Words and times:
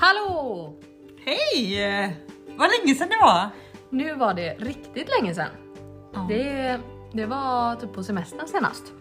Hallå! 0.00 0.74
Hej! 1.24 2.16
Vad 2.56 2.68
länge 2.80 2.94
sedan 2.94 3.08
det 3.08 3.18
var. 3.22 3.48
Nu 3.90 4.14
var 4.14 4.34
det 4.34 4.54
riktigt 4.54 5.08
länge 5.20 5.34
sedan. 5.34 5.48
Ja. 6.14 6.26
Det, 6.28 6.80
det 7.12 7.26
var 7.26 7.76
typ 7.76 7.92
på 7.92 8.02
semestern 8.02 8.48
senast. 8.48 8.92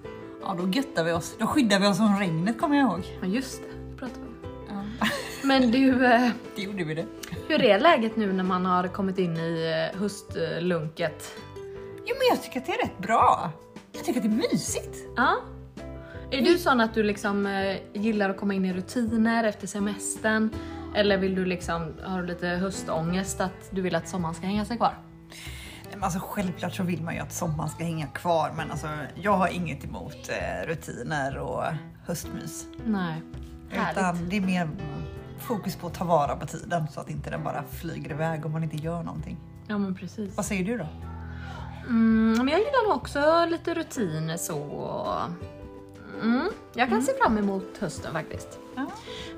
Ja, 0.42 0.56
då 0.60 0.68
göttar 0.68 1.04
vi 1.04 1.12
oss. 1.12 1.36
Då 1.40 1.48
skyddar 1.48 1.80
vi 1.80 1.88
oss 1.88 1.98
från 1.98 2.20
regnet 2.20 2.60
kommer 2.60 2.78
jag 2.78 2.90
ihåg. 2.92 3.04
Ja 3.22 3.28
just 3.28 3.62
det, 3.62 3.90
det 3.92 3.98
pratade 3.98 4.20
vi 4.42 4.48
om. 4.74 4.92
Ja. 5.00 5.08
Men 5.44 5.72
du, 5.72 6.06
eh, 6.14 6.30
Det 6.56 6.62
gjorde 6.62 6.84
vi 6.84 6.94
det. 6.94 7.06
hur 7.48 7.62
är 7.64 7.80
läget 7.80 8.16
nu 8.16 8.34
när 8.34 8.44
man 8.44 8.66
har 8.66 8.88
kommit 8.88 9.18
in 9.18 9.38
i 9.38 9.90
eh, 9.94 10.00
höstlunket? 10.00 11.36
Jo, 12.06 12.16
men 12.20 12.28
jag 12.30 12.44
tycker 12.44 12.60
att 12.60 12.66
det 12.66 12.72
är 12.72 12.84
rätt 12.84 12.98
bra. 12.98 13.50
Jag 13.92 14.04
tycker 14.04 14.20
att 14.20 14.26
det 14.26 14.30
är 14.46 14.52
mysigt. 14.52 14.98
Ja. 15.16 15.36
Är 16.32 16.42
du 16.42 16.58
sån 16.58 16.82
att 16.82 16.94
du 16.94 17.04
liksom 17.04 17.46
eh, 17.46 17.78
gillar 17.94 18.30
att 18.30 18.38
komma 18.38 18.54
in 18.54 18.66
i 18.66 18.74
rutiner 18.74 19.44
efter 19.44 19.68
semestern? 19.68 20.50
Eller 20.98 21.18
vill 21.18 21.36
du 21.36 21.46
liksom, 21.46 21.94
har 22.04 22.22
du 22.22 22.28
lite 22.28 22.48
höstångest 22.48 23.42
att 23.42 23.70
du 23.72 23.82
vill 23.82 23.96
att 23.96 24.08
sommaren 24.08 24.36
ska 24.36 24.46
hänga 24.46 24.66
sig 24.66 24.78
kvar? 24.78 24.98
Alltså, 26.02 26.20
självklart 26.20 26.76
så 26.76 26.84
vill 26.84 27.04
man 27.04 27.14
ju 27.14 27.20
att 27.20 27.34
sommaren 27.34 27.70
ska 27.70 27.84
hänga 27.84 28.08
kvar, 28.08 28.52
men 28.58 28.72
alltså, 28.72 28.88
jag 29.16 29.32
har 29.32 29.48
inget 29.48 29.86
emot 29.86 30.30
eh, 30.30 30.68
rutiner 30.68 31.38
och 31.38 31.64
höstmys. 32.06 32.66
Nej. 32.86 33.22
Härligt. 33.70 33.98
Utan 33.98 34.30
det 34.30 34.38
är 34.38 34.42
mer 34.42 34.70
fokus 35.40 35.76
på 35.76 35.88
att 35.88 35.94
ta 35.94 36.06
vara 36.06 36.36
på 36.36 36.46
tiden 36.46 36.88
så 36.88 37.00
att 37.00 37.10
inte 37.10 37.30
den 37.30 37.44
bara 37.44 37.64
flyger 37.64 38.12
iväg 38.12 38.46
om 38.46 38.52
man 38.52 38.64
inte 38.64 38.78
gör 38.78 39.04
någonting. 39.04 39.38
Ja 39.68 39.78
men 39.78 39.96
precis. 39.96 40.38
Vad 40.38 40.46
säger 40.46 40.66
du 40.66 40.78
då? 40.78 40.88
Mm, 41.88 42.34
men 42.38 42.48
jag 42.48 42.60
gillar 42.60 42.88
nog 42.88 42.98
också 42.98 43.46
lite 43.46 43.74
rutiner 43.74 44.38
så. 44.38 45.08
Mm, 46.22 46.50
jag 46.74 46.90
kan 46.90 47.02
se 47.02 47.14
fram 47.14 47.38
emot 47.38 47.78
hösten 47.80 48.14
faktiskt. 48.14 48.60
Ja. 48.76 48.86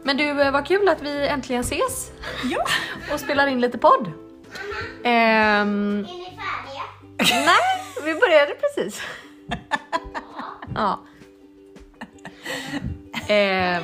Men 0.03 0.17
du, 0.17 0.41
eh, 0.41 0.51
vad 0.51 0.67
kul 0.67 0.87
att 0.89 1.01
vi 1.01 1.27
äntligen 1.27 1.61
ses 1.61 2.11
ja. 2.43 2.65
och 3.13 3.19
spelar 3.19 3.47
in 3.47 3.61
lite 3.61 3.77
podd. 3.77 4.11
Ehm, 5.03 5.99
Är 5.99 6.03
ni 6.03 6.37
färdiga? 6.37 6.83
nej, 7.45 7.83
vi 8.03 8.19
började 8.19 8.55
precis. 8.55 9.01
ja. 10.75 10.99
Ehm, 13.27 13.83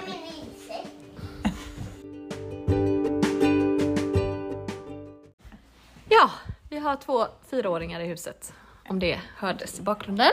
ja, 6.10 6.32
vi 6.70 6.78
har 6.78 6.96
två 6.96 7.28
fyraåringar 7.50 8.00
i 8.00 8.08
huset. 8.08 8.54
Om 8.90 9.00
det 9.00 9.20
hördes 9.38 9.80
i 9.80 9.82
bakgrunden. 9.82 10.32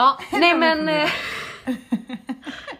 Ja, 0.00 0.18
nej 0.32 0.58
men... 0.58 0.88
Eh, 0.88 1.10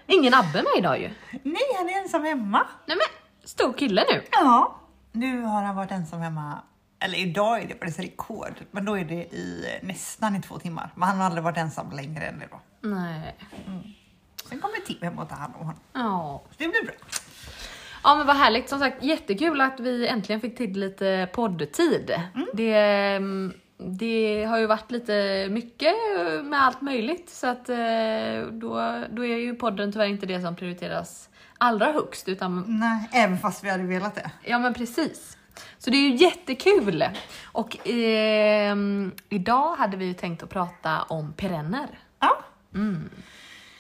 ingen 0.07 0.35
Abbe 0.35 0.63
med 0.63 0.73
idag 0.79 1.01
ju. 1.01 1.11
Nej, 1.43 1.63
han 1.79 1.89
är 1.89 2.03
ensam 2.03 2.25
hemma. 2.25 2.67
Nej 2.87 2.97
men, 2.97 3.07
stor 3.49 3.73
kille 3.73 4.05
nu. 4.13 4.23
Ja, 4.31 4.81
nu 5.13 5.43
har 5.43 5.63
han 5.63 5.77
varit 5.77 5.91
ensam 5.91 6.21
hemma. 6.21 6.59
Eller 7.01 7.19
idag 7.19 7.63
är 7.63 7.69
det 7.69 7.75
faktiskt 7.75 7.99
rekord, 7.99 8.55
men 8.71 8.85
då 8.85 8.99
är 8.99 9.05
det 9.05 9.35
i 9.35 9.65
eh, 9.69 9.87
nästan 9.87 10.37
i 10.37 10.43
två 10.43 10.59
timmar. 10.59 10.91
Men 10.95 11.09
han 11.09 11.19
har 11.19 11.27
aldrig 11.27 11.45
varit 11.45 11.57
ensam 11.57 11.91
längre 11.91 12.27
än 12.27 12.43
då. 12.51 12.89
Nej. 12.89 13.37
Sen 14.49 14.61
kommer 14.61 14.77
Tim 14.87 15.03
hem 15.03 15.19
och 15.19 15.29
tar 15.29 15.37
hand 15.37 15.55
om 15.59 15.67
honom. 15.67 15.81
Ja. 15.93 16.43
Så 16.51 16.55
det 16.59 16.69
blir 16.69 16.85
bra. 16.85 16.95
ja 18.05 18.17
men 18.17 18.27
vad 18.27 18.37
härligt, 18.37 18.69
som 18.69 18.79
sagt 18.79 19.03
jättekul 19.03 19.61
att 19.61 19.81
vi 19.81 20.07
äntligen 20.07 20.41
fick 20.41 20.57
till 20.57 20.81
lite 20.81 21.29
poddtid. 21.33 22.11
Mm, 22.35 22.47
det 22.55 23.21
har 24.49 24.59
ju 24.59 24.67
varit 24.67 24.91
lite 24.91 25.49
mycket 25.51 25.95
med 26.45 26.63
allt 26.65 26.81
möjligt 26.81 27.31
så 27.31 27.47
att 27.47 27.69
eh, 27.69 27.77
då, 28.53 29.05
då 29.11 29.25
är 29.25 29.37
ju 29.37 29.55
podden 29.55 29.93
tyvärr 29.93 30.07
inte 30.07 30.27
det 30.27 30.41
som 30.41 30.57
prioriteras 30.57 31.29
allra 31.59 31.93
högst 31.93 32.29
utan 32.29 32.65
Nej, 32.67 33.09
även 33.13 33.39
fast 33.39 33.65
vi 33.65 33.71
hade 33.71 33.83
velat 33.85 34.15
det. 34.15 34.31
Ja 34.45 34.59
men 34.59 34.75
precis. 34.75 35.37
Så 35.79 35.91
det 35.91 35.97
är 35.97 36.09
ju 36.09 36.15
jättekul. 36.15 37.05
Och 37.45 37.89
ehm, 37.89 39.13
idag 39.29 39.77
hade 39.77 39.97
vi 39.97 40.05
ju 40.05 40.15
tänkt 40.15 40.43
att 40.43 40.51
prata 40.51 41.03
om 41.03 41.33
perenner. 41.33 41.89
Ja, 42.21 42.45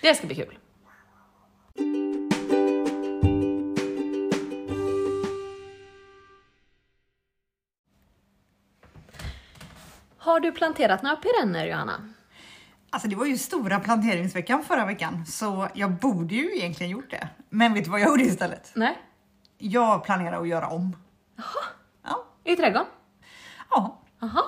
Det 0.02 0.14
ska 0.14 0.26
bli 0.26 0.36
kul. 0.36 0.54
Har 10.20 10.40
du 10.40 10.52
planterat 10.52 11.02
några 11.02 11.16
perenner 11.16 11.66
Johanna? 11.66 12.00
alltså 12.90 13.08
det 13.08 13.16
var 13.16 13.26
ju 13.26 13.38
stora 13.38 13.80
planteringsveckan 13.80 14.62
förra 14.64 14.86
veckan, 14.86 15.26
så 15.26 15.68
jag 15.74 15.90
borde 15.92 16.34
ju 16.34 16.56
egentligen 16.56 16.92
gjort 16.92 17.10
det. 17.10 17.28
Men 17.48 17.74
vet 17.74 17.84
du 17.84 17.90
vad 17.90 18.00
jag 18.00 18.08
gjorde 18.08 18.22
istället? 18.22 18.72
Nej? 18.74 18.98
Jag 19.58 20.04
planerar 20.04 20.40
att 20.40 20.48
göra 20.48 20.68
om. 20.68 20.96
Ja, 22.02 22.24
I 22.44 22.56
trädgården? 22.56 22.86
ja. 23.70 24.00
Jaha. 24.20 24.42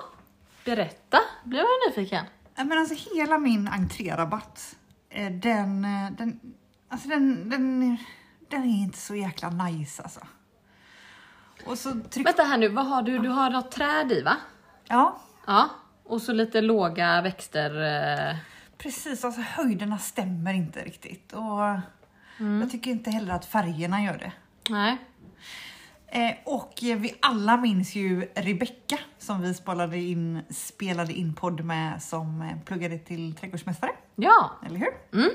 Berätta, 0.65 1.19
blir 1.43 1.59
jag 1.59 1.67
nyfiken. 1.89 2.25
Men 2.55 2.77
alltså 2.77 3.15
hela 3.15 3.37
min 3.37 3.67
entrérabatt, 3.67 4.75
eh, 5.09 5.31
den, 5.31 5.85
eh, 5.85 6.11
den, 6.17 6.39
alltså 6.89 7.07
den, 7.07 7.49
den, 7.49 7.97
den 8.49 8.63
är 8.63 8.83
inte 8.83 8.97
så 8.97 9.15
jäkla 9.15 9.49
nice 9.49 10.03
alltså. 10.03 10.19
Och 11.65 11.77
så 11.77 11.91
tryck... 12.09 12.27
Vänta 12.27 12.43
här 12.43 12.57
nu, 12.57 12.69
vad 12.69 12.85
har 12.85 13.01
du? 13.01 13.19
Du 13.19 13.29
har 13.29 13.49
något 13.49 13.71
träd 13.71 14.11
i 14.11 14.21
va? 14.21 14.35
Ja, 14.87 15.19
Ja. 15.47 15.69
Och 16.03 16.21
så 16.21 16.33
lite 16.33 16.61
låga 16.61 17.21
växter. 17.21 17.81
eh, 18.29 18.35
precis. 18.77 19.25
Alltså 19.25 19.41
höjderna 19.41 19.97
stämmer 19.97 20.53
inte 20.53 20.79
riktigt. 20.83 21.33
Och 21.33 21.79
jag 22.61 22.71
tycker 22.71 22.91
inte 22.91 23.11
heller 23.11 23.33
att 23.33 23.45
färgerna 23.45 24.03
gör 24.03 24.17
det. 24.17 24.31
Nej. 24.69 24.97
Eh, 26.07 26.35
och 26.45 26.73
vi 26.81 27.15
alla 27.21 27.57
minns 27.57 27.95
ju 27.95 28.21
Rebecka 28.35 28.97
som 29.17 29.41
vi 29.41 29.53
spelade 29.53 29.97
in, 29.97 30.41
spelade 30.49 31.13
in 31.13 31.33
podd 31.33 31.63
med 31.65 32.03
som 32.03 32.41
eh, 32.41 32.59
pluggade 32.65 32.97
till 32.97 33.35
trädgårdsmästare. 33.35 33.91
Ja. 34.15 34.51
Eller 34.65 34.79
hur? 34.79 35.21
Mm. 35.21 35.29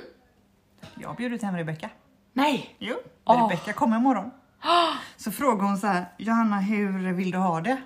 Jag 0.94 1.16
bjöd 1.16 1.32
ut 1.32 1.42
hem 1.42 1.56
Rebecka. 1.56 1.90
Nej. 2.32 2.76
Jo, 2.78 2.94
Åh. 3.24 3.42
Rebecka 3.42 3.72
kommer 3.72 3.96
imorgon. 3.96 4.30
Så 5.16 5.30
frågade 5.30 5.68
hon 5.68 5.78
så 5.78 5.86
här, 5.86 6.04
Johanna 6.18 6.60
hur 6.60 7.12
vill 7.12 7.30
du 7.30 7.38
ha 7.38 7.60
det? 7.60 7.76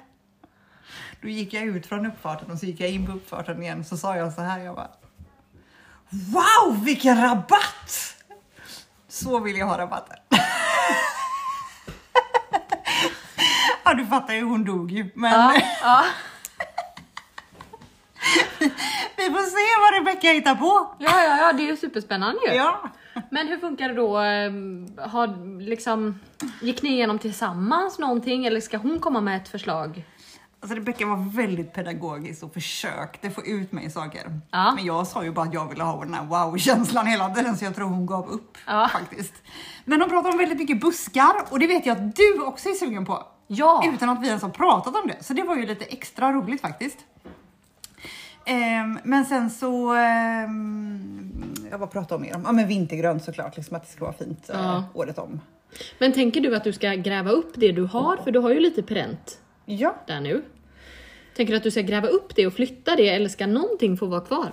Då 1.23 1.29
gick 1.29 1.53
jag 1.53 1.63
ut 1.65 1.87
från 1.87 2.07
uppfarten 2.07 2.51
och 2.51 2.59
så 2.59 2.67
gick 2.67 2.81
jag 2.81 2.91
in 2.91 3.07
på 3.07 3.13
uppfarten 3.13 3.63
igen 3.63 3.85
så 3.85 3.97
sa 3.97 4.17
jag 4.17 4.33
så 4.33 4.41
här, 4.41 4.59
jag 4.59 4.75
bara 4.75 4.91
Wow 6.11 6.85
vilken 6.85 7.23
rabatt! 7.23 8.17
Så 9.09 9.39
vill 9.39 9.57
jag 9.57 9.67
ha 9.67 9.79
rabatten. 9.79 10.17
ja 13.85 13.95
du 13.95 14.07
fattar 14.07 14.35
ju, 14.35 14.43
hon 14.43 14.65
dog 14.65 14.93
ju. 14.93 15.11
Men 15.15 15.33
Ja. 15.33 15.55
ja. 15.83 16.05
vi 19.17 19.25
får 19.31 19.43
se 19.43 19.81
vad 19.81 19.95
Rebecka 20.01 20.29
hittar 20.29 20.55
på. 20.55 20.95
Ja, 20.99 21.23
ja, 21.25 21.39
ja, 21.39 21.53
det 21.53 21.63
är 21.63 21.67
ju 21.67 21.77
superspännande 21.77 22.41
ju. 22.49 22.55
Ja. 22.55 22.91
Men 23.31 23.49
hur 23.49 23.59
funkar 23.59 23.89
det 23.89 23.95
då? 23.95 24.17
ehm, 24.19 24.87
Har, 24.99 25.59
liksom, 25.61 26.21
gick 26.61 26.83
ni 26.83 26.89
igenom 26.91 27.19
tillsammans 27.19 27.99
någonting 27.99 28.47
eller 28.47 28.61
ska 28.61 28.77
hon 28.77 29.01
komma 29.01 29.21
med 29.21 29.37
ett 29.37 29.49
förslag? 29.49 30.05
Alltså 30.63 30.77
Rebecka 30.77 31.07
var 31.07 31.31
väldigt 31.37 31.73
pedagogisk 31.73 32.43
och 32.43 32.53
försökte 32.55 33.31
få 33.31 33.43
ut 33.47 33.73
mig 33.73 33.91
saker. 33.91 34.41
Ja. 34.51 34.73
Men 34.75 34.85
jag 34.85 35.07
sa 35.07 35.25
ju 35.25 35.31
bara 35.33 35.47
att 35.47 35.55
jag 35.55 35.69
ville 35.69 35.85
ha 35.85 36.05
den 36.05 36.15
här 36.15 36.25
wow-känslan 36.25 37.07
hela 37.07 37.31
tiden 37.31 37.57
så 37.57 37.65
jag 37.65 37.75
tror 37.75 37.89
hon 37.89 38.07
gav 38.07 38.29
upp 38.29 38.59
Ja. 38.67 38.89
faktiskt. 38.93 39.33
Men 39.85 40.01
hon 40.01 40.11
pratar 40.11 40.31
om 40.31 40.39
väldigt 40.39 40.59
mycket 40.59 40.81
buskar 40.81 41.33
och 41.51 41.59
det 41.59 41.67
vet 41.67 41.87
jag 41.87 41.97
att 41.97 42.17
du 42.17 42.41
också 42.43 42.69
är 42.69 42.73
sugen 42.75 43.05
på. 43.07 43.23
Ja. 43.47 43.85
Utan 43.95 44.09
att 44.09 44.23
vi 44.23 44.27
ens 44.27 44.43
har 44.43 44.49
pratat 44.51 44.97
om 45.03 45.09
det. 45.09 45.25
Så 45.25 45.33
det 45.33 45.43
var 45.43 45.57
ju 45.57 45.67
lite 45.67 45.85
extra 45.85 46.33
roligt 46.33 46.61
faktiskt. 46.61 46.99
Ehm, 48.45 48.99
men 49.05 49.25
sen 49.25 49.51
så, 49.51 49.95
um, 49.95 51.55
jag 51.71 51.79
vad 51.79 51.91
pratade 51.91 52.15
om 52.15 52.23
mer 52.23 52.37
om? 52.37 52.43
Ja 52.47 52.53
men 52.53 52.69
vintergrönt 52.69 53.25
såklart, 53.25 53.57
liksom 53.57 53.77
att 53.77 53.87
det 53.87 53.93
ska 53.93 54.05
vara 54.05 54.15
fint 54.17 54.51
eh, 54.51 54.61
Ja. 54.61 54.85
året 54.95 55.19
om. 55.19 55.41
Men 55.99 56.13
tänker 56.13 56.41
du 56.41 56.57
att 56.57 56.65
du 56.65 56.73
ska 56.73 56.89
gräva 56.95 57.31
upp 57.31 57.53
det 57.57 57.73
du 57.73 57.83
har? 57.85 58.17
För 58.17 58.31
du 58.31 58.39
har 58.39 58.51
ju 58.51 58.61
lite 58.61 58.83
perent 58.83 59.39
Ja, 59.65 59.95
där 60.07 60.21
nu. 60.21 60.43
Tänker 61.37 61.53
du 61.53 61.57
att 61.57 61.63
du 61.63 61.71
ska 61.71 61.81
gräva 61.81 62.09
upp 62.09 62.37
det 62.37 62.47
och 62.47 62.53
flytta 62.53 62.97
det 62.97 63.09
eller 63.09 63.29
ska 63.29 63.47
någonting 63.47 63.97
få 63.97 64.07
vara 64.07 64.21
kvar? 64.21 64.53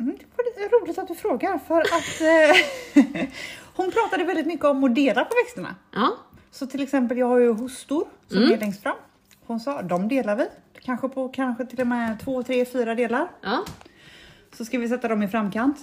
Mm, 0.00 0.16
det 0.18 0.26
var 0.36 0.44
lite 0.44 0.76
roligt 0.76 0.98
att 0.98 1.08
du 1.08 1.14
frågar 1.14 1.58
för 1.58 1.80
att 1.80 2.20
eh, 2.20 3.26
hon 3.74 3.90
pratade 3.90 4.24
väldigt 4.24 4.46
mycket 4.46 4.64
om 4.64 4.84
att 4.84 4.94
dela 4.94 5.24
på 5.24 5.34
växterna. 5.44 5.74
Ja. 5.92 6.16
Så 6.50 6.66
till 6.66 6.82
exempel, 6.82 7.18
jag 7.18 7.26
har 7.26 7.38
ju 7.38 7.52
hostor 7.52 8.04
som 8.28 8.42
är 8.42 8.58
längst 8.58 8.82
fram. 8.82 8.96
Hon 9.46 9.60
sa, 9.60 9.82
de 9.82 10.08
delar 10.08 10.36
vi. 10.36 10.46
Kanske 10.80 11.08
på 11.08 11.28
kanske 11.28 11.66
till 11.66 11.80
och 11.80 11.86
med 11.86 12.20
två, 12.24 12.42
tre, 12.42 12.64
fyra 12.64 12.94
delar. 12.94 13.28
Ja. 13.40 13.64
Så 14.52 14.64
ska 14.64 14.78
vi 14.78 14.88
sätta 14.88 15.08
dem 15.08 15.22
i 15.22 15.28
framkant. 15.28 15.78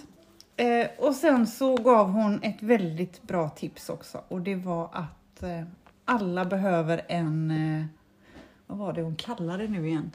Eh, 0.58 0.88
och 0.98 1.16
sen 1.16 1.48
så 1.48 1.76
gav 1.76 2.10
hon 2.10 2.44
ett 2.44 2.64
väldigt 2.64 3.22
bra 3.22 3.50
tips 3.50 3.90
också 3.90 4.24
och 4.28 4.42
det 4.42 4.56
var 4.56 4.90
att 4.94 5.44
eh, 5.44 5.64
alla 6.06 6.46
behöver 6.46 7.02
en, 7.08 7.52
eh, 7.52 7.86
vad 8.72 8.80
var 8.80 8.94
det 8.94 9.02
hon 9.02 9.16
kallade 9.16 9.68
det 9.68 9.70
nu 9.74 9.88
igen? 9.88 10.12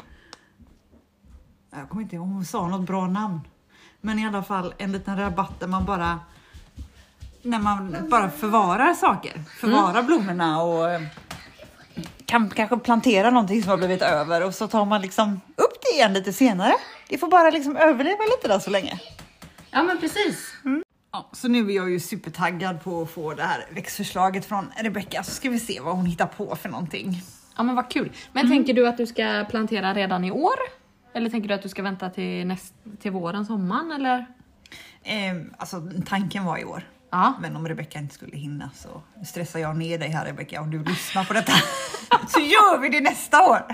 Jag 1.70 1.88
kommer 1.88 2.02
inte 2.02 2.16
ihåg, 2.16 2.28
hon 2.28 2.44
sa 2.44 2.68
något 2.68 2.86
bra 2.86 3.06
namn. 3.06 3.40
Men 4.00 4.18
i 4.18 4.26
alla 4.26 4.42
fall 4.42 4.74
en 4.78 4.92
liten 4.92 5.16
rabatt 5.16 5.60
där 5.60 5.66
man 5.66 5.84
bara 5.84 6.20
när 7.42 7.58
man 7.58 7.96
bara 8.10 8.30
förvarar 8.30 8.94
saker. 8.94 9.42
Förvarar 9.60 10.02
blommorna 10.02 10.62
och 10.62 10.90
eh, 10.90 11.02
kan 12.24 12.50
kanske 12.50 12.76
plantera 12.76 13.30
någonting 13.30 13.62
som 13.62 13.70
har 13.70 13.76
blivit 13.76 14.02
över 14.02 14.44
och 14.44 14.54
så 14.54 14.68
tar 14.68 14.84
man 14.84 15.02
liksom 15.02 15.40
upp 15.56 15.82
det 15.82 15.96
igen 15.96 16.12
lite 16.12 16.32
senare. 16.32 16.72
Det 17.08 17.18
får 17.18 17.28
bara 17.28 17.50
liksom 17.50 17.76
överleva 17.76 18.24
lite 18.24 18.48
där 18.48 18.58
så 18.58 18.70
länge. 18.70 19.00
Ja 19.70 19.82
men 19.82 19.98
precis. 19.98 20.52
Ja, 21.12 21.30
så 21.32 21.48
nu 21.48 21.70
är 21.70 21.76
jag 21.76 21.90
ju 21.90 22.00
supertaggad 22.00 22.84
på 22.84 23.02
att 23.02 23.10
få 23.10 23.34
det 23.34 23.42
här 23.42 23.66
växtförslaget 23.74 24.44
från 24.44 24.72
Rebecca 24.76 25.22
så 25.22 25.30
ska 25.30 25.50
vi 25.50 25.60
se 25.60 25.80
vad 25.80 25.96
hon 25.96 26.06
hittar 26.06 26.26
på 26.26 26.56
för 26.56 26.68
någonting. 26.68 27.22
Ja 27.56 27.62
men 27.62 27.74
vad 27.74 27.90
kul. 27.90 28.12
Men 28.32 28.48
tänker 28.48 28.74
du 28.74 28.88
att 28.88 28.96
du 28.96 29.06
ska 29.06 29.44
plantera 29.50 29.94
redan 29.94 30.24
i 30.24 30.30
år? 30.30 30.54
Eller 31.14 31.30
tänker 31.30 31.48
du 31.48 31.54
att 31.54 31.62
du 31.62 31.68
ska 31.68 31.82
vänta 31.82 32.10
till, 32.10 32.46
näst, 32.46 32.74
till 33.00 33.10
våren, 33.10 33.46
sommaren 33.46 33.92
eller? 33.92 34.26
Eh, 35.02 35.36
alltså 35.58 35.82
tanken 36.06 36.44
var 36.44 36.58
i 36.58 36.64
år. 36.64 36.82
Ja. 37.10 37.34
Men 37.40 37.56
om 37.56 37.68
Rebecca 37.68 37.98
inte 37.98 38.14
skulle 38.14 38.36
hinna 38.36 38.70
så 38.74 39.02
stressar 39.24 39.60
jag 39.60 39.76
ner 39.76 39.98
dig 39.98 40.08
här 40.08 40.24
Rebecca 40.24 40.60
om 40.60 40.70
du 40.70 40.84
lyssnar 40.84 41.24
på 41.24 41.32
detta. 41.32 41.52
så 42.28 42.40
gör 42.40 42.78
vi 42.80 42.88
det 42.88 43.00
nästa 43.00 43.42
år. 43.42 43.58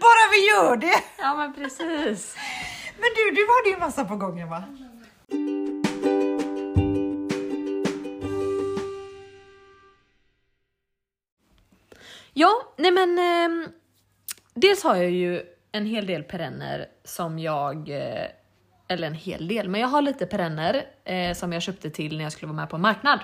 Bara 0.00 0.24
vi 0.32 0.48
gör 0.48 0.76
det. 0.76 1.02
Ja 1.18 1.34
men 1.34 1.54
precis. 1.54 2.36
Men 2.96 3.08
du, 3.16 3.30
du 3.34 3.46
hade 3.58 3.70
ju 3.74 3.80
massa 3.80 4.04
på 4.04 4.16
gången 4.16 4.48
va? 4.48 4.64
Ja, 12.32 12.74
nej 12.76 12.90
men 12.90 13.18
ehm, 13.18 13.68
dels 14.54 14.84
har 14.84 14.96
jag 14.96 15.10
ju 15.10 15.42
en 15.72 15.86
hel 15.86 16.06
del 16.06 16.22
perenner 16.22 16.88
som 17.04 17.38
jag, 17.38 17.88
eh, 17.88 18.26
eller 18.88 19.06
en 19.06 19.14
hel 19.14 19.48
del, 19.48 19.68
men 19.68 19.80
jag 19.80 19.88
har 19.88 20.02
lite 20.02 20.26
perenner 20.26 20.86
eh, 21.04 21.34
som 21.34 21.52
jag 21.52 21.62
köpte 21.62 21.90
till 21.90 22.16
när 22.16 22.24
jag 22.24 22.32
skulle 22.32 22.46
vara 22.46 22.56
med 22.56 22.70
på 22.70 22.76
en 22.76 22.82
marknad. 22.82 23.20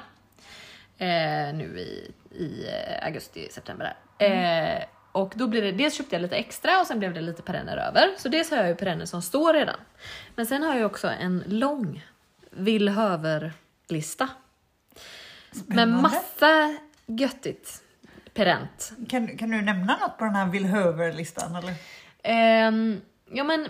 Eh, 0.99 1.55
nu 1.55 1.79
i, 1.79 2.12
i 2.31 2.69
eh, 2.69 3.06
augusti, 3.06 3.49
september 3.50 3.97
där. 4.19 4.76
Eh, 4.79 4.85
och 5.12 5.32
då 5.37 5.47
blir 5.49 5.62
det, 5.62 5.73
dels 5.73 5.94
köpte 5.94 6.14
jag 6.14 6.23
lite 6.23 6.37
extra 6.37 6.81
och 6.81 6.87
sen 6.87 6.99
blev 6.99 7.14
det 7.14 7.20
lite 7.20 7.43
perenner 7.43 7.76
över. 7.76 8.14
Så 8.19 8.29
dels 8.29 8.50
har 8.50 8.56
jag 8.56 8.69
ju 8.69 8.75
perenner 8.75 9.05
som 9.05 9.23
står 9.23 9.52
redan. 9.52 9.76
Men 10.35 10.47
sen 10.47 10.62
har 10.62 10.76
jag 10.76 10.87
också 10.87 11.09
en 11.09 11.44
lång 11.47 12.05
villhöver-lista. 12.50 14.29
Med 15.67 15.88
massa 15.88 16.76
göttigt 17.06 17.82
perent. 18.37 18.93
Kan, 19.09 19.38
kan 19.38 19.50
du 19.50 19.62
nämna 19.62 19.97
något 19.97 20.19
på 20.19 20.25
den 20.25 20.35
här 20.35 20.47
villhöver-listan 20.47 21.56
eller? 21.56 21.75
Ehm, 22.23 23.00
ja 23.31 23.44
men 23.44 23.69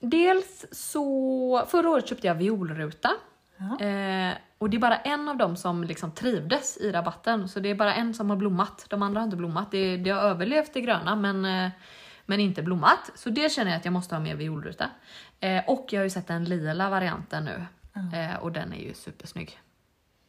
dels 0.00 0.66
så, 0.72 1.66
förra 1.68 1.90
året 1.90 2.08
köpte 2.08 2.26
jag 2.26 2.34
violruta. 2.34 3.10
Ja. 3.56 3.86
Eh, 3.86 4.34
och 4.58 4.70
det 4.70 4.76
är 4.76 4.78
bara 4.78 4.96
en 4.96 5.28
av 5.28 5.36
dem 5.36 5.56
som 5.56 5.84
liksom 5.84 6.12
trivdes 6.12 6.76
i 6.76 6.92
rabatten, 6.92 7.48
så 7.48 7.60
det 7.60 7.68
är 7.68 7.74
bara 7.74 7.94
en 7.94 8.14
som 8.14 8.30
har 8.30 8.36
blommat. 8.36 8.86
De 8.88 9.02
andra 9.02 9.20
har 9.20 9.24
inte 9.24 9.36
blommat. 9.36 9.70
Det, 9.70 9.96
det 9.96 10.10
har 10.10 10.20
överlevt 10.20 10.74
det 10.74 10.80
gröna 10.80 11.16
men, 11.16 11.44
eh, 11.44 11.70
men 12.26 12.40
inte 12.40 12.62
blommat. 12.62 13.10
Så 13.14 13.30
det 13.30 13.52
känner 13.52 13.70
jag 13.70 13.78
att 13.78 13.84
jag 13.84 13.92
måste 13.92 14.14
ha 14.14 14.20
mer 14.20 14.34
violruta. 14.34 14.90
Eh, 15.40 15.62
och 15.66 15.86
jag 15.90 16.00
har 16.00 16.04
ju 16.04 16.10
sett 16.10 16.26
den 16.26 16.44
lila 16.44 16.90
varianten 16.90 17.44
nu 17.44 17.66
eh, 18.18 18.36
och 18.36 18.52
den 18.52 18.72
är 18.72 18.80
ju 18.80 18.94
supersnygg. 18.94 19.60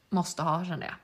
Måste 0.09 0.43
ha 0.43 0.65
kände 0.65 0.85
jag. 0.85 0.95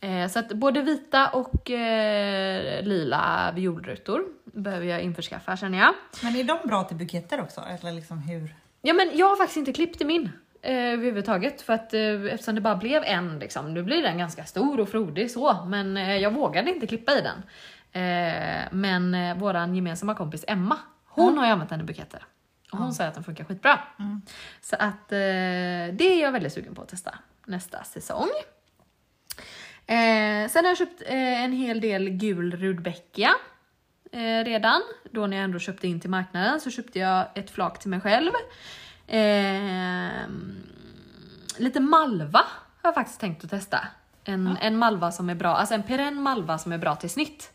Eh, 0.00 0.28
så 0.28 0.38
att 0.38 0.52
både 0.52 0.82
vita 0.82 1.28
och 1.28 1.70
eh, 1.70 2.82
lila 2.82 3.52
violrutor 3.54 4.24
behöver 4.44 4.86
jag 4.86 5.02
införskaffa 5.02 5.56
känner 5.56 5.78
jag. 5.78 5.94
Men 6.22 6.36
är 6.36 6.44
de 6.44 6.58
bra 6.68 6.84
till 6.84 6.96
buketter 6.96 7.40
också? 7.40 7.60
Eller 7.60 7.92
liksom 7.92 8.18
hur? 8.18 8.54
Ja 8.82 8.94
men 8.94 9.10
jag 9.14 9.28
har 9.28 9.36
faktiskt 9.36 9.56
inte 9.56 9.72
klippt 9.72 10.00
i 10.00 10.04
min 10.04 10.30
eh, 10.62 10.74
överhuvudtaget 10.74 11.62
för 11.62 11.72
att 11.72 11.94
eh, 11.94 12.00
eftersom 12.00 12.54
det 12.54 12.60
bara 12.60 12.76
blev 12.76 13.04
en 13.04 13.38
liksom, 13.38 13.74
nu 13.74 13.82
blir 13.82 14.02
den 14.02 14.18
ganska 14.18 14.44
stor 14.44 14.80
och 14.80 14.88
frodig 14.88 15.30
så 15.30 15.64
men 15.64 15.96
jag 15.96 16.30
vågade 16.30 16.70
inte 16.70 16.86
klippa 16.86 17.12
i 17.12 17.20
den. 17.20 17.42
Men 18.70 19.38
våran 19.38 19.74
gemensamma 19.74 20.14
kompis 20.14 20.44
Emma, 20.48 20.78
hon 21.06 21.38
har 21.38 21.46
ju 21.46 21.52
använt 21.52 21.70
den 21.70 21.80
i 21.80 21.84
buketter. 21.84 22.22
Och 22.72 22.78
hon 22.78 22.94
säger 22.94 23.08
att 23.08 23.14
den 23.14 23.24
funkar 23.24 23.44
skitbra. 23.44 23.78
Så 24.60 24.76
att 24.78 25.08
det 25.08 26.00
är 26.00 26.22
jag 26.22 26.32
väldigt 26.32 26.52
sugen 26.52 26.74
på 26.74 26.82
att 26.82 26.88
testa 26.88 27.14
nästa 27.46 27.84
säsong. 27.84 28.28
Eh, 29.90 30.48
sen 30.48 30.64
har 30.64 30.70
jag 30.70 30.78
köpt 30.78 31.02
eh, 31.06 31.44
en 31.44 31.52
hel 31.52 31.80
del 31.80 32.08
gul 32.08 32.56
rudbeckia 32.56 33.30
eh, 34.12 34.44
redan. 34.44 34.82
Då 35.10 35.26
när 35.26 35.36
jag 35.36 35.44
ändå 35.44 35.58
köpte 35.58 35.88
in 35.88 36.00
till 36.00 36.10
marknaden 36.10 36.60
så 36.60 36.70
köpte 36.70 36.98
jag 36.98 37.26
ett 37.34 37.50
flak 37.50 37.78
till 37.78 37.90
mig 37.90 38.00
själv. 38.00 38.30
Eh, 39.06 40.28
lite 41.56 41.80
malva 41.80 42.38
har 42.82 42.88
jag 42.88 42.94
faktiskt 42.94 43.20
tänkt 43.20 43.44
att 43.44 43.50
testa. 43.50 43.78
En, 44.24 44.56
en 44.60 44.76
malva 44.76 45.12
som 45.12 45.30
är 45.30 45.34
bra, 45.34 45.56
alltså 45.56 45.74
en 45.74 45.82
perenn 45.82 46.22
malva 46.22 46.58
som 46.58 46.72
är 46.72 46.78
bra 46.78 46.96
till 46.96 47.10
snitt. 47.10 47.52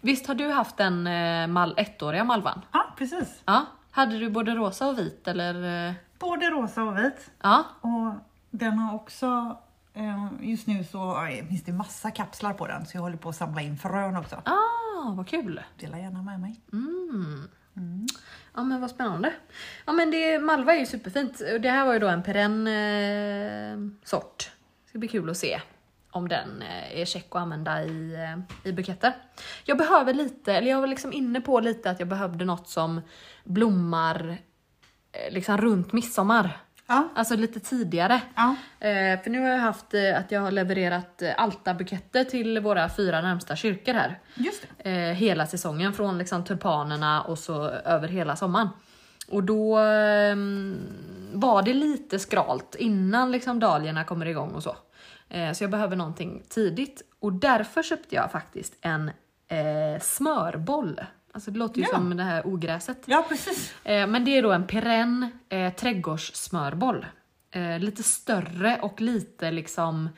Visst 0.00 0.26
har 0.26 0.34
du 0.34 0.48
haft 0.50 0.76
den 0.76 1.06
eh, 1.06 1.46
mal, 1.46 1.74
ettåriga 1.76 2.24
malvan? 2.24 2.60
Ja, 2.72 2.94
precis. 2.98 3.42
Ja. 3.44 3.66
Hade 3.90 4.18
du 4.18 4.30
både 4.30 4.54
rosa 4.54 4.86
och 4.88 4.98
vit 4.98 5.28
eller? 5.28 5.86
eh, 5.88 5.92
Både 6.18 6.50
rosa 6.50 6.82
och 6.82 6.98
vit. 6.98 7.30
Ja. 7.42 7.64
Och 7.80 8.12
den 8.50 8.78
har 8.78 8.94
också, 8.94 9.58
just 10.40 10.66
nu 10.66 10.84
så 10.84 11.28
finns 11.48 11.64
det 11.64 11.72
massa 11.72 12.10
kapslar 12.10 12.52
på 12.52 12.66
den 12.66 12.86
så 12.86 12.96
jag 12.96 13.02
håller 13.02 13.16
på 13.16 13.28
att 13.28 13.36
samla 13.36 13.60
in 13.60 13.78
frön 13.78 14.16
också. 14.16 14.42
Ah, 14.44 15.12
vad 15.16 15.28
kul! 15.28 15.60
Dela 15.80 15.98
gärna 15.98 16.22
med 16.22 16.40
mig. 16.40 16.60
Mm. 16.72 17.48
Ja 18.54 18.64
men 18.64 18.80
vad 18.80 18.90
spännande. 18.90 19.32
Ja 19.86 19.92
men 19.92 20.10
det, 20.10 20.38
Malva 20.38 20.74
är 20.74 20.78
ju 20.78 20.86
superfint. 20.86 21.38
Det 21.38 21.70
här 21.70 21.86
var 21.86 21.92
ju 21.92 21.98
då 21.98 22.08
en 22.08 22.22
perenn 22.22 22.66
eh, 22.66 23.90
sort. 24.04 24.50
Det 24.84 24.88
ska 24.88 24.98
bli 24.98 25.08
kul 25.08 25.30
att 25.30 25.36
se 25.36 25.60
om 26.10 26.28
den 26.28 26.62
eh, 26.62 27.00
är 27.00 27.04
check 27.04 27.26
att 27.28 27.42
använda 27.42 27.84
i, 27.84 28.14
eh, 28.14 28.68
i 28.68 28.72
buketter. 28.72 29.12
Jag 29.64 29.78
behöver 29.78 30.14
lite, 30.14 30.54
eller 30.54 30.70
jag 30.70 30.80
var 30.80 30.86
liksom 30.86 31.12
inne 31.12 31.40
på 31.40 31.60
lite 31.60 31.90
att 31.90 31.98
jag 31.98 32.08
behövde 32.08 32.44
något 32.44 32.68
som 32.68 33.00
blommar 33.44 34.38
eh, 35.12 35.32
liksom 35.32 35.58
runt 35.58 35.92
midsommar. 35.92 36.58
Ja. 36.88 37.08
Alltså 37.14 37.36
lite 37.36 37.60
tidigare. 37.60 38.20
Ja. 38.34 38.54
Eh, 38.80 39.22
för 39.22 39.30
nu 39.30 39.40
har 39.40 39.48
jag 39.48 39.58
haft 39.58 39.94
eh, 39.94 40.18
att 40.18 40.32
jag 40.32 40.40
har 40.40 40.50
levererat 40.50 41.22
eh, 41.22 41.30
altarbuketter 41.36 42.24
till 42.24 42.60
våra 42.60 42.88
fyra 42.88 43.20
närmsta 43.20 43.56
kyrkor 43.56 43.92
här 43.92 44.18
Just 44.34 44.66
eh, 44.78 44.92
hela 44.92 45.46
säsongen 45.46 45.92
från 45.92 46.18
liksom 46.18 46.44
tulpanerna 46.44 47.22
och 47.22 47.38
så 47.38 47.68
över 47.68 48.08
hela 48.08 48.36
sommaren. 48.36 48.68
Och 49.28 49.44
då 49.44 49.78
ehm, 49.78 50.76
var 51.32 51.62
det 51.62 51.74
lite 51.74 52.18
skralt 52.18 52.74
innan 52.74 53.32
liksom 53.32 53.60
dahliorna 53.60 54.04
kommer 54.04 54.26
igång 54.26 54.50
och 54.50 54.62
så. 54.62 54.76
Eh, 55.28 55.52
så 55.52 55.64
jag 55.64 55.70
behöver 55.70 55.96
någonting 55.96 56.42
tidigt 56.48 57.02
och 57.20 57.32
därför 57.32 57.82
köpte 57.82 58.14
jag 58.14 58.32
faktiskt 58.32 58.74
en 58.80 59.10
eh, 59.48 60.00
smörboll. 60.00 61.00
Alltså 61.38 61.50
det 61.50 61.58
låter 61.58 61.78
ju 61.80 61.82
Ja. 61.82 61.88
som 61.94 62.16
det 62.16 62.22
här 62.22 62.46
ogräset. 62.46 62.98
Ja, 63.06 63.24
precis. 63.28 63.74
Eh, 63.84 64.06
men 64.06 64.24
det 64.24 64.38
är 64.38 64.42
då 64.42 64.52
en 64.52 64.66
perenn 64.66 65.30
eh, 65.48 65.72
trädgårdssmörboll. 65.72 67.06
Eh, 67.50 67.78
lite 67.78 68.02
större 68.02 68.78
och 68.82 69.00
lite 69.00 69.50
liksom 69.50 70.08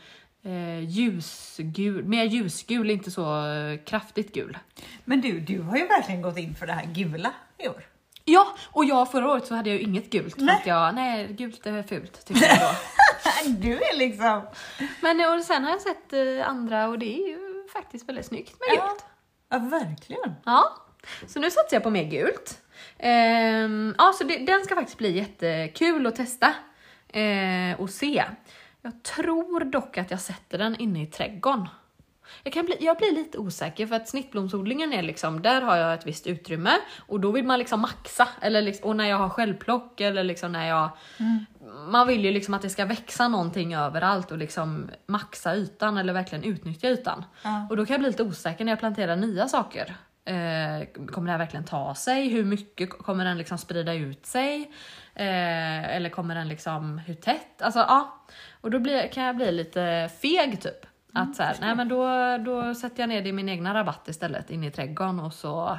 eh, 0.45 0.81
ljusgul, 0.81 2.05
mer 2.05 2.25
ljusgul, 2.25 2.91
inte 2.91 3.11
så 3.11 3.47
eh, 3.47 3.79
kraftigt 3.85 4.35
gul. 4.35 4.59
Men 5.05 5.21
du, 5.21 5.41
du 5.41 5.61
har 5.63 5.77
ju 5.77 5.87
verkligen 5.87 6.23
gått 6.23 6.39
in 6.39 6.55
för 6.55 6.67
det 6.67 6.73
här 6.73 6.87
gula 6.87 7.33
i 7.59 7.69
år. 7.69 7.83
Ja, 8.25 8.47
och 8.71 8.85
jag 8.85 9.11
förra 9.11 9.31
året 9.31 9.47
så 9.47 9.55
hade 9.55 9.71
jag 9.71 9.79
ju 9.79 9.85
inget 9.85 10.11
gult 10.11 10.35
för 10.35 10.43
Nej. 10.43 10.57
att 10.61 10.67
jag, 10.67 10.95
nej 10.95 11.33
gult 11.33 11.67
är 11.67 11.83
fult 11.83 12.27
tyckte 12.27 12.47
jag 12.47 12.59
då. 12.61 12.71
Du 13.61 13.73
är 13.73 13.97
liksom... 13.99 14.43
Men 15.03 15.21
och 15.39 15.45
sen 15.45 15.65
har 15.65 15.71
jag 15.71 15.81
sett 15.81 16.13
eh, 16.13 16.49
andra 16.49 16.89
och 16.89 16.99
det 16.99 17.07
är 17.23 17.29
ju 17.29 17.69
faktiskt 17.73 18.09
väldigt 18.09 18.27
snyggt 18.27 18.57
med 18.61 18.77
Ja. 18.79 18.89
gult. 18.89 19.05
Ja, 19.49 19.59
verkligen. 19.59 20.35
Ja, 20.45 20.77
så 21.27 21.41
nu 21.41 21.51
satsar 21.51 21.77
jag 21.77 21.83
på 21.83 21.91
mer 21.91 22.05
gult. 22.05 22.63
Ehm, 22.99 23.95
ja, 23.99 24.13
så 24.19 24.25
det, 24.25 24.39
den 24.39 24.65
ska 24.65 24.75
faktiskt 24.75 24.99
bli 24.99 25.11
jättekul 25.17 26.07
att 26.07 26.17
testa 26.17 26.55
eh, 27.09 27.81
och 27.81 27.91
se. 27.91 28.25
Jag 28.83 29.03
tror 29.03 29.65
dock 29.65 29.99
att 29.99 30.11
jag 30.11 30.21
sätter 30.21 30.59
den 30.59 30.77
inne 30.77 31.03
i 31.03 31.07
trädgården. 31.07 31.69
Jag, 32.43 32.53
kan 32.53 32.65
bli, 32.65 32.77
jag 32.81 32.97
blir 32.97 33.13
lite 33.13 33.39
osäker 33.39 33.87
för 33.87 33.97
att 33.97 34.09
snittblomsodlingen 34.09 34.93
är 34.93 35.03
liksom, 35.03 35.43
där 35.43 35.63
har 35.63 35.77
jag 35.77 35.95
ett 35.95 36.07
visst 36.07 36.27
utrymme 36.27 36.73
och 37.07 37.21
då 37.21 37.31
vill 37.31 37.45
man 37.45 37.59
liksom 37.59 37.81
maxa. 37.81 38.29
Eller 38.41 38.63
liksom, 38.63 38.89
och 38.89 38.97
när 38.97 39.09
jag 39.09 39.17
har 39.17 39.29
självplock 39.29 40.01
eller 40.01 40.25
liksom 40.25 40.53
när 40.53 40.69
jag... 40.69 40.91
Man 41.89 42.07
vill 42.07 42.25
ju 42.25 42.31
liksom 42.31 42.55
att 42.55 42.63
det 42.63 42.71
ska 42.71 42.85
växa 42.85 43.29
någonting 43.29 43.75
överallt 43.75 44.31
och 44.31 44.39
liksom 44.39 44.91
maxa 45.07 45.57
ytan 45.57 45.97
eller 45.97 46.13
verkligen 46.13 46.45
utnyttja 46.45 46.89
ytan. 46.89 47.25
Ja. 47.43 47.67
Och 47.71 47.77
då 47.77 47.87
kan 47.87 47.95
jag 47.95 48.01
bli 48.01 48.11
lite 48.11 48.23
osäker 48.23 48.65
när 48.65 48.73
jag 48.73 48.79
planterar 48.79 49.17
nya 49.17 49.49
saker. 49.49 49.97
Eh, 50.31 50.87
kommer 51.07 51.27
det 51.27 51.33
här 51.33 51.39
verkligen 51.39 51.65
ta 51.65 51.95
sig? 51.95 52.29
Hur 52.29 52.45
mycket 52.45 52.91
kommer 52.91 53.25
den 53.25 53.39
liksom 53.39 53.59
sprida 53.59 53.95
ut 53.95 54.27
sig? 54.27 54.71
Eh, 55.15 55.97
eller 55.97 56.11
kommer 56.11 56.35
den 56.35 56.49
liksom, 56.49 56.99
hur 56.99 57.15
tätt? 57.15 57.63
Alltså 57.63 57.79
ja. 57.79 58.25
Och 58.61 58.71
då 58.71 58.79
blir, 58.79 59.09
kan 59.09 59.25
jag 59.25 59.37
bli 59.37 59.53
lite 59.53 60.11
feg 60.21 60.61
typ. 60.61 60.87
Att 61.13 61.37
så 61.37 61.43
här, 61.43 61.57
nej 61.61 61.75
men 61.75 61.89
då, 61.89 62.07
då 62.39 62.75
sätter 62.75 63.03
jag 63.03 63.09
ner 63.09 63.23
det 63.23 63.29
i 63.29 63.33
min 63.33 63.49
egna 63.49 63.75
rabatt 63.75 64.09
istället 64.09 64.51
inne 64.51 64.67
i 64.67 64.71
trädgården 64.71 65.21
och 65.21 65.35
så 65.35 65.79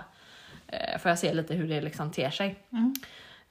eh, 0.67 0.99
får 0.99 1.09
jag 1.09 1.19
se 1.19 1.33
lite 1.33 1.53
hur 1.53 1.67
det 1.67 1.81
liksom 1.81 2.11
ter 2.11 2.29
sig. 2.29 2.59
Mm. 2.71 2.93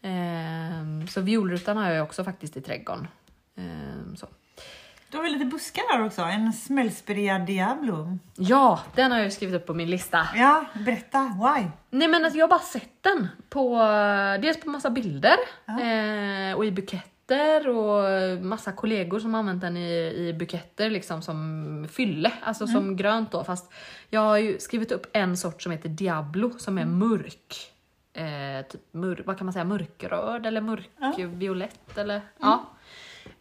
Ehm, 0.02 1.08
så 1.08 1.20
violrutan 1.20 1.76
har 1.76 1.90
jag 1.90 2.04
också 2.04 2.24
faktiskt 2.24 2.56
i 2.56 2.60
trädgården. 2.60 3.08
Ehm, 3.56 4.16
så. 4.16 4.26
Du 5.10 5.16
har 5.16 5.24
ju 5.24 5.30
lite 5.30 5.44
buskar 5.44 5.82
här 5.92 6.06
också. 6.06 6.22
En 6.22 6.52
smällspirea 6.52 7.38
diablo. 7.38 8.18
Ja, 8.36 8.80
den 8.94 9.12
har 9.12 9.18
jag 9.18 9.32
skrivit 9.32 9.54
upp 9.54 9.66
på 9.66 9.74
min 9.74 9.90
lista. 9.90 10.26
Ja, 10.34 10.64
berätta. 10.84 11.18
Why? 11.22 11.66
Nej 11.90 12.08
men 12.08 12.24
alltså 12.24 12.38
jag 12.38 12.44
har 12.44 12.50
bara 12.50 12.60
sett 12.60 13.02
den 13.02 13.28
på, 13.48 13.78
dels 14.42 14.60
på 14.60 14.70
massa 14.70 14.90
bilder 14.90 15.36
Ja. 15.64 15.80
eh, 15.80 16.54
och 16.56 16.64
i 16.64 16.70
buketter 16.72 17.68
och 17.68 18.04
massa 18.44 18.72
kollegor 18.72 19.18
som 19.20 19.34
har 19.34 19.38
använt 19.40 19.60
den 19.60 19.76
i, 19.76 20.14
i 20.28 20.32
buketter 20.38 20.90
liksom 20.90 21.22
som 21.22 21.88
fylle, 21.92 22.32
alltså 22.42 22.66
som 22.66 22.96
grönt 22.96 23.32
då 23.32 23.44
fast 23.44 23.72
jag 24.08 24.20
har 24.20 24.36
ju 24.36 24.58
skrivit 24.58 24.92
upp 24.92 25.06
en 25.12 25.36
sort 25.36 25.62
som 25.62 25.72
heter 25.72 25.88
Diablo 25.88 26.58
som 26.58 26.78
är 26.78 26.84
mörk. 26.86 27.72
Eh, 28.12 28.66
typ 28.66 28.80
mör, 28.92 29.22
vad 29.26 29.38
kan 29.38 29.46
man 29.46 29.52
säga, 29.52 29.64
mörkröd 29.64 30.46
eller 30.46 30.60
mörkviolett 30.60 31.98
eller 31.98 32.20
ja. 32.38 32.64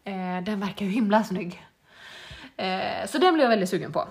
Eh, 0.04 0.44
den 0.44 0.60
verkar 0.60 0.86
ju 0.86 0.92
himla 0.92 1.24
snygg. 1.24 1.66
Eh, 2.56 3.06
så 3.06 3.18
den 3.18 3.34
blev 3.34 3.44
jag 3.44 3.48
väldigt 3.50 3.68
sugen 3.68 3.92
på. 3.92 4.08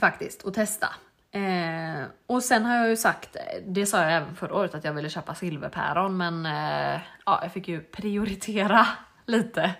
Faktiskt, 0.00 0.46
att 0.46 0.54
testa. 0.54 0.88
Eh, 1.30 2.04
och 2.26 2.42
sen 2.42 2.64
har 2.64 2.76
jag 2.76 2.88
ju 2.88 2.96
sagt, 2.96 3.36
det 3.66 3.86
sa 3.86 4.02
jag 4.02 4.12
även 4.12 4.36
förra 4.36 4.54
året, 4.54 4.74
att 4.74 4.84
jag 4.84 4.92
ville 4.92 5.10
köpa 5.10 5.34
silverpäron 5.34 6.16
men 6.16 6.46
eh, 6.46 7.00
ja, 7.26 7.38
jag 7.42 7.52
fick 7.52 7.68
ju 7.68 7.80
prioritera 7.80 8.86
lite. 9.26 9.74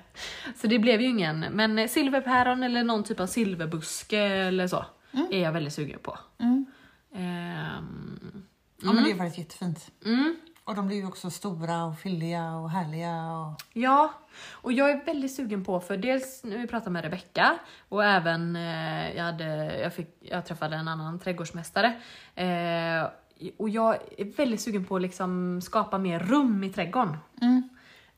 Så 0.56 0.66
det 0.66 0.78
blev 0.78 1.00
ju 1.00 1.06
ingen, 1.08 1.40
men 1.40 1.88
silverpäron 1.88 2.62
eller 2.62 2.84
någon 2.84 3.04
typ 3.04 3.20
av 3.20 3.26
silverbuske 3.26 4.18
eller 4.20 4.66
så 4.66 4.84
är 5.30 5.42
jag 5.42 5.52
väldigt 5.52 5.72
sugen 5.74 5.98
på. 6.02 6.18
Mm. 6.38 6.66
Ehm, 7.14 8.44
Ja, 8.84 8.92
men 8.92 9.04
det 9.04 9.10
är 9.10 9.16
faktiskt 9.16 9.38
jättefint. 9.38 9.90
mm. 10.04 10.36
Och 10.64 10.74
de 10.74 10.86
blir 10.86 10.96
ju 10.96 11.06
också 11.06 11.30
stora 11.30 11.84
och 11.84 11.98
fylliga 11.98 12.54
och 12.54 12.70
härliga. 12.70 13.32
Och... 13.32 13.62
Ja, 13.72 14.12
och 14.52 14.72
jag 14.72 14.90
är 14.90 15.04
väldigt 15.04 15.34
sugen 15.34 15.64
på, 15.64 15.80
för 15.80 15.96
dels 15.96 16.44
nu 16.44 16.58
vi 16.58 16.66
pratade 16.66 16.90
med 16.90 17.04
Rebecka 17.04 17.58
och 17.88 18.04
även 18.04 18.56
eh, 18.56 19.16
jag, 19.16 19.24
hade, 19.24 19.78
jag, 19.80 19.94
fick, 19.94 20.08
jag 20.20 20.46
träffade 20.46 20.76
en 20.76 20.88
annan 20.88 21.18
trädgårdsmästare. 21.18 22.00
Eh, 22.34 23.08
och 23.56 23.68
jag 23.68 23.96
är 24.18 24.36
väldigt 24.36 24.60
sugen 24.60 24.84
på 24.84 24.96
att 24.96 25.02
liksom 25.02 25.60
skapa 25.62 25.98
mer 25.98 26.18
rum 26.20 26.64
i 26.64 26.72
trädgården. 26.72 27.16
Mm. 27.40 27.68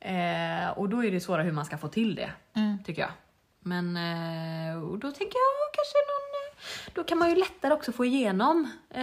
Eh, 0.00 0.70
och 0.70 0.88
då 0.88 1.04
är 1.04 1.10
det 1.10 1.20
svårare 1.20 1.42
hur 1.42 1.52
man 1.52 1.64
ska 1.64 1.78
få 1.78 1.88
till 1.88 2.14
det, 2.14 2.30
Mm. 2.54 2.84
tycker 2.84 3.02
jag. 3.02 3.10
Men 3.60 3.96
eh, 3.96 4.82
och 4.82 4.98
då 4.98 5.10
tänker 5.10 5.38
jag 5.38 5.74
kanske 5.74 5.98
någon... 6.10 6.34
Då 6.94 7.04
kan 7.04 7.18
man 7.18 7.28
ju 7.30 7.34
lättare 7.36 7.72
också 7.74 7.92
få 7.92 8.04
igenom 8.04 8.70
eh, 8.90 9.00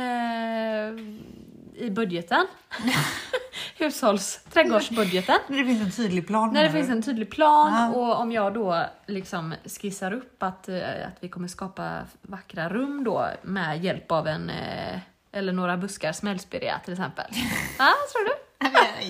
i 1.82 1.90
budgeten. 1.90 2.48
Hushålls 3.78 4.44
trädgårdsbudgeten. 4.54 5.36
När 5.48 5.58
det 5.58 5.66
finns 5.66 5.82
en 5.82 5.92
tydlig 5.92 6.28
plan. 6.28 6.54
När 6.54 6.64
det 6.64 6.72
finns 6.72 6.90
en 6.90 7.02
tydlig 7.04 7.32
plan 7.32 7.74
Ja. 7.74 7.90
och 8.00 8.20
om 8.20 8.32
jag 8.32 8.54
då 8.54 8.86
liksom 9.06 9.54
skissar 9.82 10.12
upp 10.14 10.44
att, 10.44 10.70
eh, 10.70 10.78
att 11.08 11.18
vi 11.20 11.30
kommer 11.30 11.48
skapa 11.48 12.00
vackra 12.22 12.70
rum 12.70 13.04
då 13.04 13.28
med 13.42 13.84
hjälp 13.84 14.12
av 14.12 14.28
en 14.28 14.50
eh, 14.50 15.00
eller 15.32 15.54
några 15.54 15.78
buskar 15.78 16.12
smällspirea 16.12 16.80
till 16.86 16.94
exempel. 16.94 17.26
Ja, 17.80 17.94
tror 18.14 18.26
du? 18.26 18.32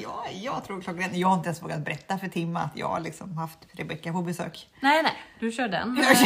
Jag, 0.01 0.13
jag 0.33 0.63
tror 0.65 0.81
klockan... 0.81 1.19
Jag 1.19 1.27
har 1.27 1.35
inte 1.35 1.47
ens 1.47 1.61
vågat 1.63 1.79
berätta 1.79 2.17
för 2.17 2.27
Tim 2.27 2.55
att 2.55 2.71
jag 2.75 2.87
har 2.87 2.99
liksom 2.99 3.37
haft 3.37 3.59
Rebecka 3.71 4.11
på 4.11 4.21
besök. 4.21 4.69
Nej, 4.81 5.03
nej, 5.03 5.13
du 5.39 5.51
kör 5.51 5.67
den. 5.67 5.97
Jag, 6.07 6.17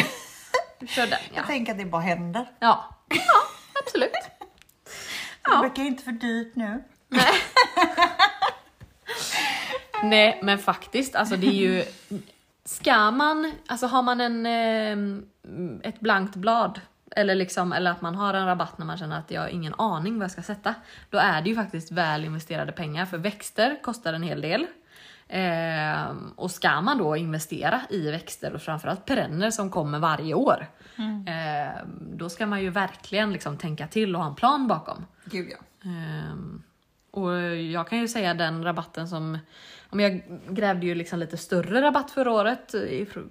Du 0.80 0.88
kör 0.88 1.02
den, 1.08 1.20
ja. 1.30 1.36
jag 1.36 1.48
tänker 1.48 1.72
att 1.72 1.78
det 1.78 1.86
bara 1.86 2.02
händer. 2.02 2.46
Ja, 2.60 2.86
ja 3.10 3.16
absolut. 3.86 4.12
Ja. 5.46 5.62
Rebecka 5.64 5.82
är 5.82 5.86
inte 5.86 6.04
för 6.04 6.12
dyrt 6.12 6.56
nu. 6.56 6.84
Nej, 10.04 10.40
men 10.44 10.58
faktiskt, 10.58 11.16
alltså 11.16 11.36
det 11.36 11.48
är 11.48 11.52
ju... 11.52 11.84
Ska 12.66 13.12
man, 13.12 13.52
alltså 13.68 13.88
har 13.88 14.04
man 14.04 14.22
en, 14.22 14.46
eh, 14.46 15.20
ett 15.90 16.00
blankt 16.00 16.36
blad 16.36 16.82
eller, 17.16 17.36
liksom, 17.36 17.74
eller 17.74 17.92
att 17.92 18.02
man 18.02 18.16
har 18.16 18.34
en 18.34 18.46
rabatt 18.46 18.78
när 18.78 18.86
man 18.86 18.98
känner 18.98 19.20
att 19.20 19.32
jag 19.32 19.42
har 19.42 19.48
ingen 19.48 19.74
aning 19.78 20.18
vad 20.18 20.24
jag 20.24 20.32
ska 20.32 20.42
sätta. 20.42 20.76
Då 21.10 21.18
är 21.18 21.42
det 21.42 21.50
ju 21.50 21.56
faktiskt 21.56 21.92
väl 21.92 22.26
investerade 22.26 22.72
pengar 22.72 23.06
för 23.06 23.18
växter 23.18 23.80
kostar 23.84 24.14
en 24.14 24.24
hel 24.24 24.42
del. 24.42 24.68
Eh, 25.28 26.14
och 26.36 26.52
ska 26.52 26.82
man 26.82 26.98
då 26.98 27.16
investera 27.16 27.82
i 27.90 28.12
växter 28.12 28.54
och 28.54 28.62
framförallt 28.62 29.06
perenner 29.06 29.52
som 29.52 29.70
kommer 29.70 30.00
varje 30.00 30.34
år. 30.34 30.68
Eh, 31.28 31.86
då 32.00 32.30
ska 32.30 32.46
man 32.48 32.62
ju 32.62 32.70
verkligen 32.70 33.34
liksom 33.34 33.58
tänka 33.58 33.88
till 33.88 34.16
och 34.16 34.22
ha 34.22 34.30
en 34.30 34.36
plan 34.36 34.68
bakom. 34.68 35.06
Gud 35.26 35.50
ja. 35.52 35.90
Ehm, 35.90 36.64
och 37.12 37.32
jag 37.56 37.88
kan 37.88 38.00
ju 38.00 38.08
säga 38.08 38.34
den 38.34 38.64
rabatten 38.64 39.08
som, 39.08 39.38
om 39.90 40.00
jag 40.00 40.22
grävde 40.50 40.86
ju 40.86 40.96
liksom 40.96 41.20
lite 41.20 41.38
större 41.38 41.82
rabatt 41.82 42.12
förra 42.12 42.32
året 42.32 42.74
ifr- 42.74 43.30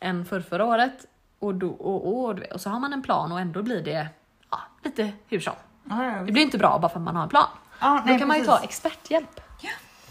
än 0.00 0.24
för 0.24 0.40
förra 0.40 0.64
året 0.64 1.06
och, 1.38 1.54
då, 1.54 1.68
och, 1.70 2.24
och, 2.24 2.38
och 2.38 2.60
så 2.60 2.70
har 2.70 2.80
man 2.80 2.92
en 2.92 3.02
plan 3.02 3.32
och 3.32 3.40
ändå 3.40 3.62
blir 3.62 3.82
det 3.82 4.08
ja, 4.50 4.58
lite 4.84 5.12
hur 5.28 5.40
som. 5.40 5.54
Ja, 5.90 6.04
ja, 6.04 6.22
Det 6.22 6.32
blir 6.32 6.42
inte 6.42 6.58
bra 6.58 6.78
bara 6.78 6.88
för 6.88 6.96
att 6.98 7.02
man 7.04 7.16
har 7.16 7.22
en 7.22 7.28
plan. 7.28 7.48
Ja, 7.80 8.02
Då 8.06 8.10
nej, 8.10 8.18
kan 8.18 8.28
man 8.28 8.36
ju 8.36 8.44
precis. 8.44 8.58
ta 8.58 8.64
experthjälp. 8.64 9.40
Ja. 9.62 9.70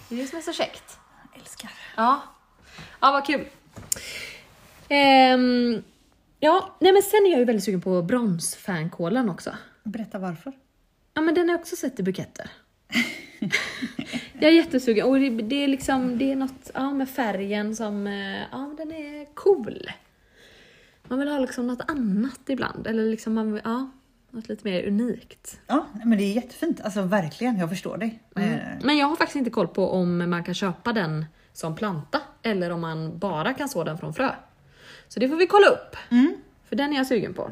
Det 0.09 0.15
är 0.15 0.19
det 0.19 0.27
som 0.27 0.37
är 0.37 0.41
så 0.43 0.53
käckt. 0.53 0.99
Älskar. 1.35 1.71
Ja, 1.97 2.21
ja 2.99 3.11
vad 3.11 3.25
kul. 3.25 3.47
Ehm, 4.87 5.83
ja, 6.39 6.75
nej 6.79 6.93
men 6.93 7.01
sen 7.01 7.25
är 7.25 7.29
jag 7.29 7.39
ju 7.39 7.45
väldigt 7.45 7.63
sugen 7.65 7.81
på 7.81 8.01
bronsfänkålen 8.01 9.29
också. 9.29 9.51
Berätta 9.83 10.19
varför. 10.19 10.53
Ja 11.13 11.21
men 11.21 11.35
den 11.35 11.49
har 11.49 11.53
jag 11.53 11.61
också 11.61 11.75
sett 11.75 11.99
i 11.99 12.03
buketter. 12.03 12.51
jag 14.39 14.49
är 14.51 14.55
jättesugen 14.55 15.05
och 15.07 15.19
det, 15.19 15.29
det 15.29 15.63
är 15.63 15.67
liksom, 15.67 16.17
det 16.17 16.31
är 16.31 16.35
något 16.35 16.71
ja, 16.73 16.91
med 16.93 17.09
färgen 17.09 17.75
som, 17.75 18.07
eh, 18.07 18.41
ja 18.51 18.73
den 18.77 18.91
är 18.91 19.25
cool. 19.33 19.91
Man 21.03 21.19
vill 21.19 21.27
ha 21.27 21.39
liksom 21.39 21.67
något 21.67 21.89
annat 21.89 22.41
ibland, 22.47 22.87
eller 22.87 23.03
liksom 23.03 23.33
man 23.33 23.53
vill, 23.53 23.61
ja, 23.65 23.91
något 24.29 24.49
lite 24.49 24.67
mer 24.67 24.87
unikt. 24.87 25.59
Ja, 25.67 25.85
men 26.05 26.17
det 26.17 26.23
är 26.23 26.33
jättefint. 26.33 26.81
Alltså 26.81 27.01
verkligen, 27.01 27.57
jag 27.57 27.69
förstår 27.69 27.97
dig. 27.97 28.19
Eh, 28.35 28.55
Men 28.83 28.97
jag 28.97 29.07
har 29.07 29.15
faktiskt 29.15 29.35
inte 29.35 29.49
koll 29.49 29.67
på 29.67 29.89
om 29.91 30.29
man 30.29 30.43
kan 30.43 30.53
köpa 30.53 30.93
den 30.93 31.25
som 31.53 31.75
planta 31.75 32.21
eller 32.41 32.69
om 32.69 32.81
man 32.81 33.17
bara 33.19 33.53
kan 33.53 33.69
så 33.69 33.83
den 33.83 33.97
från 33.97 34.13
frö. 34.13 34.31
Så 35.07 35.19
det 35.19 35.29
får 35.29 35.35
vi 35.35 35.47
kolla 35.47 35.67
upp. 35.67 35.95
Mm. 36.11 36.35
För 36.69 36.75
den 36.75 36.93
är 36.93 36.97
jag 36.97 37.07
sugen 37.07 37.33
på. 37.33 37.51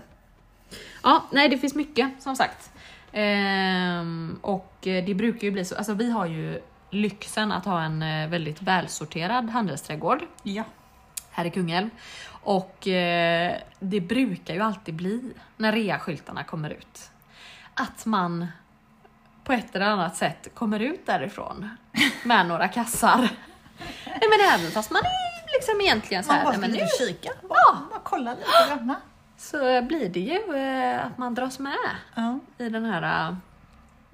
Ja, 1.04 1.24
nej 1.32 1.50
det 1.50 1.58
finns 1.58 1.75
mycket 1.75 2.10
som 2.20 2.36
sagt. 2.36 2.72
Ehm, 3.12 4.39
och 4.42 4.74
det 4.82 5.16
brukar 5.18 5.42
ju 5.48 5.51
bli 5.51 5.66
så, 5.66 5.75
alltså 5.75 5.94
vi 5.94 6.12
har 6.12 6.25
ju 6.25 6.62
lyxen 6.89 7.51
att 7.51 7.66
ha 7.66 7.82
en 7.82 8.01
eh, 8.04 8.30
väldigt 8.30 8.62
välsorterad 8.62 9.50
handelsträdgård 9.50 10.20
Ja. 10.44 10.63
här 11.32 11.46
i 11.46 11.51
Kungälv. 11.51 11.89
Och 12.30 12.88
eh, 12.88 13.56
det 13.80 14.01
brukar 14.01 14.54
ju 14.54 14.62
alltid 14.62 14.96
bli, 14.96 15.34
när 15.58 15.72
reaskyltarna 15.72 16.44
kommer 16.44 16.70
ut, 16.70 17.12
att 17.74 18.06
man 18.06 18.48
på 19.44 19.54
ett 19.54 19.75
eller 19.75 19.86
annat 19.86 20.16
sätt 20.16 20.48
kommer 20.54 20.80
ut 20.80 21.06
därifrån 21.06 21.70
med 22.24 22.46
några 22.48 22.68
kassar. 22.68 23.30
Nej 24.06 24.30
men 24.30 24.60
även 24.60 24.72
fast 24.72 24.92
man 24.92 25.01
är 25.01 25.54
liksom 25.60 25.82
egentligen 25.82 26.24
så 26.24 26.28
Man 26.30 26.38
här, 26.38 26.44
bara 26.46 26.54
ska 26.54 26.62
men 26.62 26.70
ut 26.75 26.82
nu 27.00 27.08
kika. 27.08 27.30
Bara, 27.50 27.58
Ja. 27.66 27.78
bara 27.89 28.00
kolla 28.04 28.32
lite 28.34 28.46
grann. 28.68 28.96
Så 29.39 29.81
blir 29.81 30.10
det 30.10 30.19
ju 30.19 30.55
eh, 30.58 31.05
att 31.05 31.17
man 31.17 31.34
dras 31.36 31.60
med 31.60 31.77
Ja. 32.15 32.39
i 32.58 32.69
den 32.69 32.86
här... 32.86 33.29
eh, 33.29 33.36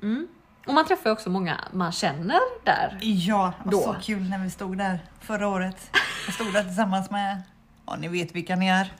Mm. 0.02 0.28
Och 0.68 0.74
man 0.74 0.86
träffar 0.86 1.10
också 1.12 1.30
många 1.30 1.60
man 1.74 1.92
känner 1.92 2.40
där. 2.66 2.98
Ja, 3.02 3.54
och 3.66 3.72
Då. 3.72 3.82
så 3.82 3.96
kul 4.02 4.30
när 4.30 4.40
vi 4.40 4.50
stod 4.50 4.78
där 4.78 5.00
förra 5.22 5.48
året. 5.48 5.92
Jag 6.26 6.34
stod 6.36 6.54
där 6.54 6.64
tillsammans 6.64 7.12
med, 7.12 7.42
ja 7.86 7.96
ni 7.96 8.08
vet 8.08 8.36
vilka 8.36 8.56
ni 8.56 8.68
är. 8.68 8.94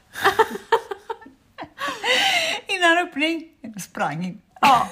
Innan 2.68 2.98
öppning, 2.98 3.50
sprang 3.80 4.26
in. 4.26 4.42
Ja. 4.62 4.88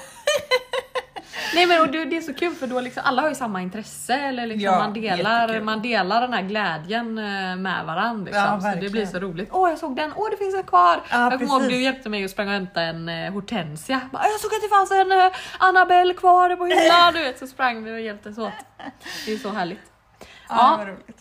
Nej 1.56 1.66
men 1.66 1.82
och 1.82 1.88
det, 1.92 2.06
det 2.06 2.18
är 2.18 2.22
så 2.22 2.34
kul 2.34 2.56
för 2.56 2.68
då 2.68 2.82
liksom, 2.82 3.04
alla 3.06 3.22
har 3.22 3.30
ju 3.30 3.36
samma 3.36 3.62
intresse 3.62 4.14
eller 4.14 4.48
liksom 4.48 4.64
Ja, 4.64 4.80
man, 4.80 4.94
delar, 4.94 5.42
jättekul. 5.42 5.64
man 5.64 5.82
delar 5.82 6.22
den 6.22 6.34
här 6.34 6.42
glädjen 6.42 7.18
eh, 7.18 7.56
med 7.56 7.86
varandra. 7.86 8.26
Liksom. 8.26 8.44
Ja, 8.44 8.74
så 8.74 8.80
det 8.80 8.90
blir 8.90 9.06
så 9.06 9.20
roligt. 9.20 9.50
Åh 9.52 9.70
jag 9.70 9.80
såg 9.80 9.96
den, 9.96 10.12
åh 10.16 10.28
det 10.32 10.38
finns 10.38 10.56
en 10.56 10.64
kvar! 10.64 11.02
Ja, 11.12 11.32
jag 11.32 11.40
kommer 11.40 11.46
ihåg 11.62 11.62
du 11.70 11.82
hjälpte 11.82 12.10
mig 12.10 12.24
och 12.24 12.30
sprang 12.30 12.48
och 12.48 12.54
hämtade 12.54 12.86
en 12.86 13.10
eh, 13.10 13.32
hortensia. 13.34 14.02
Jag 14.14 14.40
såg 14.40 14.54
att 14.54 14.62
det 14.62 14.70
fanns 14.70 14.92
en 14.92 15.12
eh, 15.12 15.32
Annabelle 15.58 16.14
kvar 16.14 16.56
på 16.56 16.66
hyllan. 16.66 17.14
Du 17.14 17.20
vet, 17.24 17.40
så 17.40 17.48
sprang 17.48 17.84
vi 17.84 17.92
och 17.94 18.00
hjälptes 18.02 18.38
åt. 18.38 18.52
Det 19.26 19.34
är 19.34 19.38
så 19.38 19.50
härligt. 19.50 19.80
Ja, 20.20 20.26
Ja. 20.50 20.76
vad 20.78 20.88
roligt. 20.88 21.20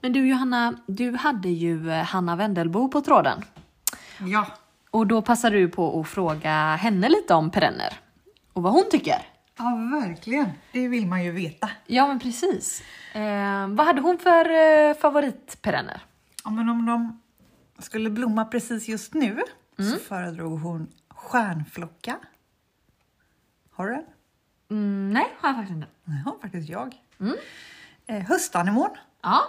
Men 0.00 0.12
du 0.12 0.28
Johanna, 0.28 0.74
du 0.86 1.12
hade 1.16 1.48
ju 1.48 1.90
eh, 1.90 2.04
Hanna 2.04 2.36
Wendelbo 2.36 2.88
på 2.88 3.00
tråden. 3.00 3.44
Ja, 4.20 4.46
Och 4.90 5.06
då 5.06 5.22
passade 5.22 5.56
du 5.56 5.68
på 5.68 6.00
att 6.00 6.08
fråga 6.08 6.76
henne 6.76 7.08
lite 7.08 7.34
om 7.34 7.50
perenner. 7.50 7.92
Och 8.52 8.62
vad 8.62 8.72
hon 8.72 8.84
tycker. 8.90 9.26
ja 9.58 9.64
verkligen. 10.02 10.48
Det 10.72 10.88
vill 10.88 11.06
man 11.06 11.24
ju 11.24 11.30
veta. 11.32 11.70
Ja 11.86 12.06
men 12.06 12.18
precis. 12.20 12.82
Eh, 13.12 13.68
vad 13.68 13.86
hade 13.86 14.00
hon 14.00 14.18
för 14.18 14.50
eh, 14.50 14.94
favoritperenner? 14.94 16.00
Ja, 16.44 16.50
men 16.50 16.68
om 16.68 16.86
de 16.86 17.20
skulle 17.78 18.10
blomma 18.10 18.44
precis 18.44 18.88
just 18.88 19.14
nu 19.14 19.42
Mm. 19.80 19.90
så 19.92 19.98
föredrog 19.98 20.60
hon 20.60 20.88
stjärnflocka. 21.08 22.16
Har 23.72 23.86
du 23.86 23.94
den? 23.94 24.04
Mm, 24.70 25.12
nej, 25.12 25.26
har 25.40 25.48
jag 25.48 25.56
faktiskt 25.56 25.74
inte. 25.76 25.86
Ja, 26.24 26.36
faktiskt 26.42 26.68
jag. 26.68 26.94
Mm. 27.20 27.34
Eh, 28.06 28.22
höstanemon. 28.28 28.90
Ja. 29.22 29.40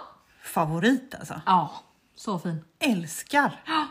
Favorit 0.50 1.14
alltså. 1.14 1.40
Ja, 1.46 1.72
så 2.14 2.38
fin. 2.38 2.64
Älskar. 2.78 3.62
Ja. 3.66 3.86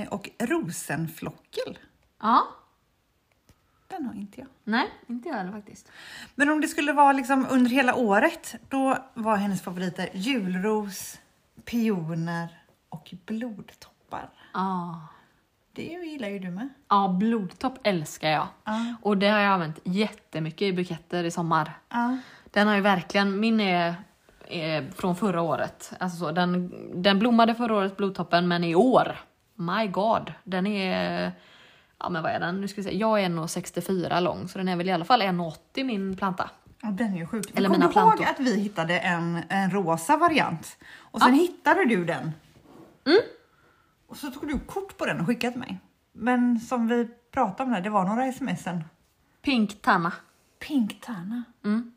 Eh, 0.00 0.08
och 0.08 0.30
rosenflockel. 0.38 1.78
Ja. 2.20 2.46
Den 3.88 4.06
har 4.06 4.14
inte 4.14 4.40
jag. 4.40 4.48
Nej, 4.64 4.90
inte 5.06 5.28
jag 5.28 5.36
heller 5.36 5.52
faktiskt. 5.52 5.88
Men 6.34 6.50
om 6.50 6.60
det 6.60 6.68
skulle 6.68 6.92
vara 6.92 7.12
liksom 7.12 7.46
under 7.50 7.70
hela 7.70 7.94
året, 7.94 8.54
då 8.68 8.98
var 9.14 9.36
hennes 9.36 9.62
favoriter 9.62 10.08
julros, 10.12 11.20
pioner 11.64 12.62
och 12.88 13.14
blodtoppar. 13.26 14.30
Ja. 14.52 15.00
Det 15.72 15.82
gillar 15.82 16.28
ju 16.28 16.38
du 16.38 16.50
med. 16.50 16.68
Ja, 16.88 17.16
blodtopp 17.18 17.78
älskar 17.82 18.30
jag. 18.30 18.46
Ja. 18.64 18.94
Och 19.02 19.18
det 19.18 19.28
har 19.28 19.38
jag 19.38 19.52
använt 19.52 19.78
jättemycket 19.84 20.62
i 20.62 20.72
buketter 20.72 21.24
i 21.24 21.30
sommar. 21.30 21.78
Ja. 21.88 22.18
Den 22.50 22.68
har 22.68 22.74
ju 22.74 22.80
verkligen, 22.80 23.40
min 23.40 23.60
är, 23.60 23.94
är 24.52 24.90
från 24.90 25.16
förra 25.16 25.42
året. 25.42 25.92
Alltså 26.00 26.18
så, 26.18 26.32
den, 26.32 26.72
den 27.02 27.18
blommade 27.18 27.54
förra 27.54 27.74
året, 27.74 27.96
blodtoppen, 27.96 28.48
men 28.48 28.64
i 28.64 28.74
år, 28.74 29.16
my 29.54 29.86
god, 29.86 30.32
den 30.44 30.66
är, 30.66 31.32
ja 31.98 32.08
men 32.08 32.22
vad 32.22 32.32
är 32.32 32.40
den? 32.40 32.60
Nu 32.60 32.68
ska 32.68 32.80
vi 32.80 32.88
se, 32.88 32.96
jag 32.96 33.20
är 33.20 33.28
1,64 33.28 34.20
lång 34.20 34.48
så 34.48 34.58
den 34.58 34.68
är 34.68 34.76
väl 34.76 34.88
i 34.88 34.92
alla 34.92 35.04
fall 35.04 35.22
1,80 35.22 35.84
min 35.84 36.16
planta. 36.16 36.50
Och 36.82 36.92
den 36.92 37.14
är 37.14 37.18
ju 37.18 37.26
sjuk. 37.26 37.46
Eller 37.54 37.68
mina 37.68 37.78
du 37.78 37.84
ihåg 37.84 37.92
plantor. 37.92 38.24
att 38.24 38.40
vi 38.40 38.60
hittade 38.60 38.98
en, 38.98 39.42
en 39.48 39.70
rosa 39.70 40.16
variant? 40.16 40.76
Och 40.98 41.20
sen 41.20 41.34
hittade 41.34 41.84
du 41.84 42.04
den. 42.04 42.32
Mm. 43.06 43.20
Och 44.06 44.16
så 44.16 44.30
tog 44.30 44.48
du 44.48 44.58
kort 44.58 44.98
på 44.98 45.06
den 45.06 45.20
och 45.20 45.26
skickade 45.26 45.52
till 45.52 45.60
mig. 45.60 45.78
Men 46.12 46.60
som 46.60 46.88
vi 46.88 47.08
pratade 47.32 47.62
om 47.62 47.72
där, 47.72 47.80
det 47.80 47.90
var 47.90 48.04
några 48.04 48.32
smsen. 48.32 48.84
Pink 49.42 49.82
Tanna. 49.82 50.12
Pink 50.58 51.00
Tana. 51.00 51.44
Mm. 51.64 51.92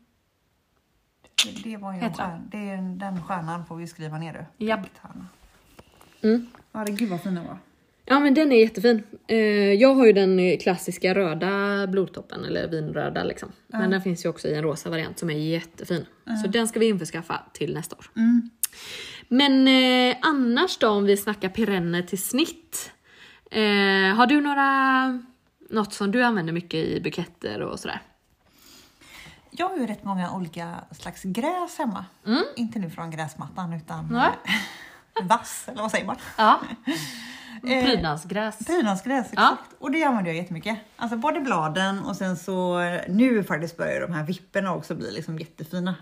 Det, 1.64 1.76
var 1.76 1.92
ju 1.92 1.98
en 1.98 2.12
den. 2.16 2.48
Det 2.50 2.70
är 2.70 2.98
den 2.98 3.22
stjärnan 3.22 3.66
får 3.66 3.76
vi 3.76 3.86
skriva 3.86 4.18
ner 4.18 4.46
du. 4.58 4.66
Japp. 4.66 4.80
Mm. 6.22 6.46
Ja, 6.72 6.84
det, 6.84 6.92
gud 6.92 7.08
vad 7.08 7.22
fina 7.22 7.42
var. 7.42 7.58
Ja 8.04 8.20
men 8.20 8.34
den 8.34 8.52
är 8.52 8.60
jättefin. 8.60 9.02
Eh, 9.26 9.36
jag 9.72 9.94
har 9.94 10.06
ju 10.06 10.12
den 10.12 10.38
eh, 10.38 10.58
klassiska 10.58 11.14
röda 11.14 11.86
blodtoppen, 11.86 12.44
eller 12.44 12.68
vinröda 12.68 13.24
liksom. 13.24 13.52
Men 13.66 13.90
den 13.90 14.02
finns 14.02 14.24
ju 14.24 14.28
också 14.28 14.48
i 14.48 14.54
en 14.54 14.62
rosa 14.62 14.90
variant 14.90 15.18
som 15.18 15.30
är 15.30 15.34
jättefin. 15.34 16.06
Så 16.42 16.48
den 16.48 16.68
ska 16.68 16.80
vi 16.80 16.88
införskaffa 16.88 17.42
till 17.52 17.74
nästa 17.74 17.96
år. 17.96 18.06
Mm. 18.16 18.50
Men 19.28 19.68
eh, 19.68 20.16
annars 20.22 20.78
då 20.78 20.88
om 20.88 21.04
vi 21.04 21.16
snackar 21.16 21.48
perenner 21.48 22.02
till 22.02 22.22
snitt. 22.22 22.92
Eh, 23.50 24.16
har 24.16 24.26
du 24.26 24.40
några, 24.40 25.22
något 25.70 25.92
som 25.92 26.10
du 26.10 26.22
använder 26.22 26.52
mycket 26.52 26.84
i 26.84 27.00
buketter 27.00 27.60
och 27.60 27.80
sådär? 27.80 28.00
Jag 29.58 29.68
har 29.68 29.76
ju 29.76 29.86
rätt 29.86 30.04
många 30.04 30.32
olika 30.32 30.74
slags 30.90 31.22
gräs 31.22 31.78
hemma. 31.78 32.04
Inte 32.56 32.78
nu 32.78 32.90
från 32.90 33.10
gräsmattan 33.10 33.72
utan 33.72 33.98
Mm. 34.00 34.12
Nej. 34.12 34.32
vass, 35.28 35.64
eller 35.68 35.82
vad 35.82 35.90
säger 35.90 36.06
man? 36.06 36.16
Ja. 36.38 36.60
Eh, 37.62 37.84
Prydnadsgräs. 37.84 38.66
Prydnadsgräs, 38.66 39.26
Ja. 39.32 39.52
exakt. 39.52 39.74
Och 39.82 39.90
det 39.90 40.04
använder 40.04 40.30
jag 40.30 40.36
jättemycket. 40.38 40.78
Alltså 40.96 41.16
både 41.16 41.40
bladen 41.40 41.98
och 42.04 42.16
sen 42.16 42.36
så 42.36 42.78
nu 43.08 43.44
faktiskt 43.44 43.76
börjar 43.76 44.00
de 44.00 44.12
här 44.12 44.24
vipporna 44.24 44.74
också 44.74 44.94
bli 44.94 45.10
liksom 45.12 45.38
jättefina 45.38 45.94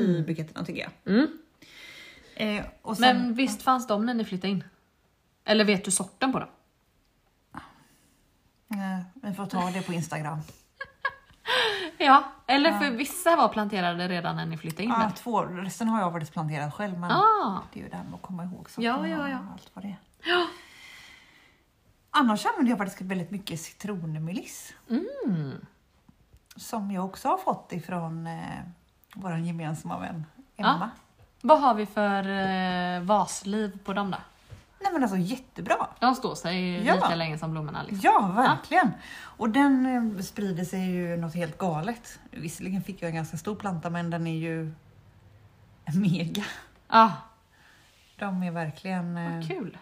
i 0.00 0.24
buketterna 0.26 0.64
tycker 0.64 0.80
jag. 0.80 1.14
Mm. 1.14 1.26
Eh, 2.34 2.64
sen, 2.84 2.96
Men 3.00 3.34
visst 3.34 3.62
fanns 3.62 3.86
de 3.86 4.06
när 4.06 4.14
ni 4.14 4.24
flyttade 4.24 4.48
in? 4.52 4.64
Eller 5.44 5.64
vet 5.64 5.84
du 5.84 5.90
sorten 5.90 6.32
på 6.32 6.38
dem? 6.38 6.48
eh, 8.72 9.04
vi 9.28 9.34
får 9.34 9.46
ta 9.46 9.70
det 9.70 9.82
på 9.82 9.92
Instagram. 9.92 10.38
Ja, 11.98 12.24
eller 12.46 12.72
för 12.78 12.90
vissa 12.90 13.36
var 13.36 13.48
planterade 13.48 14.08
redan 14.08 14.36
när 14.36 14.46
ni 14.46 14.56
flyttade 14.56 14.82
in 14.82 14.90
Ja, 14.90 14.98
där. 14.98 15.10
två, 15.10 15.42
resten 15.42 15.88
har 15.88 16.00
jag 16.00 16.12
faktiskt 16.12 16.32
planterat 16.32 16.74
själv 16.74 16.98
men 16.98 17.10
Ah. 17.10 17.62
det 17.72 17.80
är 17.80 17.84
ju 17.84 17.88
det 17.90 17.96
här 17.96 18.04
med 18.04 18.14
att 18.14 18.22
komma 18.22 18.44
ihåg 18.44 18.66
Ja, 18.76 18.94
sorterna 18.94 19.08
ja, 19.08 19.28
ja. 19.28 19.38
och 19.38 19.52
allt 19.52 19.70
vad 19.74 19.84
det 19.84 19.88
är. 19.88 20.46
Annars 22.10 22.46
använder 22.46 22.70
jag 22.70 22.78
faktiskt 22.78 23.00
väldigt 23.00 23.30
mycket 23.30 23.60
citronmeliss. 23.60 24.72
Mm. 24.90 25.66
Som 26.56 26.90
jag 26.90 27.04
också 27.04 27.28
har 27.28 27.38
fått 27.38 27.72
ifrån 27.72 28.26
eh, 28.26 28.58
vår 29.14 29.36
gemensamma 29.38 29.98
vän 29.98 30.26
Ja. 30.56 30.74
Emma. 30.74 30.90
Vad 31.42 31.60
har 31.60 31.74
vi 31.74 31.86
för 31.86 32.28
eh, 32.28 33.00
vasliv 33.02 33.78
på 33.84 33.92
dem 33.92 34.10
då? 34.10 34.18
Nej 34.82 34.92
men 34.92 35.02
alltså 35.02 35.16
jättebra! 35.18 35.86
De 36.00 36.14
står 36.14 36.34
sig 36.34 36.84
Ja. 36.86 36.94
lika 36.94 37.14
länge 37.14 37.38
som 37.38 37.50
blommorna. 37.50 37.82
Liksom. 37.82 38.00
Ja, 38.02 38.32
verkligen. 38.36 38.90
Och 39.22 39.50
den 39.50 39.86
eh, 40.16 40.22
sprider 40.22 40.64
sig 40.64 40.90
ju 40.90 41.16
något 41.16 41.34
helt 41.34 41.58
galet. 41.58 42.18
Visserligen 42.30 42.82
fick 42.82 43.02
jag 43.02 43.08
en 43.08 43.14
ganska 43.14 43.36
stor 43.36 43.54
planta 43.54 43.90
men 43.90 44.10
den 44.10 44.26
är 44.26 44.38
ju 44.38 44.72
mega. 45.94 46.44
Ja, 46.88 47.12
De 48.18 48.42
är 48.42 48.50
verkligen... 48.50 49.16
eh, 49.16 49.34
vad 49.34 49.48
kul. 49.48 49.78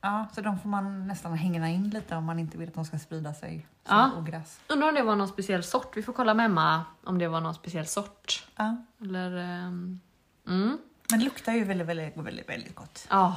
Ja, 0.00 0.26
så 0.34 0.40
de 0.40 0.58
får 0.58 0.68
man 0.68 1.06
nästan 1.06 1.34
hänga 1.34 1.68
in 1.68 1.90
lite 1.90 2.16
om 2.16 2.24
man 2.24 2.38
inte 2.38 2.58
vill 2.58 2.68
att 2.68 2.74
de 2.74 2.84
ska 2.84 2.98
sprida 2.98 3.34
sig 3.34 3.66
som 3.86 3.96
Ja. 3.96 4.10
ogräs. 4.18 4.60
Undrar 4.68 4.88
om 4.88 4.94
det 4.94 5.02
var 5.02 5.16
någon 5.16 5.28
speciell 5.28 5.64
sort. 5.64 5.96
Vi 5.96 6.02
får 6.02 6.12
kolla 6.12 6.34
med 6.34 6.46
Emma 6.46 6.84
om 7.04 7.18
det 7.18 7.28
var 7.28 7.40
någon 7.40 7.54
speciell 7.54 7.86
sort. 7.86 8.46
Ja. 8.56 8.76
Eller... 9.00 9.36
ehm, 9.36 10.00
Mm. 10.46 10.78
Men 11.10 11.18
det 11.18 11.24
luktar 11.24 11.52
ju 11.52 11.64
väldigt, 11.64 11.86
väldigt, 11.86 12.16
väldigt, 12.16 12.48
väldigt 12.48 12.74
gott. 12.74 13.06
Ja. 13.10 13.36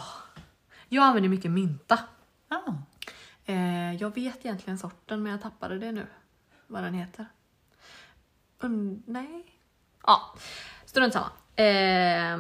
Jag 0.90 1.04
använder 1.04 1.30
mycket 1.30 1.52
mynta. 1.52 2.00
Ja. 2.50 2.64
Eh, 3.46 3.96
jag 3.96 4.16
vet 4.16 4.46
egentligen 4.46 4.78
sorten 4.78 5.24
men 5.24 5.32
jag 5.32 5.42
tappade 5.42 5.80
det 5.80 5.92
nu. 5.92 6.08
Vad 6.68 6.84
den 6.84 6.94
heter. 6.94 7.26
Und 8.62 9.04
nej. 9.08 9.46
Ja, 10.04 10.36
strunt 10.86 11.14
samma. 11.14 11.32
Eh, 11.56 12.38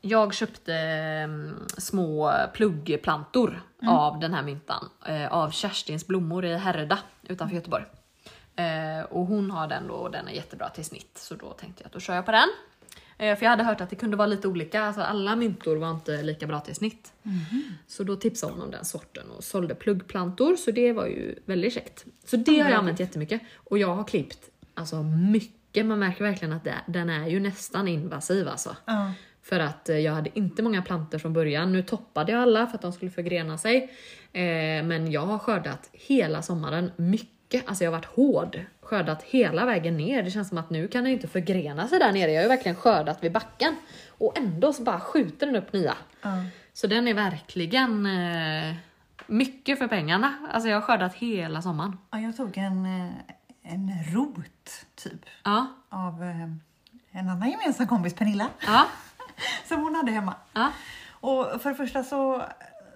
jag 0.00 0.34
köpte 0.34 0.74
mm, 0.74 1.66
små 1.78 2.32
pluggplantor 2.52 3.62
av 3.86 4.20
den 4.20 4.34
här 4.34 4.42
myntan. 4.42 4.90
Eh, 5.06 5.32
av 5.32 5.50
Kerstins 5.50 6.06
blommor 6.06 6.44
i 6.44 6.56
Härryda 6.56 6.98
utanför 7.22 7.56
Göteborg. 7.56 7.84
Eh, 8.56 9.04
och 9.04 9.26
hon 9.26 9.50
har 9.50 9.66
den 9.66 9.88
då 9.88 9.94
och 9.94 10.10
den 10.10 10.28
är 10.28 10.32
jättebra 10.32 10.68
till 10.68 10.84
snitt. 10.84 11.18
Så 11.18 11.34
då 11.34 11.52
tänkte 11.52 11.82
jag 11.82 11.86
att 11.86 11.92
då 11.92 12.00
kör 12.00 12.14
jag 12.14 12.26
på 12.26 12.32
den. 12.32 12.48
Eh, 13.18 13.36
för 13.36 13.44
jag 13.44 13.50
hade 13.50 13.64
hört 13.64 13.80
att 13.80 13.90
det 13.90 13.96
kunde 13.96 14.16
vara 14.16 14.26
lite 14.26 14.48
olika, 14.48 14.82
alltså 14.82 15.00
alla 15.00 15.36
myntor 15.36 15.76
var 15.76 15.90
inte 15.90 16.22
lika 16.22 16.46
bra 16.46 16.60
till 16.60 16.74
snitt. 16.74 17.12
Så 17.86 18.04
då 18.04 18.16
tipsade 18.16 18.52
hon 18.52 18.62
om 18.62 18.70
den 18.70 18.84
sorten 18.84 19.30
och 19.30 19.44
sålde 19.44 19.74
pluggplantor 19.74 20.56
så 20.56 20.70
det 20.70 20.92
var 20.92 21.06
ju 21.06 21.34
väldigt 21.44 21.74
käckt. 21.74 22.04
Så 22.24 22.36
det 22.36 22.58
har 22.58 22.70
jag 22.70 22.78
använt 22.78 23.00
jättemycket 23.00 23.40
och 23.54 23.78
jag 23.78 23.94
har 23.94 24.04
klippt 24.04 24.38
alltså 24.74 25.02
mycket. 25.02 25.86
Man 25.86 25.98
märker 25.98 26.24
verkligen 26.24 26.52
att 26.52 26.64
det, 26.64 26.74
den 26.86 27.10
är 27.10 27.28
ju 27.28 27.40
nästan 27.40 27.88
invasiv 27.88 28.48
alltså. 28.48 28.76
Ja. 28.84 29.12
För 29.42 29.60
att 29.60 29.88
eh, 29.88 29.98
jag 29.98 30.12
hade 30.12 30.38
inte 30.38 30.62
många 30.62 30.82
plantor 30.82 31.18
från 31.18 31.32
början. 31.32 31.72
Nu 31.72 31.82
toppade 31.82 32.32
jag 32.32 32.42
alla 32.42 32.66
för 32.66 32.74
att 32.74 32.82
de 32.82 32.92
skulle 32.92 33.10
förgrena 33.10 33.58
sig. 33.58 33.82
Eh, 34.32 34.84
men 34.84 35.12
jag 35.12 35.26
har 35.26 35.38
skördat 35.38 35.88
hela 35.92 36.42
sommaren 36.42 36.90
mycket. 36.96 37.37
Alltså 37.66 37.84
jag 37.84 37.90
har 37.90 37.98
varit 37.98 38.06
hård. 38.16 38.60
Skördat 38.82 39.22
hela 39.22 39.66
vägen 39.66 39.96
ner. 39.96 40.22
Det 40.22 40.30
känns 40.30 40.48
som 40.48 40.58
att 40.58 40.70
nu 40.70 40.88
kan 40.88 41.04
den 41.04 41.12
inte 41.12 41.28
förgrena 41.28 41.88
sig 41.88 41.98
där 41.98 42.12
nere. 42.12 42.30
Jag 42.30 42.38
har 42.38 42.42
ju 42.42 42.48
verkligen 42.48 42.76
skördat 42.76 43.24
vid 43.24 43.32
backen. 43.32 43.76
Och 44.18 44.38
ändå 44.38 44.72
så 44.72 44.82
bara 44.82 45.00
skjuter 45.00 45.46
den 45.46 45.56
upp 45.56 45.72
nya. 45.72 45.94
Ja. 46.22 46.28
Så 46.72 46.86
den 46.86 47.08
är 47.08 47.14
verkligen 47.14 48.06
eh, 48.06 48.74
mycket 49.26 49.78
för 49.78 49.88
pengarna. 49.88 50.34
Alltså 50.52 50.68
jag 50.68 50.76
har 50.76 50.82
skördat 50.82 51.14
hela 51.14 51.62
sommaren. 51.62 51.98
Ja, 52.10 52.18
jag 52.18 52.36
tog 52.36 52.58
en, 52.58 52.84
eh, 52.86 53.72
en 53.72 53.90
rot 54.14 54.86
typ 54.94 55.20
Ja, 55.44 55.66
av 55.88 56.22
eh, 56.22 56.42
en 57.10 57.28
annan 57.28 57.50
gemensam 57.50 57.86
kompis, 57.86 58.14
Pernilla, 58.14 58.48
ja, 58.66 58.86
som 59.68 59.82
hon 59.82 59.94
hade 59.94 60.10
hemma. 60.12 60.34
ja. 60.52 60.72
Och 61.20 61.62
för 61.62 61.68
det 61.70 61.74
första 61.76 62.04
så 62.04 62.42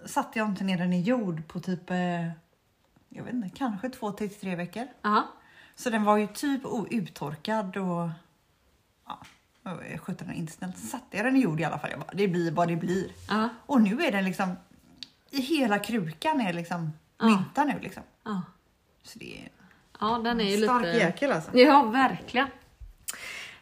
satte 0.06 0.38
jag 0.38 0.48
inte 0.48 0.64
ner 0.64 0.78
den 0.78 0.92
i 0.92 1.00
jord 1.00 1.48
på 1.48 1.60
typ, 1.60 1.90
eh, 1.90 1.96
jag 3.14 3.24
vet 3.24 3.34
inte, 3.34 3.48
kanske 3.58 3.88
två 3.88 4.12
till 4.12 4.34
tre 4.34 4.56
veckor. 4.56 4.86
ja. 5.02 5.28
Så 5.74 5.90
den 5.90 6.04
var 6.04 6.16
ju 6.16 6.26
typ 6.26 6.60
uttorkad 6.90 7.76
och 7.76 8.08
ja, 9.06 9.18
jag 9.90 10.00
skötte 10.00 10.24
den 10.24 10.34
inte 10.34 10.52
snällt. 10.52 10.78
Så 10.78 10.86
satte 10.86 11.16
jag 11.16 11.26
den 11.26 11.36
i 11.36 11.40
jord 11.40 11.60
i 11.60 11.64
alla 11.64 11.78
fall. 11.78 11.90
Jag 11.90 12.00
bara, 12.00 12.12
det 12.14 12.28
blir 12.28 12.50
vad 12.52 12.68
det 12.68 12.76
blir. 12.76 13.10
ja. 13.28 13.48
Och 13.66 13.80
nu 13.82 14.02
är 14.04 14.12
den 14.12 14.24
liksom, 14.24 14.56
i 15.30 15.40
hela 15.40 15.78
krukan 15.78 16.40
är 16.40 16.52
liksom 16.52 16.92
mynta 17.22 17.64
nu 17.64 17.78
liksom. 17.80 18.02
ja. 18.24 18.42
Så 19.02 19.18
det 19.18 19.42
är 19.42 19.48
Ja, 20.00 20.18
den 20.24 20.40
är 20.40 20.56
ju 20.56 20.62
stark 20.64 20.84
lite... 20.84 20.98
jäkel 20.98 21.32
alltså. 21.32 21.58
Ja, 21.58 21.82
verkligen. 21.82 22.48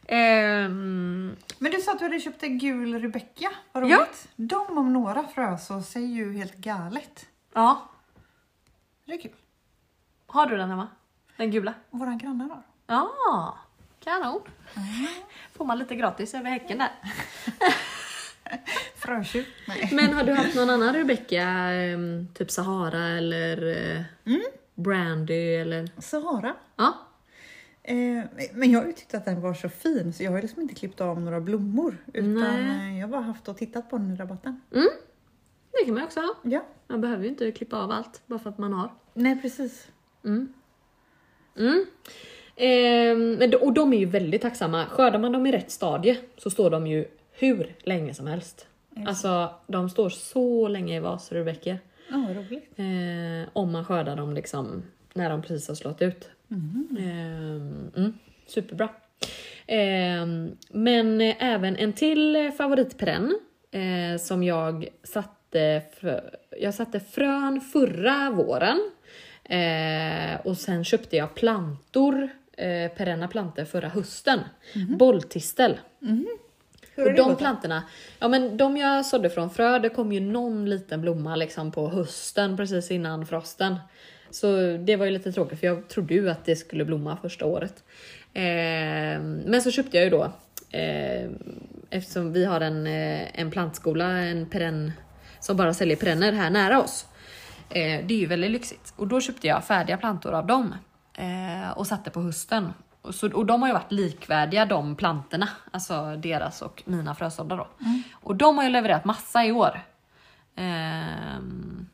Ehm, 0.07 1.37
Men 1.59 1.73
du 1.73 1.81
sa 1.81 1.93
att 1.93 1.99
du 1.99 2.05
hade 2.05 2.21
köpt 2.21 2.43
en 2.43 2.59
gul 2.59 3.01
Rebecca. 3.01 3.51
Vad 3.73 3.91
Ja. 3.91 4.07
De 4.37 4.79
om 4.79 4.93
några 4.93 5.23
frös 5.29 5.71
och 5.71 5.83
ser 5.85 6.01
ju 6.01 6.33
helt 6.39 6.55
galet. 6.57 7.27
ja. 7.55 7.87
Det 9.11 9.17
är 9.17 9.21
kul. 9.21 9.35
Har 10.27 10.47
du 10.47 10.57
den 10.57 10.71
hemma? 10.71 10.89
Den 11.37 11.51
gula? 11.51 11.75
Våra 11.91 12.15
grannar 12.15 12.49
har. 12.49 12.63
Ja, 12.87 13.59
kanon. 14.01 14.41
Får 15.53 15.65
man 15.65 15.79
lite 15.79 15.95
gratis 15.95 16.35
över 16.35 16.51
häcken 16.51 16.79
där. 16.79 16.91
Frötjuv? 18.97 19.45
Nej. 19.69 19.89
Men 19.93 20.13
har 20.13 20.25
du 20.25 20.33
haft 20.33 20.55
någon 20.55 20.71
annan 20.71 20.95
Rebecca, 20.95 21.43
ehm, 21.43 22.29
typ 22.35 22.51
Sahara 22.51 23.09
eller 23.09 23.67
eh, 23.97 24.03
Brandy 24.75 25.55
eller? 25.55 26.01
Sahara. 26.01 26.55
Ja, 26.77 26.95
Eh, 27.83 28.25
men 28.53 28.71
jag 28.71 28.81
har 28.81 28.87
ju 28.87 28.93
tyckt 28.93 29.15
att 29.15 29.25
den 29.25 29.41
var 29.41 29.55
så 29.55 29.69
fin 29.69 30.13
så 30.13 30.23
jag 30.23 30.31
har 30.31 30.43
liksom 30.43 30.63
inte 30.63 30.75
klippt 30.75 31.01
av 31.01 31.21
några 31.21 31.41
blommor. 31.41 31.97
Utan 32.13 32.35
Nej. 32.35 32.99
jag 32.99 33.07
har 33.07 33.13
bara 33.13 33.21
haft 33.21 33.49
och 33.49 33.57
tittat 33.57 33.91
på 33.91 33.99
den 33.99 34.11
i 34.11 34.17
rabatten. 34.17 34.61
Det 35.73 35.85
kan 35.85 35.95
man 35.95 36.05
också 36.05 36.21
ha. 36.21 36.35
Ja. 36.43 36.65
Man 36.91 37.01
behöver 37.01 37.23
ju 37.23 37.29
inte 37.29 37.53
klippa 37.53 37.77
av 37.77 37.91
allt 37.91 38.23
bara 38.27 38.39
för 38.39 38.51
att 38.51 38.59
man 38.59 38.73
har. 38.73 38.91
Nej 39.15 39.43
precis. 39.43 39.89
Mm. 40.25 40.53
Mm. 41.59 41.87
Ehm, 42.57 43.53
och 43.61 43.73
de 43.73 43.93
är 43.93 43.99
ju 43.99 44.07
väldigt 44.07 44.43
tacksamma. 44.43 44.87
Skördar 44.87 45.19
man 45.19 45.33
dem 45.33 45.47
i 45.47 45.53
rätt 45.53 45.71
stadie 45.71 46.19
så 46.39 46.51
står 46.51 46.71
de 46.71 46.87
ju 46.87 47.05
hur 47.33 47.77
länge 47.83 48.15
som 48.15 48.27
helst. 48.27 48.67
Alltså 49.07 49.55
de 49.67 49.91
står 49.91 50.09
så 50.09 50.69
länge 50.69 50.97
i 50.97 51.01
vaser 51.01 51.37
ur 51.37 51.45
bäcker. 51.45 51.79
Ja, 52.09 52.25
vad 52.29 52.37
roligt. 52.37 52.71
Eh, 52.77 53.51
om 53.53 53.73
man 53.73 53.85
skördar 53.85 54.17
dem 54.17 54.35
liksom 54.35 54.83
när 55.15 55.31
de 55.31 55.43
precis 55.43 55.69
har 55.69 55.75
slått 55.75 56.03
ut. 56.03 56.31
Ehm, 56.99 57.91
mm, 57.97 58.19
superbra. 58.47 58.89
Ehm, 59.67 60.57
men 60.71 61.21
även 61.21 61.77
en 61.77 61.93
till 61.93 62.51
favoritperenn 62.59 63.39
eh, 63.71 64.21
som 64.21 64.43
jag 64.43 64.89
satte, 65.51 66.21
jag 66.61 66.75
satte 66.75 67.01
frön 67.01 67.61
förra 67.61 68.31
våren. 68.31 68.91
Eh, 69.45 70.41
och 70.47 70.57
sen 70.57 70.85
köpte 70.85 71.17
jag 71.17 71.35
plantor, 71.35 72.29
eh, 72.57 72.93
perenna 72.97 73.29
plantor 73.29 73.65
förra 73.65 73.89
hösten. 73.89 74.41
Bolltistel. 74.99 75.79
Hur 76.95 77.07
har 77.07 77.11
Och 77.11 77.15
de 77.15 77.37
plantorna, 77.37 77.83
ja 78.19 78.29
men 78.29 78.57
de 78.57 78.77
jag 78.77 79.07
sådde 79.07 79.31
från 79.31 79.51
frö, 79.51 79.79
det 79.79 79.89
kom 79.89 80.13
ju 80.13 80.21
någon 80.21 80.71
liten 80.71 81.01
blomma 81.01 81.37
liksom 81.37 81.73
på 81.73 81.89
hösten 81.89 82.57
precis 82.57 82.91
innan 82.91 83.27
frosten. 83.27 83.77
Så 84.31 84.77
det 84.77 84.97
var 84.97 85.07
ju 85.07 85.13
lite 85.13 85.33
tråkigt 85.33 85.61
för 85.61 85.67
jag 85.67 85.89
trodde 85.89 86.15
ju 86.15 86.31
att 86.31 86.45
det 86.45 86.57
skulle 86.57 86.85
blomma 86.85 87.17
första 87.17 87.47
året. 87.47 87.85
Eh, 88.35 89.21
men 89.45 89.63
så 89.63 89.71
köpte 89.71 89.97
jag 89.97 90.05
ju 90.05 90.11
då, 90.11 90.33
eh, 90.71 91.31
eftersom 91.91 92.33
vi 92.33 92.45
har 92.45 92.61
en, 92.61 92.87
eh, 92.87 93.41
en 93.41 93.51
plantskola, 93.51 94.09
en 94.09 94.47
perenn 94.47 94.93
som 95.41 95.57
bara 95.57 95.75
säljer 95.75 95.97
perenner 95.97 96.33
här 96.33 96.51
nära 96.51 96.81
oss. 96.83 97.07
Eh, 97.69 98.07
det 98.07 98.15
är 98.15 98.19
ju 98.19 98.27
väldigt 98.27 98.51
lyxigt. 98.51 98.93
Och 98.97 99.09
då 99.09 99.21
köpte 99.21 99.47
jag 99.47 99.65
färdiga 99.65 99.97
plantor 99.97 100.33
av 100.33 100.47
dem 100.47 100.75
eh, 101.15 101.71
och 101.71 101.87
satte 101.87 102.11
på 102.11 102.21
hösten. 102.23 102.73
Och, 103.03 103.15
så, 103.15 103.33
och 103.33 103.47
de 103.47 103.63
har 103.63 103.69
ju 103.69 103.75
varit 103.75 103.93
likvärdiga 103.93 104.67
de 104.67 104.97
plantorna, 104.97 105.49
alltså 105.71 106.17
deras 106.17 106.63
och 106.63 106.83
mina 106.87 107.15
frösådda 107.15 107.57
då. 107.57 107.69
Och 108.13 108.37
de 108.37 108.57
har 108.57 108.65
ju 108.65 108.71
levererat 108.71 109.05
massa 109.05 109.45
i 109.45 109.53
år. 109.53 109.81
Ehm, 110.57 111.87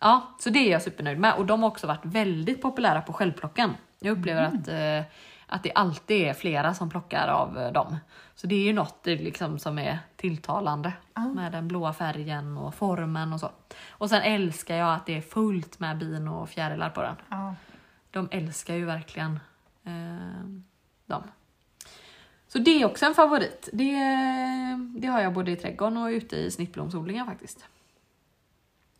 ja, 0.00 0.36
så 0.40 0.50
det 0.50 0.58
är 0.58 0.72
jag 0.72 0.82
supernöjd 0.82 1.18
med. 1.18 1.34
Och 1.34 1.46
de 1.46 1.62
har 1.62 1.70
också 1.70 1.86
varit 1.86 2.04
väldigt 2.04 2.62
populära 2.62 3.00
på 3.00 3.12
självplocken. 3.12 3.70
Jag 4.00 4.18
upplever 4.18 4.42
att, 4.42 4.68
eh, 4.68 5.12
att 5.46 5.62
det 5.62 5.72
alltid 5.72 6.26
är 6.26 6.34
flera 6.34 6.74
som 6.74 6.90
plockar 6.90 7.28
av 7.28 7.58
eh, 7.58 7.72
dem. 7.72 7.96
Så 8.34 8.46
det 8.46 8.54
är 8.54 8.62
ju 8.62 8.72
något 8.72 9.06
eh, 9.06 9.16
liksom, 9.16 9.58
som 9.58 9.78
är 9.78 9.98
tilltalande 10.16 10.92
med 11.34 11.52
den 11.52 11.68
blåa 11.68 11.92
färgen 11.92 12.58
och 12.58 12.74
formen 12.74 13.32
och 13.32 13.40
så. 13.40 13.50
Och 13.88 14.10
sen 14.10 14.22
älskar 14.22 14.76
jag 14.76 14.94
att 14.94 15.06
det 15.06 15.16
är 15.16 15.20
fullt 15.20 15.78
med 15.78 15.98
bin 15.98 16.28
och 16.28 16.48
fjärilar 16.48 16.90
på 16.90 17.02
den. 17.02 17.16
Ja. 17.28 17.54
De 18.10 18.28
älskar 18.30 18.74
ju 18.74 18.84
verkligen 18.84 19.40
eh, 19.84 20.48
dem. 21.06 21.22
Så 22.48 22.58
det 22.58 22.82
är 22.82 22.86
också 22.86 23.06
en 23.06 23.14
favorit. 23.14 23.68
Det, 23.72 23.94
det 24.96 25.06
har 25.06 25.20
jag 25.20 25.32
både 25.32 25.50
i 25.50 25.56
trädgården 25.56 25.96
och 25.96 26.06
ute 26.06 26.36
i 26.36 26.50
snittblomsodlingen 26.50 27.26
faktiskt. 27.26 27.66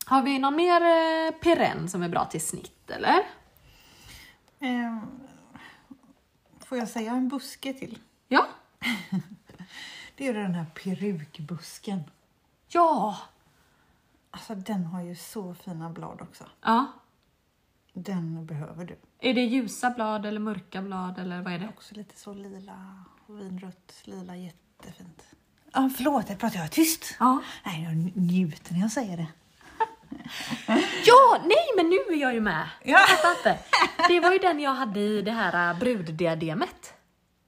Har 0.07 0.23
vi 0.23 0.39
någon 0.39 0.57
mer 0.57 0.81
eh, 0.81 1.35
perenn 1.41 1.89
som 1.89 2.03
är 2.03 2.09
bra 2.09 2.25
till 2.25 2.41
snitt 2.41 2.91
eller? 2.91 3.19
Eh, 4.61 4.99
får 6.75 6.79
jag 6.79 6.89
säga 6.89 7.13
en 7.13 7.29
buske 7.29 7.73
till? 7.73 7.99
Ja. 8.29 8.49
Det 10.17 10.27
är 10.29 10.35
den 10.35 10.55
här 10.55 10.65
perukbusken. 10.65 12.03
Ja! 12.69 13.19
Alltså 14.31 14.55
den 14.55 14.85
har 14.85 15.03
ju 15.03 15.17
så 15.17 15.55
fina 15.55 15.91
blad 15.91 16.23
också. 16.23 16.45
Ja. 16.61 16.87
Den 17.93 18.47
behöver 18.47 18.85
du. 18.85 18.97
Är 19.21 19.35
det 19.35 19.41
ljusa 19.41 19.91
blad 19.91 20.27
eller 20.27 20.41
mörka 20.41 20.83
blad 20.83 21.19
eller 21.19 21.43
vad 21.43 21.53
är 21.53 21.59
det? 21.59 21.69
Också 21.69 21.95
lite 21.95 22.19
så 22.19 22.35
lila, 22.35 23.05
vinrött, 23.27 24.01
lila, 24.05 24.37
jättefint. 24.37 25.23
Ja, 25.73 25.91
förlåt, 25.97 26.29
jag 26.29 26.39
pratar 26.39 26.59
jag 26.59 26.73
tyst? 26.73 27.17
Ja. 27.21 27.43
Nej, 27.65 27.83
jag 27.83 28.17
njuter 28.17 28.73
när 28.73 28.81
jag 28.81 28.93
säger 28.93 29.17
det. 29.17 29.29
Ja, 31.05 31.39
nej 31.45 31.67
men 31.77 31.89
nu 31.91 31.97
är 31.97 32.21
jag 32.21 32.35
ju 32.35 32.41
med. 32.41 32.69
Ja. 32.83 32.99
Jag 32.99 33.09
fattar 33.09 33.31
inte. 33.31 33.59
Det 34.09 34.21
var 34.21 34.33
ju 34.33 34.39
den 34.39 34.61
jag 34.61 34.75
hade 34.75 35.01
i 35.01 35.23
det 35.23 35.31
här 35.31 35.71
äh, 35.71 35.79
bruddiademet. 35.79 36.95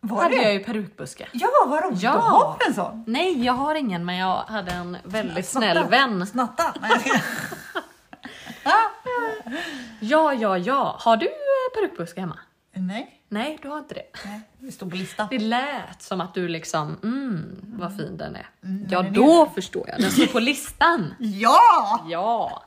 Var 0.00 0.22
hade 0.22 0.36
det? 0.36 0.42
jag 0.42 0.52
ju 0.52 0.64
perukbuske. 0.64 1.28
Ja, 1.32 1.48
vad 1.66 1.84
roligt. 1.84 2.02
Ja. 2.02 2.12
Du 2.12 2.18
har 2.18 2.56
en 2.68 2.74
sån. 2.74 3.04
Nej, 3.06 3.44
jag 3.44 3.52
har 3.52 3.74
ingen 3.74 4.04
men 4.04 4.16
jag 4.16 4.36
hade 4.36 4.70
en 4.70 4.96
väldigt 5.04 5.48
snäll 5.48 5.84
vän. 5.88 6.26
Snatta. 6.26 6.74
Ja, 10.00 10.32
ja, 10.34 10.58
ja. 10.58 10.96
Har 10.98 11.16
du 11.16 11.26
eh, 11.26 11.32
perukbuske 11.74 12.20
hemma? 12.20 12.38
Nej, 12.76 13.12
Nej, 13.28 13.58
du 13.62 13.68
har 13.68 13.78
inte 13.78 13.94
det. 13.94 14.06
nej, 14.24 14.40
det 14.58 14.72
står 14.72 14.90
på 14.90 14.96
listan. 14.96 15.26
Det 15.30 15.38
lät 15.38 16.02
som 16.02 16.20
att 16.20 16.34
du 16.34 16.48
liksom, 16.48 16.96
mm, 17.02 17.56
vad 17.78 17.96
fin 17.96 18.16
den 18.16 18.36
är. 18.36 18.46
Mm, 18.64 18.86
ja, 18.90 19.02
den 19.02 19.12
då 19.12 19.50
förstår 19.54 19.88
jag. 19.88 20.00
Den 20.00 20.10
står 20.10 20.26
på 20.26 20.38
listan. 20.40 21.14
Ja! 21.18 22.04
Ja. 22.08 22.62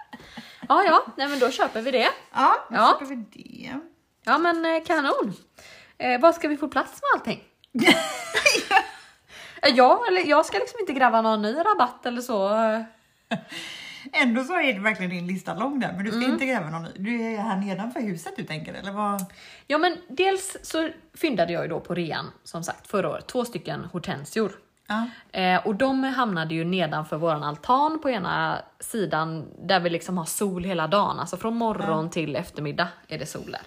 Ja, 0.69 0.83
ja, 0.83 1.05
nej 1.17 1.27
men 1.27 1.39
då 1.39 1.51
köper 1.51 1.81
vi 1.81 1.91
det. 1.91 2.07
Ja, 2.33 2.55
då 2.69 2.75
Ja. 2.75 2.87
köper 2.99 3.05
vi 3.05 3.15
det. 3.15 3.79
Ja, 4.25 4.37
men 4.37 4.65
eh, 4.65 4.83
kanon. 4.83 5.33
Eh, 5.97 6.19
vad 6.21 6.35
ska 6.35 6.47
vi 6.47 6.57
få 6.57 6.67
plats 6.67 6.91
med 7.01 7.19
allting? 7.19 7.43
Eh, 9.61 9.73
ja, 9.75 10.03
eller 10.07 10.25
jag 10.29 10.45
ska 10.45 10.57
liksom 10.57 10.79
inte 10.79 10.93
gräva 10.93 11.21
någon 11.21 11.41
ny 11.41 11.55
rabatt 11.57 12.05
eller 12.05 12.21
så. 12.21 12.49
Ändå 14.13 14.43
så 14.43 14.53
är 14.59 14.73
det 14.73 14.79
verkligen 14.79 15.09
din 15.11 15.27
lista 15.27 15.53
lång 15.53 15.79
där, 15.79 15.93
men 15.95 16.05
du 16.05 16.11
ska 16.11 16.19
Mm. 16.19 16.31
inte 16.31 16.45
gräva 16.45 16.69
någon 16.69 16.83
ny. 16.83 16.89
Du 16.97 17.21
är 17.21 17.37
här 17.37 17.57
nedanför 17.57 17.99
huset 17.99 18.33
du 18.35 18.43
tänker, 18.43 18.73
eller 18.73 18.91
vad? 18.91 19.25
Ja, 19.67 19.77
men 19.77 19.97
dels 20.07 20.57
så 20.63 20.89
fyndade 21.17 21.53
jag 21.53 21.63
ju 21.63 21.69
då 21.69 21.79
på 21.79 21.93
rean, 21.95 22.25
som 22.43 22.63
sagt, 22.63 22.87
förra 22.87 23.09
året, 23.09 23.27
två 23.27 23.45
stycken 23.45 23.85
hortensior. 23.91 24.51
Ja. 24.87 25.07
Eh, 25.39 25.67
och 25.67 25.75
de 25.75 26.03
hamnade 26.03 26.55
ju 26.55 26.63
nedanför 26.65 27.17
våran 27.17 27.43
altan 27.43 27.99
på 28.01 28.09
ena 28.09 28.61
sidan 28.79 29.45
där 29.67 29.79
vi 29.79 29.89
liksom 29.89 30.17
har 30.17 30.25
sol 30.25 30.63
hela 30.63 30.87
dagen, 30.87 31.19
alltså 31.19 31.37
från 31.37 31.55
morgon 31.55 32.09
till 32.09 32.35
eftermiddag 32.35 32.87
är 33.07 33.19
det 33.19 33.25
sol 33.25 33.51
där. 33.51 33.61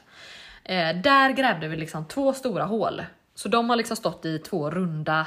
Eh, 0.64 0.96
där 1.02 1.30
grävde 1.30 1.68
vi 1.68 1.76
liksom 1.76 2.04
två 2.04 2.32
stora 2.32 2.64
hål, 2.64 3.02
så 3.34 3.48
de 3.48 3.68
har 3.70 3.76
liksom 3.76 3.96
stått 3.96 4.24
i 4.24 4.38
två 4.38 4.70
runda 4.70 5.26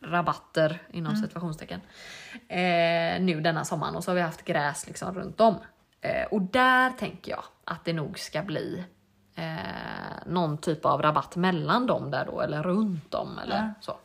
rabatter 0.00 0.82
inom 0.92 1.16
situationstecken 1.16 1.80
eh, 2.48 3.20
nu 3.20 3.40
denna 3.40 3.64
sommaren 3.64 3.96
och 3.96 4.04
så 4.04 4.10
har 4.10 4.16
vi 4.16 4.20
haft 4.20 4.44
gräs 4.44 4.86
liksom 4.86 5.14
runt 5.14 5.40
om. 5.40 5.56
Eh, 6.00 6.26
och 6.30 6.42
där 6.42 6.90
tänker 6.90 7.30
jag 7.30 7.44
att 7.64 7.84
det 7.84 7.92
nog 7.92 8.18
ska 8.18 8.42
bli 8.42 8.84
eh, 9.34 10.26
någon 10.26 10.58
typ 10.58 10.84
av 10.84 11.02
rabatt 11.02 11.36
mellan 11.36 11.86
dem 11.86 12.10
där 12.10 12.26
då 12.26 12.40
eller 12.40 12.62
runt 12.62 13.10
dem 13.10 13.38
eller 13.38 13.56
Ja. 13.56 13.74
så. 13.80 13.96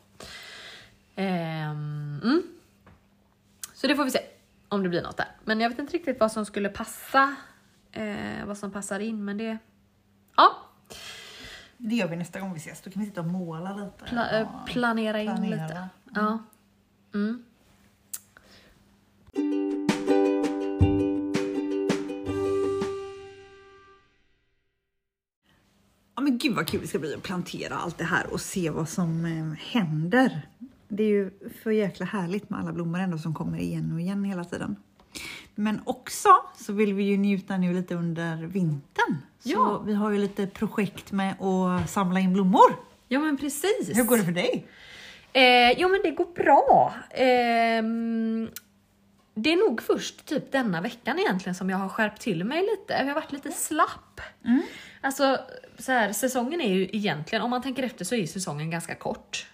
Ehm, 1.15 2.21
mm. 2.23 2.43
Så 3.73 3.88
det 3.88 3.95
får 3.95 4.03
vi 4.03 4.12
se 4.12 4.19
om 4.69 4.84
det 4.84 4.89
blir 4.89 5.01
något 5.01 5.17
där. 5.17 5.27
Men 5.43 5.60
jag 5.62 5.69
vet 5.69 5.79
inte 5.79 5.93
riktigt 5.93 6.19
vad 6.19 6.32
som 6.32 6.45
skulle 6.45 6.69
passa. 6.69 7.36
Eh, 7.91 8.45
vad 8.45 8.58
som 8.58 8.71
passar 8.71 8.99
in 8.99 9.25
men 9.25 9.38
det... 9.38 9.58
Ja, 10.36 10.56
Det 11.86 11.96
gör 11.96 12.08
vi 12.08 12.15
nästa 12.15 12.39
gång 12.39 12.54
vi 12.54 12.60
ses. 12.60 12.82
Då 12.82 12.91
kan 12.91 13.00
vi 13.02 13.06
sitta 13.08 13.22
och 13.22 13.28
måla 13.28 13.76
lite. 13.76 14.06
pla- 14.15 14.39
Ja. 14.39 14.65
planera 14.67 15.22
in 15.22 15.28
planera. 15.36 15.63
lite. 15.63 15.88
Ja. 16.15 16.39
Mm. 17.13 17.43
Ja 26.15 26.22
men 26.22 26.38
gud 26.38 26.56
vad 26.56 26.67
kul 26.67 26.82
det 26.82 26.88
ska 26.88 27.00
bli 27.00 27.13
att 27.15 27.24
plantera 27.24 27.76
allt 27.76 27.98
det 27.98 28.04
här 28.04 28.34
och 28.34 28.41
se 28.41 28.69
vad 28.69 28.89
som 28.89 29.26
eh, 29.26 29.58
händer. 29.74 30.48
Det 30.88 31.04
är 31.04 31.08
ju 31.08 31.32
för 31.63 31.72
jäkla 31.72 32.06
härligt 32.06 32.50
med 32.50 32.60
alla 32.60 32.72
blommor 32.74 33.00
ändå 33.00 33.17
som 33.17 33.34
kommer 33.34 33.58
igen 33.58 33.91
och 33.93 34.02
igen 34.02 34.24
hela 34.24 34.43
tiden. 34.43 34.76
Men 35.56 35.82
också 35.86 36.30
så 36.56 36.73
vill 36.73 36.93
vi 36.93 37.04
ju 37.04 37.17
njuta 37.17 37.58
nu 37.58 37.73
lite 37.73 37.95
under 37.95 38.36
vintern. 38.38 39.17
Så 39.39 39.49
Ja. 39.49 39.84
vi 39.86 39.93
har 39.93 40.12
ju 40.12 40.17
lite 40.17 40.47
projekt 40.47 41.12
med 41.12 41.41
att 41.41 41.89
samla 41.89 42.19
in 42.19 42.34
blommor. 42.34 42.76
ja 43.08 43.19
men 43.19 43.38
precis. 43.38 43.89
Hur 43.97 44.04
går 44.04 44.17
det 44.17 44.23
för 44.23 44.32
dig? 44.32 44.65
Eh, 45.34 45.71
jo 45.80 45.89
men 45.89 45.99
det 46.04 46.12
går 46.12 46.28
bra. 46.36 46.93
Ehm, 47.10 48.49
det 49.36 49.54
är 49.54 49.69
nog 49.69 49.82
först 49.82 50.26
typ 50.26 50.52
denna 50.52 50.82
veckan 50.82 51.19
egentligen 51.19 51.56
som 51.56 51.69
jag 51.69 51.78
har 51.78 51.89
skärpt 51.89 52.21
till 52.21 52.43
mig 52.43 52.62
lite. 52.62 52.93
Jag 52.93 53.06
har 53.06 53.13
varit 53.13 53.32
lite 53.32 53.52
slapp. 53.52 54.21
Alltså 55.02 55.39
så 55.80 55.91
här, 55.91 56.13
säsongen 56.13 56.62
är 56.62 56.73
ju 56.73 56.84
egentligen, 56.91 57.41
om 57.43 57.49
man 57.49 57.62
tänker 57.62 57.84
efter 57.84 58.06
så 58.06 58.15
är 58.15 58.26
säsongen 58.28 58.69
ganska 58.71 58.95
kort. 58.95 59.47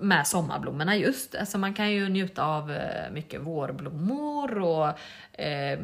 Med 0.00 0.26
sommarblommorna 0.26 0.96
just. 0.96 1.34
Alltså 1.34 1.58
man 1.58 1.74
kan 1.74 1.90
ju 1.92 2.08
njuta 2.08 2.44
av 2.44 2.72
eh, 2.72 3.10
mycket 3.12 3.40
vårblommor 3.40 4.58
och 4.58 4.88
eh, 5.40 5.78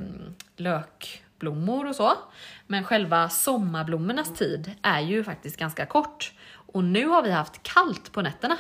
snittblommor 0.57 1.89
och 1.89 1.97
så. 1.97 2.13
Men 2.67 2.85
själva 2.85 3.29
sommarblommornas 3.29 4.35
tid 4.35 4.71
är 4.83 5.01
ju 5.01 5.25
faktiskt 5.25 5.57
ganska 5.57 5.87
kort. 5.87 6.33
Och 6.73 6.85
nu 6.85 7.07
har 7.07 7.23
vi 7.23 7.31
haft 7.31 7.63
kallt 7.63 8.13
på 8.13 8.23
nätterna. 8.23 8.57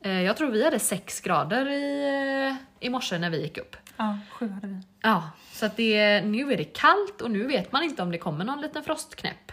Eh, 0.00 0.22
Jag 0.22 0.36
tror 0.36 0.50
vi 0.50 0.64
hade 0.64 0.78
6 0.78 1.20
grader 1.20 1.68
i, 1.70 2.04
eh, 2.80 2.86
i 2.86 2.90
morse 2.90 3.18
när 3.18 3.30
vi 3.30 3.42
gick 3.42 3.58
upp. 3.58 3.76
Ja, 3.96 4.18
sju 4.30 4.48
hade 4.48 4.66
vi. 4.66 4.80
Ja, 5.02 5.30
så 5.52 5.66
att 5.66 5.76
det, 5.76 6.20
nu 6.20 6.52
är 6.52 6.56
det 6.56 6.64
kallt 6.64 7.20
och 7.20 7.30
nu 7.30 7.46
vet 7.46 7.72
man 7.72 7.82
inte 7.82 8.02
om 8.02 8.10
det 8.10 8.18
kommer 8.18 8.44
någon 8.44 8.60
liten 8.60 8.82
frostknäpp. 8.84 9.52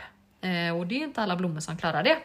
Och 0.79 0.87
det 0.87 0.95
är 0.95 1.03
inte 1.03 1.21
alla 1.21 1.35
blommor 1.35 1.59
som 1.59 1.77
klarar 1.77 2.03
det. 2.03 2.17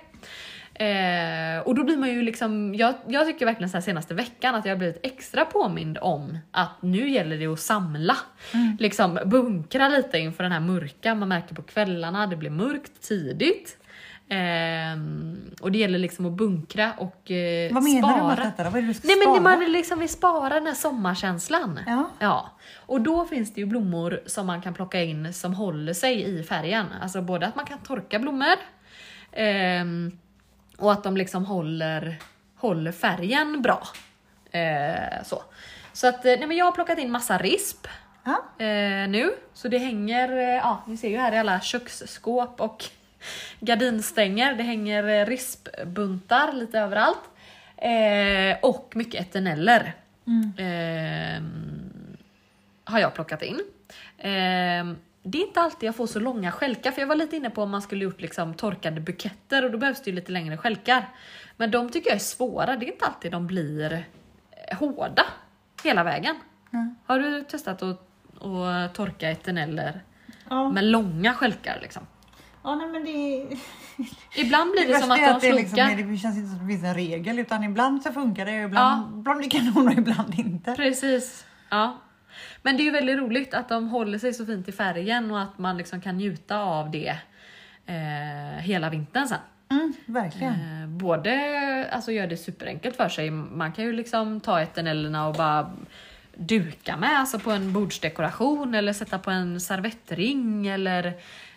Eh, 0.79 1.61
och 1.65 1.75
då 1.75 1.85
blir 1.85 1.97
man 1.97 2.09
ju 2.09 2.23
liksom, 2.23 2.75
jag, 2.75 2.95
jag 3.09 3.27
tycker 3.27 3.47
verkligen 3.47 3.71
så 3.71 3.81
senaste 3.81 4.15
veckan 4.15 4.55
att 4.55 4.65
jag 4.65 4.73
har 4.73 4.79
blivit 4.79 5.01
extra 5.03 5.45
påmind 5.45 5.99
om 6.01 6.39
att 6.51 6.83
nu 6.83 7.11
gäller 7.11 7.39
det 7.39 7.47
att 7.47 7.61
samla. 7.61 8.17
Liksom 8.79 9.19
bunkra 9.27 9.89
lite 9.89 10.19
inför 10.19 10.43
den 10.43 10.53
här 10.53 10.61
mörka, 10.61 11.15
man 11.15 11.29
märker 11.29 11.55
på 11.55 11.63
kvällarna, 11.63 12.27
det 12.27 12.37
blir 12.37 12.51
mörkt 12.51 13.03
tidigt. 13.09 13.79
Ehm, 14.29 15.51
och 15.61 15.73
det 15.73 15.79
gäller 15.79 15.99
liksom 15.99 16.27
att 16.27 16.33
bunkra 16.33 16.93
och 16.99 17.31
eh, 17.31 17.73
Vad 17.73 17.83
menar 17.83 18.09
du 18.09 18.15
spara. 18.15 18.27
med 18.27 18.39
detta 18.39 18.65
då? 18.65 18.71
Vad 18.71 18.79
är 18.79 18.83
det 18.83 18.89
du 18.89 18.95
ska 18.95 19.09
Nej 19.09 19.17
men 19.17 19.35
spara? 19.35 19.57
man 19.57 19.73
liksom 19.73 19.99
vill 19.99 20.09
spara 20.09 20.55
den 20.55 20.67
här 20.67 20.75
sommarkänslan. 20.75 21.81
Ja. 21.87 22.11
ja. 22.19 22.51
Och 22.87 23.01
då 23.01 23.25
finns 23.25 23.55
det 23.55 23.61
ju 23.61 23.67
blommor 23.67 24.21
som 24.27 24.47
man 24.47 24.63
kan 24.63 24.75
plocka 24.75 25.03
in 25.03 25.33
som 25.33 25.55
håller 25.55 25.93
sig 25.93 26.39
i 26.39 26.43
färgen. 26.43 26.87
Alltså 27.03 27.23
både 27.23 27.47
att 27.47 27.57
man 27.57 27.65
kan 27.67 27.79
torka 27.79 28.19
blommor 28.19 28.57
ehm, 29.33 30.13
och 30.79 30.93
att 30.93 31.05
de 31.05 31.17
liksom 31.17 31.45
håller, 31.45 32.17
håller 32.57 32.93
färgen 32.93 33.63
bra. 33.63 33.89
Eh, 34.51 35.23
så 35.25 35.43
så 35.97 36.07
att, 36.07 36.25
eh, 36.25 36.33
nej 36.39 36.47
men 36.47 36.57
jag 36.57 36.65
har 36.65 36.73
plockat 36.73 36.99
in 36.99 37.11
massa 37.11 37.39
risp 37.39 37.87
eh, 38.59 39.09
nu. 39.09 39.31
Så 39.55 39.69
det 39.69 39.79
hänger, 39.79 40.33
eh, 40.33 40.55
ja 40.55 40.83
ni 40.87 40.97
ser 40.97 41.09
ju 41.09 41.17
här 41.17 41.33
i 41.33 41.39
alla 41.39 41.61
köksskåp 41.61 42.61
och 42.61 42.85
gardinstänger. 43.61 44.55
Det 44.55 44.63
hänger 44.63 45.09
eh, 45.09 45.27
rispbuntar 45.27 46.53
lite 46.53 46.79
överallt. 46.79 47.21
Eh, 47.77 48.59
och 48.63 48.93
mycket 48.95 49.21
eterneller. 49.21 49.95
Eh, 50.59 51.43
har 52.85 52.99
jag 52.99 53.15
plockat 53.15 53.43
in. 53.43 53.61
Det 55.29 55.39
är 55.43 55.47
inte 55.47 55.61
alltid 55.61 55.87
jag 55.87 55.97
får 55.97 56.07
så 56.07 56.21
långa 56.21 56.53
skälkar 56.53 56.93
för 56.93 57.01
jag 57.03 57.07
var 57.09 57.15
lite 57.15 57.37
inne 57.37 57.51
på 57.51 57.63
om 57.63 57.71
man 57.71 57.83
skulle 57.83 58.05
gjort 58.05 58.21
liksom 58.21 58.55
torkade 58.55 59.01
buketter 59.01 59.65
och 59.65 59.71
då 59.71 59.79
behövs 59.79 60.03
det 60.03 60.11
ju 60.11 60.17
lite 60.17 60.33
längre 60.33 60.57
skälkar. 60.57 61.09
Men 61.57 61.71
de 61.71 61.91
tycker 61.91 62.09
jag 62.11 62.15
är 62.17 62.21
svåra, 62.21 62.77
det 62.77 62.87
är 62.89 62.93
inte 62.93 63.05
alltid 63.07 63.33
de 63.33 63.47
blir 63.47 64.05
eh, 64.71 64.79
hårda 64.79 65.23
hela 65.85 66.05
vägen. 66.05 66.37
Har 67.07 67.19
du 67.21 67.45
testat 67.45 67.83
att, 67.83 68.01
att 68.43 68.95
torka 68.95 69.31
eterneller 69.31 70.01
Ja. 70.51 70.71
med 70.71 70.85
långa 70.85 71.35
skälkar 71.35 71.79
liksom? 71.83 72.03
ja, 72.63 72.75
nej 72.75 72.89
men 72.89 73.05
det... 73.05 73.47
Ibland 74.41 74.71
blir 74.73 74.87
det, 74.87 74.93
Det 74.93 74.99
som 75.01 75.11
att 75.11 75.29
att 75.31 75.41
de 75.41 75.47
det, 75.49 75.53
liksom, 75.53 75.77
slunkar. 75.77 75.99
är- 75.99 76.11
det 76.13 76.17
känns 76.19 76.37
inte 76.37 76.49
som 76.49 76.57
att 76.57 76.63
det 76.69 76.73
finns 76.73 76.85
en 76.85 76.95
regel 76.95 77.39
utan 77.39 77.65
ibland 77.65 78.03
så 78.03 78.13
funkar 78.13 78.45
det 78.47 78.53
ibland, 78.63 79.19
ibland 79.19 79.39
blir 79.39 79.51
det 79.51 79.59
kanon 79.59 79.87
och 79.87 79.93
ibland 79.93 80.35
inte. 80.39 80.73
Precis. 80.75 81.47
Ja. 81.71 81.97
Men 82.63 82.77
det 82.77 82.83
är 82.83 82.85
ju 82.85 82.91
väldigt 82.91 83.19
roligt 83.19 83.55
att 83.55 83.69
de 83.69 83.89
håller 83.89 84.19
sig 84.19 84.35
så 84.35 84.47
fint 84.47 84.69
i 84.69 84.73
färgen 84.73 85.31
och 85.31 85.41
att 85.41 85.59
man 85.59 85.77
liksom 85.77 86.01
kan 86.01 86.17
njuta 86.17 86.59
av 86.59 86.91
det 86.91 87.19
eh, 87.87 88.61
hela 88.61 88.91
vintern 88.91 89.29
sen. 89.29 89.39
Mm, 89.71 89.93
verkligen. 90.07 90.83
Eh, 90.83 90.89
både 90.89 91.89
alltså 91.93 92.13
gör 92.13 92.27
det 92.27 92.37
superenkelt 92.37 92.97
för 92.97 93.09
sig. 93.09 93.31
Man 93.31 93.73
kan 93.73 93.85
ju 93.85 93.93
liksom 93.93 94.41
ta 94.41 94.61
eternellerna 94.61 95.29
och 95.29 95.35
bara 95.35 95.71
duka 96.35 96.97
med 96.97 97.19
alltså 97.21 97.39
på 97.39 97.51
en 97.51 97.73
bordsdekoration 97.73 98.75
eller 98.75 98.93
sätta 98.93 99.19
på 99.19 99.31
en 99.31 99.61
servettring 99.61 100.67
eller 100.67 101.13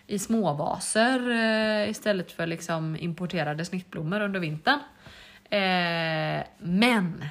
i 0.06 0.18
småvaser 0.18 1.30
eh, 1.30 1.90
istället 1.90 2.32
för 2.32 2.46
liksom 2.46 2.96
importerade 2.96 3.64
snittblommor 3.64 4.20
under 4.20 4.40
vintern. 4.40 4.78
Eh, 5.50 6.44
men 6.58 7.24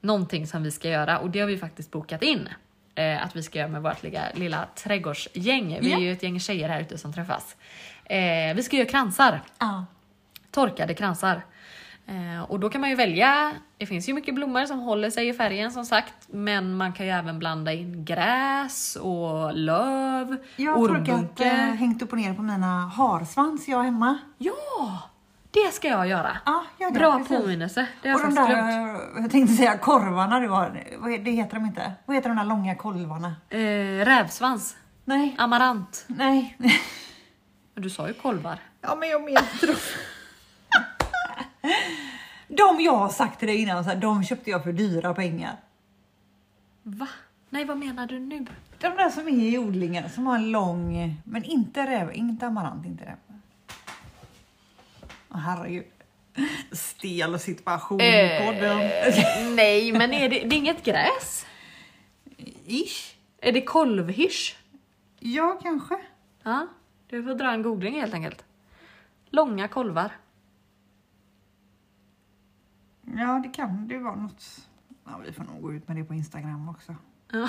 någonting 0.00 0.46
som 0.46 0.62
vi 0.62 0.70
ska 0.70 0.88
göra 0.88 1.18
och 1.18 1.30
det 1.30 1.40
har 1.40 1.46
vi 1.46 1.58
faktiskt 1.58 1.90
bokat 1.90 2.22
in 2.22 2.48
eh, 2.94 3.24
att 3.24 3.36
vi 3.36 3.42
ska 3.42 3.58
göra 3.58 3.68
med 3.68 3.82
vårt 3.82 4.02
lilla, 4.02 4.20
lilla 4.34 4.66
trädgårdsgäng. 4.74 5.78
Vi 5.80 5.92
är 5.92 5.96
Ja. 5.96 5.98
ju 5.98 6.12
ett 6.12 6.22
gäng 6.22 6.40
tjejer 6.40 6.68
här 6.68 6.80
ute 6.80 6.98
som 6.98 7.12
träffas. 7.12 7.56
Eh, 8.04 8.54
vi 8.56 8.62
ska 8.62 8.76
göra 8.76 8.88
kransar 8.88 9.40
Ja. 9.58 9.84
torkade 10.50 10.94
kransar. 10.94 11.42
Eh, 12.06 12.42
och 12.42 12.60
då 12.60 12.70
kan 12.70 12.80
man 12.80 12.90
ju 12.90 12.96
välja, 12.96 13.52
det 13.78 13.86
finns 13.86 14.08
ju 14.08 14.14
mycket 14.14 14.34
blommor 14.34 14.64
som 14.66 14.78
håller 14.80 15.10
sig 15.10 15.28
i 15.28 15.32
färgen 15.32 15.72
som 15.72 15.84
sagt, 15.84 16.14
men 16.28 16.76
man 16.76 16.92
kan 16.92 17.06
ju 17.06 17.12
även 17.12 17.38
blanda 17.38 17.72
in 17.72 18.04
gräs 18.04 18.96
och 18.96 19.54
löv, 19.54 20.36
Jag 20.56 20.72
har 20.72 20.88
torkat, 20.88 21.40
eh, 21.40 21.46
hängt 21.52 22.02
upp 22.02 22.12
och 22.12 22.18
ner 22.18 22.34
på 22.34 22.42
mina 22.42 22.86
harsvans 22.86 23.68
jag 23.68 23.76
har 23.76 23.84
hemma. 23.84 24.18
Ja, 24.38 24.98
det 25.50 25.72
ska 25.72 25.88
jag 25.88 26.08
göra. 26.08 26.36
Ja, 26.46 26.64
gör 26.80 26.90
det, 26.90 26.98
Bra 26.98 27.18
precis. 27.18 27.36
påminnelse, 27.38 27.86
det 28.02 28.08
har 28.08 28.16
Och 28.16 28.20
jag 28.20 28.30
de 28.30 28.34
där, 28.34 28.46
glömt. 28.48 29.16
eh, 29.16 29.22
jag 29.22 29.30
tänkte 29.30 29.54
säga 29.54 29.78
korvarna 29.78 30.40
du 30.40 30.48
har, 30.48 30.82
vad 30.98 31.24
det 31.24 31.30
heter 31.30 31.54
de 31.54 31.66
inte? 31.66 31.92
Vad 32.06 32.16
heter 32.16 32.28
de 32.28 32.38
där 32.38 32.44
långa 32.44 32.74
kolvarna? 32.74 33.34
Eh, 33.48 33.58
rävsvans, 34.04 34.76
Nej, 35.04 35.34
amarant. 35.38 36.04
nej. 36.08 36.56
Men 37.74 37.82
Du 37.82 37.90
sa 37.90 38.08
ju 38.08 38.14
kolvar. 38.14 38.58
Ja 38.80 38.94
men 38.94 39.08
jag 39.08 39.22
menar 39.24 39.66
dem. 39.66 39.76
De 42.48 42.80
jag 42.84 42.96
har 42.96 43.08
sagt 43.08 43.38
till 43.38 43.48
dig 43.48 43.56
innan, 43.62 43.84
så 43.84 43.90
här, 43.90 43.96
de 43.96 44.24
köpte 44.24 44.50
jag 44.50 44.64
för 44.64 44.72
dyra 44.72 45.14
pengar. 45.14 45.56
Va? 46.82 47.08
Nej, 47.50 47.64
vad 47.64 47.78
menar 47.78 48.06
du 48.06 48.18
nu? 48.18 48.46
De 48.78 48.88
där 48.88 49.10
som 49.10 49.28
är 49.28 49.32
i 49.32 49.58
odlingen, 49.58 50.10
som 50.10 50.26
har 50.26 50.34
en 50.34 50.50
lång, 50.50 51.16
men 51.24 51.44
inte 51.44 51.86
räv, 51.86 52.12
inte 52.14 52.46
amarant, 52.46 52.86
inte 52.86 53.04
räv. 53.04 53.16
Herregud. 55.30 55.84
Stel 56.72 57.38
situation 57.38 58.00
i 58.00 58.40
podden. 58.46 58.78
nej, 59.56 59.92
men 59.92 60.12
är 60.12 60.28
det, 60.28 60.38
det 60.38 60.56
är 60.56 60.58
inget 60.58 60.84
gräs? 60.84 61.46
Ish. 62.66 63.16
Är 63.38 63.52
det 63.52 63.62
kolvhirs? 63.62 64.56
Ja, 65.18 65.58
kanske. 65.62 65.98
Ja, 66.42 66.66
du 67.06 67.22
får 67.22 67.34
dra 67.34 67.52
en 67.52 67.62
googling 67.62 68.00
helt 68.00 68.14
enkelt. 68.14 68.44
Långa 69.30 69.68
kolvar. 69.68 70.12
Ja, 73.02 73.40
det 73.44 73.48
kan 73.48 73.88
det 73.88 73.98
vara 73.98 74.16
något. 74.16 74.68
Ja, 75.04 75.20
vi 75.26 75.32
får 75.32 75.44
nog 75.44 75.62
gå 75.62 75.72
ut 75.72 75.88
med 75.88 75.96
det 75.96 76.04
på 76.04 76.14
Instagram 76.14 76.68
också. 76.68 76.96
Ja. 77.32 77.48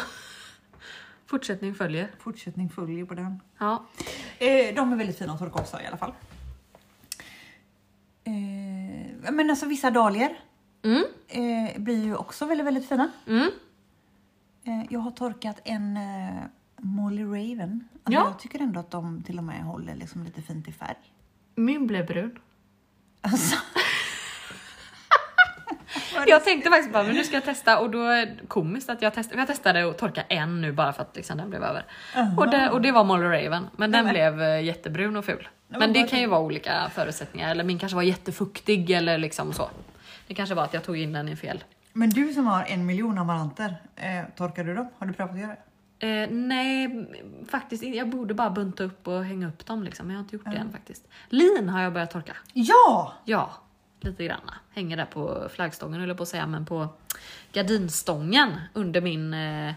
Fortsättning 1.25 1.75
följer. 1.75 2.11
Fortsättning 2.19 2.69
följer 2.69 3.05
på 3.05 3.13
den. 3.13 3.41
Ja. 3.57 3.85
Eh, 4.39 4.75
de 4.75 4.93
är 4.93 4.95
väldigt 4.95 5.17
fina 5.17 5.33
att 5.33 5.39
torka 5.39 5.59
också 5.59 5.81
i 5.81 5.85
alla 5.87 5.97
fall. 5.97 6.13
Eh, 8.23 9.20
men 9.31 9.49
alltså 9.49 9.65
vissa 9.65 9.91
dahlior 9.91 10.29
Mm. 10.83 11.03
eh, 11.27 11.79
blir 11.81 12.03
ju 12.03 12.15
också 12.15 12.45
väldigt, 12.45 12.67
väldigt 12.67 12.89
fina. 12.89 13.11
Mm. 13.27 13.49
Eh, 14.63 14.85
jag 14.89 14.99
har 14.99 15.11
torkat 15.11 15.59
en 15.63 15.97
eh, 15.97 16.43
Molly 16.77 17.23
Raven. 17.23 17.87
Alltså, 18.03 18.21
Ja. 18.21 18.25
Jag 18.27 18.39
tycker 18.39 18.59
ändå 18.59 18.79
att 18.79 18.91
de 18.91 19.23
till 19.23 19.37
och 19.37 19.43
med 19.43 19.63
håller 19.63 19.95
liksom 19.95 20.23
lite 20.23 20.41
fint 20.41 20.67
i 20.67 20.71
färg. 20.71 20.95
Min 21.55 21.87
blev 21.87 22.05
brun. 22.07 22.39
Alltså. 23.21 23.55
Jag 26.27 26.43
tänkte 26.45 26.69
faktiskt 26.69 26.93
bara, 26.93 27.03
men 27.03 27.15
nu 27.15 27.23
ska 27.23 27.35
jag 27.35 27.45
testa 27.45 27.79
och 27.79 27.89
då 27.89 28.03
är 28.05 28.25
det 28.25 28.47
komiskt 28.47 28.89
att 28.89 29.01
jag 29.01 29.13
testade. 29.13 29.39
Jag 29.41 29.47
testade 29.47 29.89
att 29.89 29.97
torka 29.97 30.21
en 30.21 30.61
nu 30.61 30.71
bara 30.71 30.93
för 30.93 31.01
att 31.01 31.15
liksom 31.15 31.37
den 31.37 31.49
blev 31.49 31.63
över. 31.63 31.85
Och 32.37 32.49
det, 32.49 32.69
och 32.69 32.81
det 32.81 32.91
var 32.91 33.03
Molly 33.03 33.23
Raven, 33.23 33.67
men 33.77 33.91
den 33.91 34.03
men- 34.05 34.13
blev 34.13 34.41
eh, 34.41 34.63
jättebrun 34.63 35.15
och 35.17 35.25
ful. 35.25 35.47
Men 35.79 35.93
det 35.93 36.03
kan 36.03 36.19
ju 36.19 36.27
vara 36.27 36.41
olika 36.41 36.91
förutsättningar, 36.93 37.51
eller 37.51 37.63
min 37.63 37.79
kanske 37.79 37.95
var 37.95 38.03
jättefuktig 38.03 38.91
eller 38.91 39.17
liksom 39.17 39.53
så. 39.53 39.69
Det 40.27 40.33
kanske 40.33 40.55
var 40.55 40.63
att 40.63 40.73
jag 40.73 40.83
tog 40.83 40.97
in 40.97 41.13
den 41.13 41.29
i 41.29 41.35
fel. 41.35 41.63
Men 41.93 42.09
du 42.09 42.33
som 42.33 42.45
har 42.47 42.65
en 42.65 42.85
miljon 42.85 43.17
amaranter, 43.17 43.75
eh, 43.95 44.23
torkar 44.37 44.63
du 44.63 44.75
dem? 44.75 44.89
Har 44.97 45.07
du 45.07 45.13
provat 45.13 45.33
att 45.33 45.39
göra 45.39 45.47
det? 45.49 45.57
Eh, 46.07 46.29
nej, 46.31 47.07
faktiskt. 47.49 47.83
Jag 47.83 48.09
borde 48.09 48.33
bara 48.33 48.49
bunta 48.49 48.83
upp 48.83 49.07
och 49.07 49.25
hänga 49.25 49.47
upp 49.47 49.65
dem 49.65 49.83
liksom. 49.83 50.07
men 50.07 50.13
Jag 50.13 50.19
har 50.19 50.23
inte 50.23 50.35
gjort 50.35 50.45
det 50.45 50.57
än 50.57 50.71
faktiskt. 50.71 51.07
Lin 51.29 51.69
har 51.69 51.81
jag 51.81 51.93
börjat 51.93 52.11
torka. 52.11 52.37
Ja! 52.53 53.13
Ja, 53.25 53.51
lite 53.99 54.25
granna. 54.25 54.53
Hänger 54.73 54.97
där 54.97 55.05
på 55.05 55.49
flaggstången 55.53 56.01
eller 56.01 56.13
på 56.13 56.23
att 56.23 56.29
säga, 56.29 56.47
men 56.47 56.65
på 56.65 56.87
gardinstången 57.53 58.51
under 58.73 59.01
min 59.01 59.33
eh, 59.33 59.73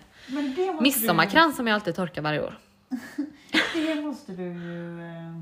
midsommarkrans 0.80 1.56
som 1.56 1.66
jag 1.66 1.74
alltid 1.74 1.94
torkar 1.94 2.22
varje 2.22 2.42
år. 2.42 2.58
Du, 3.74 3.86
det 3.94 4.02
måste 4.02 4.32
du 4.32 4.42
ju 4.42 5.00
eh, 5.00 5.40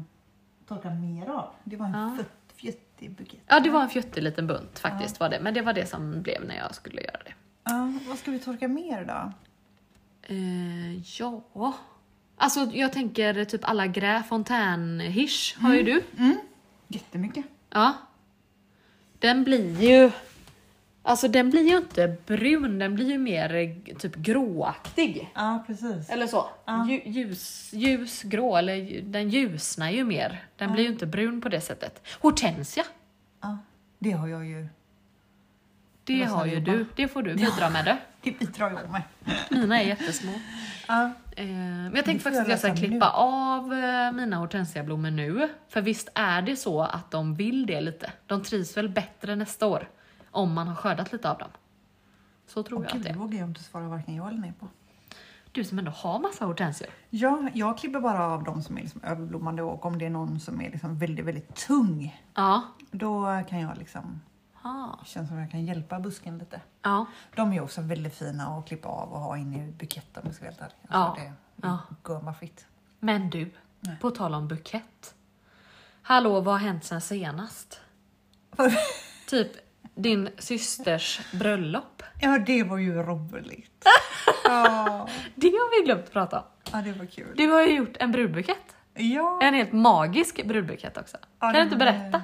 torka 0.74 0.90
mer 0.90 1.30
av. 1.30 1.50
Det 1.64 1.76
var 1.76 1.86
en 1.86 1.92
Ja. 1.92 2.16
ja. 2.18 2.24
fjuttig 2.56 3.10
bukett. 3.10 3.40
Ja, 3.46 3.60
det 3.60 3.70
var 3.70 3.82
en 3.82 3.88
fjuttig 3.88 4.22
liten 4.22 4.46
bunt 4.46 4.78
faktiskt 4.78 5.20
var 5.20 5.28
det, 5.28 5.40
men 5.40 5.54
det 5.54 5.62
var 5.62 5.72
det 5.72 5.86
som 5.86 6.22
blev 6.22 6.44
när 6.44 6.56
jag 6.56 6.74
skulle 6.74 7.00
göra 7.00 7.20
det. 7.24 7.32
Ja, 7.64 7.92
vad 8.08 8.18
ska 8.18 8.30
vi 8.30 8.38
torka 8.38 8.68
mer 8.68 9.04
då? 9.04 9.32
Eh, 10.22 11.20
ja, 11.20 11.74
alltså 12.36 12.60
jag 12.60 12.92
tänker 12.92 13.44
typ 13.44 13.60
alla 13.64 13.86
grä, 13.86 14.22
fontänhirs 14.28 15.56
har 15.58 15.74
ju 15.74 15.82
du. 15.82 16.02
Mm. 16.18 16.36
Jättemycket. 16.88 17.44
Ja. 17.70 17.94
Den 19.18 19.44
blir 19.44 19.82
ju 19.82 20.10
Alltså 21.04 21.28
den 21.28 21.50
blir 21.50 21.62
ju 21.70 21.76
inte 21.76 22.16
brun, 22.26 22.78
den 22.78 22.94
blir 22.94 23.10
ju 23.10 23.18
mer 23.18 23.54
eh, 23.54 23.96
typ 23.96 24.14
gråaktig. 24.16 25.30
Ja, 25.34 25.64
precis. 25.66 26.10
Eller 26.10 26.26
så. 26.26 26.46
Ja. 26.64 26.72
Lju- 26.88 27.02
Ljus, 27.08 27.70
ljusgrå, 27.72 28.56
eller 28.56 29.02
den 29.02 29.28
ljusnar 29.30 29.90
ju 29.90 30.04
mer. 30.04 30.44
Den 30.56 30.72
blir 30.72 30.84
ju 30.84 30.90
inte 30.90 31.06
brun 31.06 31.40
på 31.40 31.48
det 31.48 31.60
sättet. 31.60 32.02
Hortensia, 32.20 32.84
Ja, 33.42 33.58
det 33.98 34.10
har 34.10 34.28
jag 34.28 34.46
ju. 34.46 34.66
det 36.04 36.28
sa 36.28 36.34
har 36.34 36.46
ju 36.46 36.54
Jobba? 36.54 36.72
du. 36.72 36.86
Det 36.96 37.08
får 37.08 37.22
du 37.22 37.34
bidra 37.34 37.70
med 37.70 37.84
det. 37.84 37.98
Det 38.24 38.38
bidrar 38.38 38.70
jag 38.70 38.90
med. 38.90 39.02
Mina 39.50 39.80
är 39.80 39.86
jättesmå. 39.86 40.32
Ja. 40.88 41.10
Eh, 41.36 41.46
men 41.46 41.92
jag 41.94 42.04
tänkte 42.04 42.22
faktiskt 42.22 42.42
att 42.42 42.48
jag 42.48 42.58
ska 42.58 42.68
jag 42.68 42.76
klippa 42.76 43.10
av 43.10 43.72
eh, 43.74 44.12
mina 44.12 44.36
hortensiablommor 44.36 45.10
nu. 45.10 45.48
För 45.68 45.80
visst 45.80 46.08
är 46.14 46.42
det 46.42 46.56
så 46.56 46.82
att 46.82 47.10
de 47.10 47.34
vill 47.34 47.66
det 47.66 47.80
lite. 47.80 48.10
De 48.26 48.42
trivs 48.42 48.76
väl 48.76 48.88
bättre 48.88 49.36
nästa 49.36 49.66
år. 49.66 49.88
Om 50.32 50.52
man 50.54 50.68
har 50.68 50.74
skördat 50.74 51.12
lite 51.12 51.30
av 51.30 51.38
dem. 51.38 51.48
Så 52.46 52.62
tror 52.62 52.78
Åh, 52.78 52.84
jag 52.84 52.92
gud, 52.92 53.00
att 53.00 53.02
det 53.04 53.08
det 53.12 53.14
är. 53.14 53.18
vågar 53.18 53.38
jag 53.38 53.48
inte 53.48 53.62
svara 53.62 53.88
varken 53.88 54.14
ja 54.14 54.28
eller 54.28 54.38
nej 54.38 54.52
på. 54.60 54.68
Du 55.52 55.64
som 55.64 55.78
ändå 55.78 55.90
har 55.90 56.18
massa 56.18 56.44
hortensior. 56.44 56.90
Ja, 57.10 57.48
jag 57.54 57.78
klipper 57.78 58.00
bara 58.00 58.26
av 58.26 58.44
de 58.44 58.62
som 58.62 58.76
är 58.78 58.82
liksom 58.82 59.00
överblommande 59.04 59.62
och 59.62 59.84
om 59.86 59.98
det 59.98 60.06
är 60.06 60.10
någon 60.10 60.40
som 60.40 60.60
är 60.60 60.70
liksom 60.70 60.98
väldigt, 60.98 61.24
väldigt 61.24 61.54
tung, 61.54 62.20
Ja. 62.34 62.62
då 62.90 63.42
kan 63.48 63.60
jag 63.60 63.78
liksom, 63.78 64.20
Ah. 64.62 65.04
känns 65.04 65.28
som 65.28 65.38
jag 65.38 65.50
kan 65.50 65.64
hjälpa 65.64 66.00
busken 66.00 66.38
lite. 66.38 66.60
Ja. 66.82 67.06
De 67.36 67.52
är 67.52 67.60
också 67.60 67.80
väldigt 67.80 68.14
fina 68.14 68.46
att 68.46 68.66
klippa 68.68 68.88
av 68.88 69.12
och 69.12 69.20
ha 69.20 69.36
inne 69.36 69.68
i 69.68 69.72
buketten 69.72 70.22
om 70.22 70.26
jag 70.28 70.34
ska 70.34 70.44
vara 70.44 70.50
helt 70.50 70.62
ärlig. 70.62 70.76
Ja. 70.88 70.96
Alltså, 70.96 71.24
det 71.24 71.32
Ja. 71.68 71.78
går 72.02 72.20
bara 72.20 72.34
fritt. 72.34 72.66
Men 72.98 73.30
du, 73.30 73.50
Nej. 73.80 73.96
på 74.00 74.10
tal 74.10 74.34
om 74.34 74.48
bukett. 74.48 75.14
Hallå, 76.02 76.40
vad 76.40 76.54
har 76.54 76.58
hänt 76.58 76.84
sen 76.84 77.00
senast? 77.00 77.80
Typ 79.28 79.52
din 79.94 80.28
systers 80.38 81.20
bröllop. 81.32 82.02
ja, 82.20 82.38
det 82.38 82.62
var 82.62 82.78
ju 82.78 82.94
roligt. 83.02 83.84
ja. 84.44 85.08
Det 85.34 85.46
har 85.48 85.80
vi 85.80 85.84
glömt 85.86 86.12
prata 86.12 86.38
om. 86.38 86.44
ja, 86.72 86.78
det 86.82 86.92
var 86.92 87.06
kul. 87.06 87.26
Du 87.36 87.46
har 87.50 87.62
ju 87.62 87.74
gjort 87.76 87.96
en 88.00 88.12
brudbukett. 88.12 88.76
Ja. 88.94 89.38
En 89.42 89.54
helt 89.54 89.72
magisk 89.72 90.44
brudbukett 90.46 90.96
också. 90.98 91.16
Ja, 91.40 91.46
kan 91.46 91.54
du 91.54 91.62
inte 91.62 91.76
var- 91.76 91.78
berätta? 91.92 92.22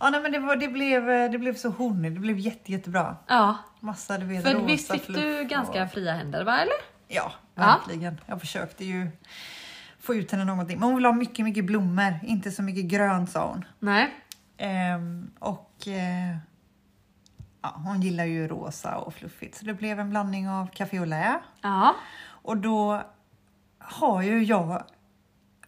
Ja, 0.00 0.10
nej, 0.10 0.20
men 0.20 0.32
det, 0.32 0.38
var, 0.38 0.56
det, 0.56 0.68
blev, 0.68 1.06
det 1.32 1.38
blev 1.38 1.54
så 1.54 1.68
honigt. 1.68 2.14
Det 2.14 2.20
blev 2.20 2.38
jätte, 2.38 2.72
jättebra. 2.72 3.16
Ja, 3.26 3.58
Massa 3.80 4.18
du 4.18 4.26
vet, 4.26 4.42
för 4.42 4.54
rosa 4.54 4.66
visst 4.66 4.92
fick 4.92 5.06
du 5.08 5.44
ganska 5.44 5.82
och... 5.84 5.90
fria 5.90 6.12
händer, 6.12 6.44
va? 6.44 6.58
Eller? 6.60 6.74
Ja, 7.08 7.32
Ja. 7.54 7.62
verkligen. 7.86 8.20
Jag 8.26 8.40
försökte 8.40 8.84
ju 8.84 9.08
få 10.00 10.14
ut 10.14 10.30
henne 10.32 10.44
någonting. 10.44 10.78
Men 10.78 10.86
hon 10.88 10.94
vill 10.96 11.04
ha 11.04 11.12
mycket, 11.12 11.44
mycket 11.44 11.64
blommor. 11.64 12.14
Inte 12.22 12.50
så 12.50 12.62
mycket 12.62 12.84
grönt 12.84 13.30
sa 13.30 13.46
hon. 13.48 13.64
Nej. 13.78 14.14
Ehm, 14.58 15.30
och 15.38 15.88
eh, 15.88 16.36
ja, 17.62 17.80
hon 17.84 18.00
gillar 18.00 18.24
ju 18.24 18.48
rosa 18.48 18.96
och 18.96 19.14
fluffigt. 19.14 19.58
Så 19.58 19.64
det 19.64 19.74
blev 19.74 20.00
en 20.00 20.10
blandning 20.10 20.48
av 20.48 20.66
café 20.66 20.98
au 20.98 21.04
lait. 21.04 21.38
Ja. 21.60 21.94
Och 22.24 22.56
då 22.56 23.02
har 23.78 24.22
ju 24.22 24.44
jag 24.44 24.84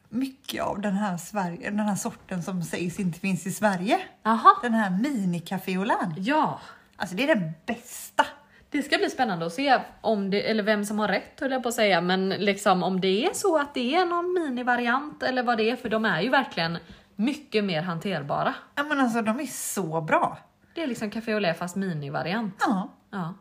mycket 0.09 0.63
av 0.63 0.81
den 0.81 0.95
här, 0.95 1.17
Sverige, 1.17 1.71
den 1.71 1.81
här 1.81 1.97
sorten 1.97 2.43
som 2.43 2.63
sägs 2.63 3.01
inte 3.01 3.21
finns 3.21 3.47
i 3.47 3.53
Sverige. 3.53 4.01
Jaha. 4.23 4.57
Den 4.63 4.75
här 4.75 4.91
mini-café 4.91 5.85
lait. 5.85 6.17
Ja. 6.17 6.61
Alltså 6.97 7.17
det 7.17 7.31
är 7.31 7.35
den 7.35 7.53
bästa. 7.67 8.27
Det 8.71 8.83
ska 8.83 8.99
bli 8.99 9.11
spännande 9.11 9.47
att 9.47 9.53
se 9.53 9.81
om 10.01 10.31
det, 10.31 10.51
eller 10.51 10.63
vem 10.63 10.85
som 10.85 10.99
har 10.99 11.09
rätt 11.09 11.41
höll 11.41 11.51
jag 11.53 11.63
på 11.63 11.69
att 11.69 11.75
säga, 11.75 12.01
men 12.01 12.29
liksom 12.29 12.83
om 12.83 13.01
det 13.01 13.27
är 13.27 13.35
så 13.35 13.59
att 13.59 13.75
det 13.75 13.95
är 13.95 14.07
någon 14.07 14.33
minivariant 14.33 15.23
eller 15.23 15.43
vad 15.43 15.59
det 15.59 15.71
är, 15.71 15.77
för 15.77 15.89
de 15.89 16.05
är 16.05 16.21
ju 16.21 16.29
verkligen 16.29 16.79
mycket 17.17 17.65
mer 17.65 17.83
hanterbara. 17.83 18.55
Ja, 18.75 18.83
men 18.83 19.01
alltså 19.01 19.23
de 19.23 19.41
är 19.41 19.47
så 19.47 20.01
bra. 20.01 20.39
Det 20.75 20.83
är 20.83 20.87
liksom 20.87 21.11
café 21.11 21.33
au 21.35 21.41
lait 21.41 21.59
fast 21.59 21.77
minivariant. 21.77 22.55
Ja. 22.61 22.93
Ja. 23.11 23.35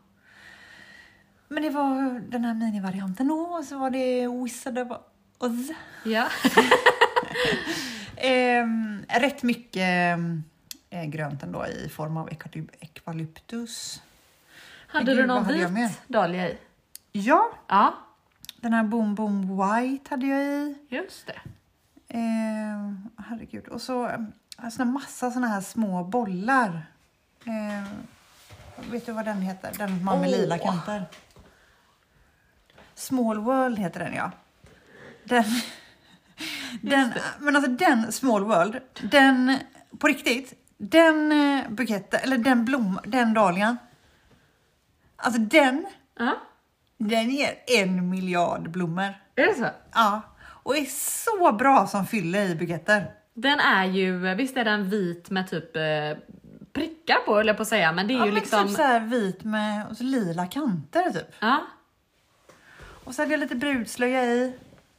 Men 1.48 1.64
det 1.64 1.70
var 1.70 2.20
den 2.30 2.46
här 2.46 2.54
minivarianten 2.54 3.28
då, 3.28 3.36
och 3.40 3.64
så 3.64 3.78
var 3.78 3.90
det 3.90 4.28
Wizard 4.28 4.78
of 4.78 4.98
Oz. 5.40 5.70
Ja. 6.06 6.28
Ehm, 8.18 9.06
rätt 9.10 9.44
mycket 9.44 10.18
eh, 10.90 11.04
grönt 11.06 11.44
ändå 11.44 11.68
i 11.68 11.90
form 11.90 12.18
av 12.18 12.30
ekvaly- 12.30 12.70
ekvalyptus. 12.80 14.02
Hade 14.88 15.14
du 15.16 15.28
någon 15.28 15.48
vit 15.48 16.02
dahlia 16.08 16.50
i? 16.50 16.58
Ja, 17.12 17.50
Ja, 17.68 17.94
den 18.62 18.74
här 18.74 18.84
Boom 18.84 19.16
Boom 19.16 19.42
White 19.48 20.10
hade 20.10 20.26
jag 20.28 20.42
i. 20.44 20.76
just 20.90 21.28
det. 21.28 21.40
Ehm, 22.08 23.10
herregud. 23.18 23.68
Och 23.68 23.82
så 23.82 24.12
alltså, 24.58 24.82
en 24.82 24.94
massa 24.94 25.32
såna 25.32 25.48
här 25.48 25.62
små 25.62 26.04
bollar. 26.04 26.86
Ehm, 27.46 28.08
vet 28.92 29.06
du 29.06 29.12
vad 29.12 29.26
den 29.26 29.42
heter? 29.42 29.72
Den 29.78 30.04
man 30.04 30.20
med 30.22 30.30
Åh. 30.30 30.36
lila 30.38 30.58
kanter. 30.58 31.06
Small 32.96 33.40
World 33.40 33.80
heter 33.80 34.00
den 34.00 34.14
ja. 34.14 34.32
Den, 35.24 35.44
den, 36.82 37.14
men 37.40 37.56
alltså 37.56 37.72
den 37.72 38.12
Small 38.12 38.44
World, 38.44 38.80
den 39.02 39.58
på 40.00 40.08
riktigt, 40.08 40.54
den 40.78 41.32
eh, 41.32 41.70
buketten, 41.70 42.20
eller 42.24 42.38
den 42.38 42.66
blom, 42.66 43.00
den 43.06 43.34
dahlian. 43.34 43.78
Alltså 45.16 45.42
den, 45.42 45.86
Ja, 46.20 46.36
den 46.98 47.30
ger 47.30 47.56
en 47.68 48.10
miljard 48.10 48.70
blommor. 48.72 49.14
är 49.36 49.46
det 49.46 49.56
så? 49.56 49.68
Ja, 49.94 50.22
och 50.46 50.78
är 50.78 50.86
så 50.86 51.52
bra 51.52 51.88
som 51.88 52.06
fylle 52.08 52.44
i 52.44 52.56
buketter. 52.56 53.12
Den 53.34 53.60
är 53.60 53.86
ju, 53.86 54.36
visst 54.36 54.58
är 54.58 54.64
den 54.66 54.90
vit 54.90 55.30
med 55.30 55.50
typ 55.50 55.76
eh, 55.76 56.18
prickar 56.74 57.16
på 57.26 57.44
jag 57.44 57.56
på 57.58 57.62
att 57.62 57.68
säga, 57.68 57.92
men 57.92 58.08
det 58.08 58.14
är 58.14 58.18
Ja, 58.18 58.26
ju 58.26 58.32
men 58.32 58.40
liksom... 58.40 58.68
typ 58.68 58.76
så 58.78 58.82
här 58.84 59.00
vit 59.00 59.44
med 59.44 59.88
och 59.90 59.98
så 59.98 60.04
lila 60.04 60.48
kanter 60.48 61.10
typ. 61.12 61.36
Ja, 61.40 61.60
Och 63.04 63.16
så 63.16 63.22
hade 63.22 63.32
jag 63.34 63.40
lite 63.40 63.56
brudslöja 63.56 64.24
i. 64.26 64.54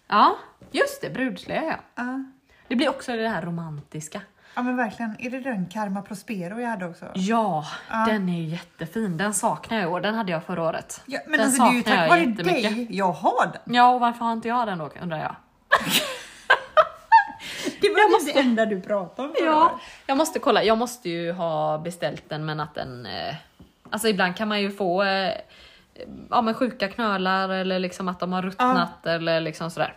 ja, 0.09 0.37
just 0.71 1.01
det, 1.03 1.11
brudslöja 1.11 1.63
ja. 1.65 1.77
Ja. 1.95 2.25
Det 2.69 2.77
blir 2.77 2.89
också 2.89 3.13
det 3.17 3.29
här 3.29 3.43
romantiska. 3.43 4.21
ja 4.55 4.63
men 4.63 4.77
verkligen, 4.77 5.17
är 5.19 5.31
det 5.31 5.41
den 5.41 5.67
Karma 5.69 6.03
Prospero 6.03 6.61
jag 6.61 6.69
hade 6.69 6.87
också? 6.87 7.07
Ja, 7.15 7.65
Ja. 7.91 8.05
den 8.09 8.29
är 8.29 8.41
ju 8.43 8.49
jättefin. 8.49 9.17
Den 9.17 9.35
saknar 9.35 9.77
jag 9.77 9.85
i 9.85 9.93
år. 9.93 10.01
Den 10.01 10.15
hade 10.15 10.33
jag 10.33 10.45
förra 10.45 10.63
året. 10.63 11.03
Ja, 11.07 11.21
men 11.27 11.33
den 11.39 11.47
alltså 11.47 11.63
det 11.63 11.69
är 11.69 11.73
ju 11.75 11.83
saknar 11.83 11.97
tack 11.97 12.11
vare 12.11 12.27
dig 12.27 12.87
jag 12.91 13.13
har 13.13 13.47
den. 13.65 13.75
Ja, 13.75 13.95
och 13.95 14.01
varför 14.01 14.25
har 14.25 14.33
inte 14.33 14.49
jag 14.49 14.67
den 14.69 14.79
då 14.79 14.91
undrar 15.03 15.19
jag? 15.19 15.37
Det 17.89 17.95
var 17.95 18.35
det 18.35 18.41
enda 18.41 18.67
du 18.67 18.81
pratade 18.81 19.29
om 19.29 19.35
Ja, 19.41 19.65
året. 19.65 19.73
jag 20.07 20.17
måste 20.17 20.39
kolla. 20.39 20.63
Jag 20.65 20.79
måste 20.79 21.11
ju 21.11 21.33
ha 21.33 21.79
beställt 21.79 22.29
den 22.29 22.45
men 22.45 22.61
att 22.61 22.75
den... 22.75 23.07
Eh, 23.07 23.35
alltså 23.91 24.09
ibland 24.09 24.37
kan 24.37 24.49
man 24.49 24.61
ju 24.63 24.71
få 24.71 25.03
eh, 25.03 25.33
ja, 26.31 26.43
men 26.43 26.55
sjuka 26.55 26.89
knölar 26.89 27.49
eller 27.49 27.79
liksom 27.79 28.09
att 28.09 28.21
de 28.21 28.33
har 28.33 28.43
ruttnat 28.43 29.07
eller 29.07 29.41
liksom 29.41 29.71
sådär. 29.71 29.97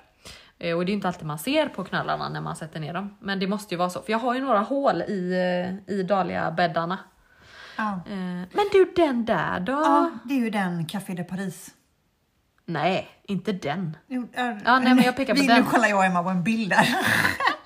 Eh, 0.60 0.78
och 0.78 0.86
det 0.86 0.90
är 0.90 0.92
ju 0.92 0.96
inte 0.96 1.08
alltid 1.08 1.26
man 1.28 1.40
ser 1.40 1.68
på 1.68 1.84
knölarna 1.84 2.30
när 2.30 2.42
man 2.42 2.56
sätter 2.56 2.80
ner 2.80 2.94
dem. 2.94 3.18
Men 3.20 3.40
det 3.40 3.48
måste 3.48 3.74
ju 3.74 3.78
vara 3.78 3.90
så. 3.90 4.02
För 4.02 4.12
jag 4.12 4.20
har 4.20 4.34
ju 4.34 4.42
några 4.42 4.60
hål 4.60 5.02
i, 5.02 5.32
eh, 5.88 5.94
i 5.96 6.04
dahlia-bäddarna. 6.04 6.98
Ja. 7.78 7.92
Eh, 8.10 8.16
men 8.54 8.66
du 8.72 8.94
den 8.96 9.26
där 9.26 9.60
då? 9.60 9.72
ja, 9.72 10.12
det 10.24 10.34
är 10.34 10.40
ju 10.40 10.50
den 10.50 10.86
Café 10.86 11.14
de 11.14 11.24
Paris. 11.24 11.70
Nej, 12.66 13.08
inte 13.24 13.52
den. 13.52 13.98
Jo, 14.08 14.28
är- 14.34 14.62
Ja, 14.66 14.80
nej, 14.80 14.94
men 14.96 15.04
jag 15.04 15.16
pekar 15.16 15.36
på 15.36 15.42
den. 15.42 15.58
Nu 15.64 15.64
kollar 15.70 15.88
jag 15.88 15.98
och 15.98 16.06
Emma 16.06 16.24
på 16.24 16.30
en 16.30 16.44
bild 16.44 16.70
där. 16.70 16.88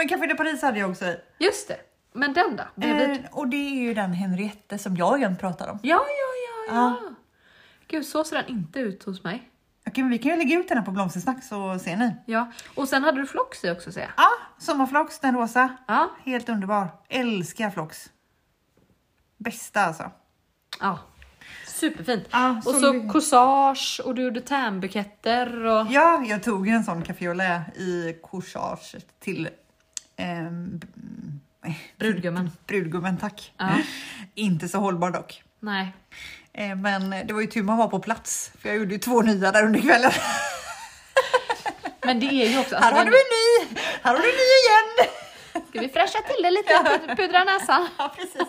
men 0.00 0.08
Café 0.08 0.26
de 0.26 0.34
Paris 0.34 0.62
hade 0.62 0.78
jag 0.78 0.90
också 0.90 1.04
i. 1.04 1.16
Just 1.38 1.68
det. 1.68 1.76
Men 2.12 2.32
den 2.32 2.56
då? 2.56 2.62
Bredvid? 2.74 3.10
Eh, 3.10 3.30
och 3.32 3.48
det 3.48 3.56
är 3.56 3.80
ju 3.82 3.94
den 3.94 4.12
Henriette 4.12 4.78
som 4.78 4.96
jag 4.96 5.18
igen 5.18 5.36
pratar 5.36 5.68
om. 5.68 5.78
Ja, 5.82 5.96
ja, 6.08 6.74
ja, 6.74 6.74
ja. 6.74 7.10
Gud, 7.88 8.06
så 8.06 8.24
ser 8.24 8.36
den 8.36 8.48
inte 8.48 8.78
ut 8.78 9.02
hos 9.02 9.24
mig. 9.24 9.50
Okej, 9.86 10.04
men 10.04 10.10
vi 10.10 10.18
kan 10.18 10.30
ju 10.32 10.36
lägga 10.38 10.58
ut 10.58 10.68
den 10.68 10.78
här 10.78 10.84
på 10.84 10.90
Blomstersnack 10.90 11.44
så 11.44 11.78
ser 11.78 11.96
ni. 11.96 12.14
Ja, 12.26 12.52
och 12.74 12.88
sen 12.88 13.04
hade 13.04 13.20
du 13.20 13.26
flox 13.26 13.64
i 13.64 13.70
också 13.70 13.92
ser 13.92 14.00
jag. 14.00 14.10
Ja, 14.16 14.28
Sommarflox, 14.58 15.18
den 15.18 15.34
rosa. 15.36 15.76
Ja, 15.88 16.10
Helt 16.24 16.48
underbar. 16.48 16.88
Älskar 17.08 17.70
Flox. 17.70 18.10
Bästa 19.36 19.80
alltså. 19.80 20.10
ja. 20.80 20.98
Superfint. 21.66 22.24
Ja, 22.30 22.62
och 22.66 22.74
så 22.74 22.92
vi- 22.92 23.08
corsage 23.08 24.00
och 24.04 24.14
du 24.14 24.22
gjorde 24.22 24.40
tämbuketter 24.40 25.64
och... 25.64 25.86
Ja, 25.90 26.22
jag 26.26 26.42
tog 26.42 26.68
en 26.68 26.84
sån 26.84 27.04
lait 27.36 27.76
i 27.76 28.18
corsage 28.22 28.96
till 29.18 29.48
b- 30.52 30.86
Brudgummen. 31.98 32.50
brudgummen, 32.66 33.16
tack. 33.18 33.52
Ja. 33.58 33.68
Inte 34.34 34.68
så 34.68 34.78
hållbar 34.78 35.10
dock. 35.10 35.42
Nej. 35.60 35.92
Eh, 36.52 36.76
Men 36.76 37.10
det 37.10 37.32
var 37.32 37.40
ju 37.40 37.46
tur 37.46 37.62
man 37.62 37.78
var 37.78 37.88
på 37.88 37.98
plats, 37.98 38.52
för 38.58 38.68
jag 38.68 38.78
gjorde 38.78 38.92
ju 38.92 38.98
två 38.98 39.22
nya 39.22 39.52
där 39.52 39.64
under 39.64 39.80
kvällen. 39.80 40.12
Men 42.04 42.20
det 42.20 42.26
är 42.26 42.48
ju 42.48 42.58
också... 42.58 42.76
Här 42.76 42.92
har 42.92 43.04
du 43.04 43.10
en 43.10 43.12
ny! 43.12 43.76
Här 44.02 44.14
har 44.16 44.22
du 44.22 44.28
en 44.30 44.36
ny 44.36 44.40
igen! 44.64 45.10
Ska 45.68 45.80
vi 45.80 45.88
fräscha 45.88 46.18
till 46.18 46.42
det 46.42 46.50
lite? 46.50 46.72
Pud- 47.06 47.16
Pudra 47.16 47.44
näsan? 47.44 47.88
Ja, 47.98 48.14
precis. 48.16 48.48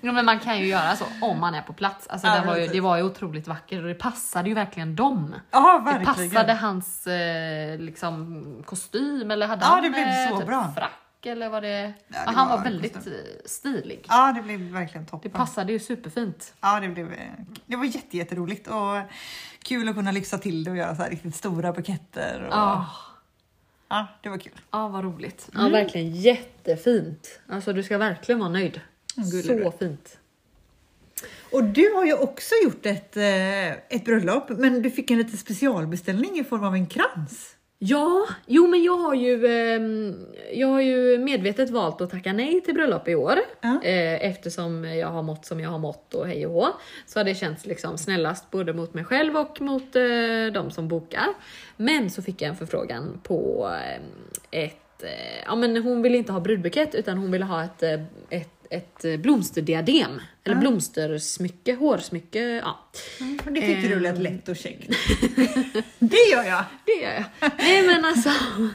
Ja, 0.00 0.12
men 0.12 0.24
man 0.24 0.38
kan 0.40 0.58
ju 0.58 0.66
göra 0.66 0.96
så 0.96 1.04
om 1.20 1.40
man 1.40 1.54
är 1.54 1.62
på 1.62 1.72
plats. 1.72 2.06
Alltså, 2.08 2.26
Ja, 2.26 2.40
det, 2.40 2.46
var 2.46 2.56
ju, 2.56 2.66
det 2.66 2.80
var 2.80 2.96
ju 2.96 3.02
otroligt 3.02 3.48
vackert 3.48 3.78
och 3.82 3.88
det 3.88 3.94
passade 3.94 4.48
ju 4.48 4.54
verkligen 4.54 4.96
dem. 4.96 5.34
Ja, 5.50 5.78
Det 5.78 5.84
verkligen. 5.92 6.30
passade 6.30 6.52
hans 6.54 7.06
eh, 7.06 7.78
liksom, 7.78 8.44
kostym 8.66 9.30
eller 9.30 9.46
hade 9.46 9.62
Ja, 9.64 9.68
han 9.68 9.82
det 9.82 9.90
blev 9.90 10.06
eh, 10.08 10.28
så 10.30 10.38
typ 10.38 10.46
bra. 10.46 10.72
frack 10.76 11.26
eller 11.26 11.48
var 11.48 11.60
det... 11.60 11.80
Ja, 11.80 11.92
Ja, 12.08 12.30
det 12.30 12.36
han 12.36 12.48
var 12.48 12.56
var 12.56 12.64
väldigt 12.64 12.94
kostym. 12.94 13.12
eh, 13.14 13.18
stilig. 13.46 14.04
Ja, 14.08 14.32
det 14.36 14.42
blev 14.42 14.60
verkligen 14.60 15.04
Det 15.04 15.10
toppen. 15.10 15.30
passade 15.30 15.72
ju 15.72 15.78
superfint. 15.78 16.54
Ja, 16.60 16.80
det, 16.80 16.88
blev, 16.88 17.16
det 17.66 17.76
var 17.76 17.84
jätte, 17.84 18.16
jätteroligt 18.16 18.66
och 18.68 18.96
kul 19.62 19.88
att 19.88 19.94
kunna 19.94 20.12
lyxa 20.12 20.38
till 20.38 20.64
det 20.64 20.70
och 20.70 20.76
göra 20.76 20.96
så 20.96 21.02
här 21.02 21.10
riktigt 21.10 21.34
stora 21.36 21.72
buketter. 21.72 22.42
Och, 22.48 22.54
Ja, 22.54 22.86
ja, 23.88 24.06
det 24.22 24.28
var 24.28 24.38
kul. 24.38 24.60
ja 24.70 24.88
vad 24.88 25.04
roligt. 25.04 25.48
Ja, 25.54 25.68
verkligen 25.68 26.14
jättefint. 26.14 27.40
Alltså 27.48 27.72
du 27.72 27.82
ska 27.82 27.98
verkligen 27.98 28.38
vara 28.38 28.48
nöjd. 28.50 28.80
Så 29.14 29.72
fint. 29.78 30.18
Och 31.52 31.64
du 31.64 31.92
har 31.94 32.04
ju 32.04 32.14
också 32.14 32.54
gjort 32.64 32.86
ett, 32.86 33.16
eh, 33.16 33.70
ett 33.70 34.04
bröllop, 34.04 34.48
men 34.48 34.82
du 34.82 34.90
fick 34.90 35.10
en 35.10 35.18
liten 35.18 35.36
specialbeställning 35.36 36.38
i 36.38 36.44
form 36.44 36.64
av 36.64 36.74
en 36.74 36.86
krans. 36.86 37.56
Ja, 37.82 38.26
jo 38.46 38.66
men 38.66 38.82
jag 38.82 38.96
har 38.96 39.14
ju, 39.14 39.46
ehm, 39.46 40.26
jag 40.52 40.68
har 40.68 40.80
ju 40.80 41.18
medvetet 41.18 41.70
valt 41.70 42.00
att 42.00 42.10
tacka 42.10 42.32
nej 42.32 42.60
till 42.60 42.74
bröllop 42.74 43.08
i 43.08 43.14
år. 43.14 43.38
Ja. 43.60 43.82
Eh, 43.82 44.24
eftersom 44.24 44.84
jag 44.84 45.08
har 45.08 45.22
mått 45.22 45.46
som 45.46 45.60
jag 45.60 45.70
har 45.70 45.78
mått 45.78 46.14
och 46.14 46.26
hej 46.26 46.46
och 46.46 46.52
hå. 46.52 46.68
Så 47.06 47.18
har 47.18 47.24
det 47.24 47.34
känts 47.34 47.66
liksom 47.66 47.98
snällast 47.98 48.50
både 48.50 48.72
mot 48.72 48.94
mig 48.94 49.04
själv 49.04 49.36
och 49.36 49.60
mot 49.60 49.96
eh, 49.96 50.02
de 50.54 50.70
som 50.70 50.88
bokar. 50.88 51.26
Men 51.76 52.10
så 52.10 52.22
fick 52.22 52.42
jag 52.42 52.48
en 52.48 52.56
förfrågan 52.56 53.20
på 53.22 53.70
eh, 54.52 54.60
ett, 54.62 55.04
ja 55.46 55.56
men 55.56 55.76
hon 55.76 56.02
ville 56.02 56.16
inte 56.16 56.32
ha 56.32 56.40
brudbukett 56.40 56.94
utan 56.94 57.18
hon 57.18 57.30
ville 57.30 57.44
ha 57.44 57.64
ett, 57.64 57.82
ett, 58.30 58.59
ett 58.70 59.04
eh, 59.04 59.16
blomsterdiadem. 59.16 60.20
Eller 60.44 60.56
blomstersmycke, 60.56 61.74
hårsmycke, 61.74 62.38
ja. 62.64 62.78
Och 63.46 63.52
det 63.52 63.60
tyckte 63.60 63.88
du 63.88 63.94
Ehm. 63.94 64.02
lät 64.02 64.18
lätt 64.18 64.48
och 64.48 64.56
käckt. 64.56 64.88
det 65.98 66.28
gör 66.32 66.44
jag! 66.44 66.64
Det 66.86 66.92
gör 67.02 67.12
jag. 67.12 67.24
Nej 67.58 67.86
men 67.86 68.04
alltså. 68.04 68.30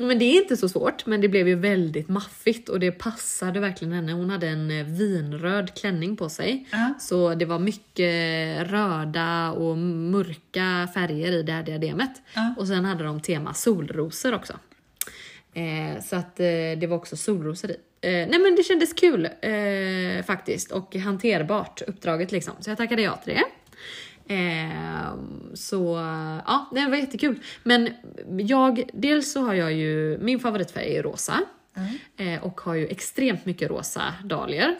Men 0.00 0.18
det 0.18 0.24
är 0.24 0.42
inte 0.42 0.56
så 0.56 0.68
svårt, 0.68 1.06
men 1.06 1.20
det 1.20 1.28
blev 1.28 1.48
ju 1.48 1.54
väldigt 1.54 2.08
maffigt 2.08 2.68
och 2.68 2.80
det 2.80 2.92
passade 2.92 3.60
verkligen 3.60 3.92
henne. 3.94 4.12
Hon 4.12 4.30
hade 4.30 4.48
en 4.48 4.70
eh, 4.70 4.86
vinröd 4.86 5.74
klänning 5.74 6.16
på 6.16 6.28
sig. 6.28 6.68
Ja. 6.72 6.94
Så 7.00 7.34
det 7.34 7.44
var 7.44 7.58
mycket 7.58 8.66
röda 8.70 9.50
och 9.52 9.78
mörka 9.78 10.88
färger 10.94 11.32
i 11.32 11.42
det 11.42 11.52
här 11.52 11.62
diademet. 11.62 12.10
Ja. 12.34 12.54
Och 12.58 12.66
sen 12.66 12.84
hade 12.84 13.04
de 13.04 13.20
tema 13.20 13.54
solrosor 13.54 14.34
också. 14.34 14.52
Eh, 15.54 16.02
så 16.04 16.16
att 16.16 16.40
eh, 16.40 16.46
det 16.80 16.86
var 16.88 16.96
också 16.96 17.16
solrosor 17.16 17.70
i. 17.70 17.76
Eh, 18.00 18.10
nej 18.10 18.38
men 18.38 18.54
det 18.56 18.62
kändes 18.62 18.92
kul 18.92 19.24
eh, 19.24 20.24
faktiskt 20.26 20.72
och 20.72 20.96
hanterbart 20.96 21.82
uppdraget 21.86 22.32
liksom. 22.32 22.54
Så 22.60 22.70
jag 22.70 22.76
tackade 22.76 23.02
ja 23.02 23.16
till 23.16 23.34
det. 23.34 23.44
Eh, 24.34 25.14
så 25.54 25.96
ja, 26.46 26.70
det 26.74 26.86
var 26.86 26.96
jättekul. 26.96 27.40
Men 27.62 27.88
jag, 28.38 28.90
dels 28.92 29.32
så 29.32 29.40
har 29.40 29.54
jag 29.54 29.72
ju, 29.72 30.18
min 30.18 30.40
favoritfärg 30.40 30.96
är 30.96 31.02
rosa. 31.02 31.40
Eh, 32.16 32.44
och 32.44 32.60
har 32.60 32.74
ju 32.74 32.86
extremt 32.86 33.46
mycket 33.46 33.70
rosa 33.70 34.14
dahlior. 34.24 34.74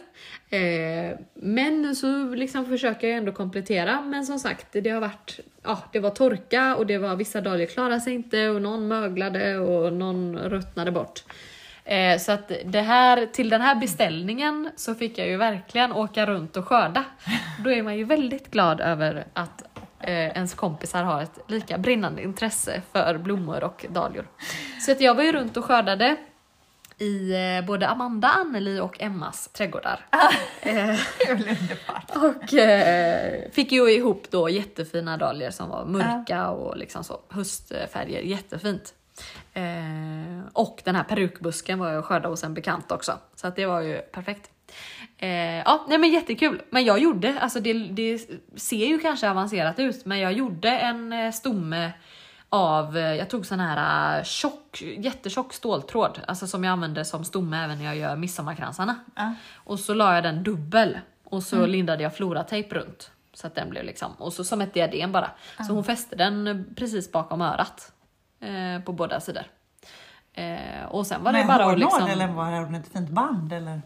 Eh, 0.49 1.17
men 1.33 1.95
så 1.95 2.33
liksom 2.35 2.65
försöker 2.65 3.07
jag 3.07 3.17
ändå 3.17 3.31
komplettera. 3.31 4.01
Men 4.01 4.25
som 4.25 4.39
sagt, 4.39 4.67
det 4.71 4.89
har 4.89 5.01
varit, 5.01 5.39
ja 5.63 5.83
det 5.93 5.99
var 5.99 6.09
torka 6.09 6.75
och 6.75 6.85
det 6.85 6.97
var 6.97 7.15
vissa 7.15 7.41
dahlior 7.41 7.67
klarade 7.67 8.01
sig 8.01 8.13
inte 8.13 8.49
och 8.49 8.61
någon 8.61 8.87
möglade 8.87 9.57
och 9.57 9.93
någon 9.93 10.37
ruttnade 10.37 10.91
bort. 10.91 11.23
Eh, 11.83 12.19
så 12.19 12.31
att 12.31 12.51
det 12.65 12.81
här, 12.81 13.25
till 13.25 13.49
den 13.49 13.61
här 13.61 13.75
beställningen 13.75 14.71
så 14.75 14.95
fick 14.95 15.17
jag 15.17 15.27
ju 15.27 15.37
verkligen 15.37 15.91
åka 15.91 16.25
runt 16.25 16.57
och 16.57 16.67
skörda. 16.67 17.05
Då 17.63 17.71
är 17.71 17.83
man 17.83 17.97
ju 17.97 18.03
väldigt 18.03 18.51
glad 18.51 18.81
över 18.81 19.27
att 19.33 19.63
eh, 19.99 20.13
ens 20.13 20.53
kompisar 20.53 21.03
har 21.03 21.21
ett 21.21 21.39
lika 21.47 21.77
brinnande 21.77 22.23
intresse 22.23 22.81
för 22.91 23.17
blommor 23.17 23.63
och 23.63 23.85
dahlior. 23.89 24.27
Så 24.79 24.91
att 24.91 25.01
jag 25.01 25.15
var 25.15 25.23
ju 25.23 25.31
runt 25.31 25.57
och 25.57 25.65
skördade 25.65 26.17
i 26.99 27.31
eh, 27.31 27.65
både 27.65 27.87
Amanda, 27.87 28.27
Anneli 28.27 28.79
och 28.79 29.01
Emmas 29.01 29.47
trädgårdar. 29.47 30.05
Eh, 30.61 30.99
blev 31.35 31.57
underbart. 31.59 32.15
och 32.15 32.53
eh, 32.53 33.51
fick 33.51 33.71
ju 33.71 33.91
ihop 33.91 34.23
då 34.29 34.49
jättefina 34.49 35.17
dahlior 35.17 35.49
som 35.49 35.69
var 35.69 35.85
mörka 35.85 36.49
och 36.49 36.77
liksom 36.77 37.03
så 37.03 37.19
höstfärger, 37.29 38.21
jättefint. 38.21 38.93
Eh, 39.59 40.45
och 40.53 40.81
den 40.85 40.95
här 40.95 41.03
perukbusken 41.03 41.79
var 41.79 41.89
jag 41.89 41.99
och 41.99 42.05
skördade 42.05 42.27
hos 42.27 42.43
en 42.43 42.53
bekant 42.53 42.91
också. 42.91 43.17
Så 43.35 43.47
att 43.47 43.55
det 43.55 43.65
var 43.65 43.81
ju 43.81 43.97
perfekt. 43.97 44.49
Eh, 45.17 45.57
ja, 45.57 45.85
nej 45.89 45.97
men 45.97 46.09
jättekul. 46.09 46.61
Men 46.69 46.85
jag 46.85 46.99
gjorde, 46.99 47.39
alltså 47.39 47.59
det, 47.59 47.73
det 47.73 48.29
ser 48.55 48.85
ju 48.85 48.99
kanske 48.99 49.29
avancerat 49.29 49.79
ut, 49.79 50.05
men 50.05 50.19
jag 50.19 50.33
gjorde 50.33 50.69
en 50.69 51.13
eh, 51.13 51.31
stomme 51.31 51.91
av, 52.49 52.97
eh, 52.97 53.15
jag 53.15 53.29
tog 53.29 53.45
sån 53.45 53.59
här 53.59 54.17
eh, 54.17 54.23
tjock, 54.23 54.81
jättetjock 54.81 55.53
ståltråd, 55.53 56.19
alltså 56.27 56.47
som 56.47 56.63
jag 56.63 56.71
använder 56.71 57.03
som 57.03 57.25
stomme 57.25 57.63
även 57.63 57.77
när 57.77 57.85
jag 57.85 57.97
gör 57.97 58.15
midsommarkransarna. 58.15 58.95
Ja. 59.15 59.33
Och 59.55 59.79
så 59.79 59.93
la 59.93 60.15
jag 60.15 60.23
den 60.23 60.43
dubbel 60.43 60.99
och 61.23 61.43
så 61.43 61.65
lindade 61.65 62.03
jag 62.03 62.15
floratejp 62.15 62.75
runt. 62.75 63.11
Så 63.33 63.47
att 63.47 63.55
den 63.55 63.69
blev 63.69 63.85
liksom, 63.85 64.11
och 64.11 64.33
så 64.33 64.43
som 64.43 64.61
ett 64.61 64.73
diadem 64.73 65.11
bara. 65.11 65.31
Så 65.67 65.73
hon 65.73 65.83
fäste 65.83 66.15
den 66.15 66.65
precis 66.75 67.11
bakom 67.11 67.41
örat. 67.41 67.91
Eh, 68.39 68.81
på 68.83 68.93
båda 68.93 69.19
sidor. 69.19 69.43
Eh, 70.33 70.85
och 70.89 71.07
sen 71.07 71.23
var 71.23 71.33
det 71.33 71.37
Med 71.37 71.47
bara 71.47 71.63
hårnål 71.63 71.79
liksom... 71.79 72.07
eller 72.07 72.27
var 72.27 72.71
det 72.71 72.77
ett 72.77 72.93
fint 72.93 73.09
band? 73.09 73.53
Eller? 73.53 73.81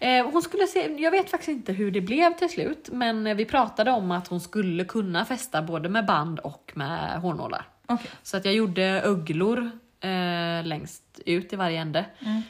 Eh, 0.00 0.30
hon 0.30 0.42
skulle 0.42 0.66
se, 0.66 1.02
jag 1.02 1.10
vet 1.10 1.30
faktiskt 1.30 1.48
inte 1.48 1.72
hur 1.72 1.90
det 1.90 2.00
blev 2.00 2.32
till 2.32 2.48
slut, 2.48 2.88
men 2.92 3.36
vi 3.36 3.44
pratade 3.44 3.90
om 3.90 4.10
att 4.10 4.28
hon 4.28 4.40
skulle 4.40 4.84
kunna 4.84 5.24
fästa 5.24 5.62
både 5.62 5.88
med 5.88 6.06
band 6.06 6.38
och 6.38 6.72
med 6.74 7.20
hårnålar. 7.20 7.68
Okej. 7.86 8.10
Så 8.22 8.36
att 8.36 8.44
jag 8.44 8.54
gjorde 8.54 8.82
öglor 8.82 9.70
eh, 10.00 10.66
längst 10.66 11.20
ut 11.26 11.52
i 11.52 11.56
varje 11.56 11.80
ände. 11.80 12.04
Mm. 12.18 12.42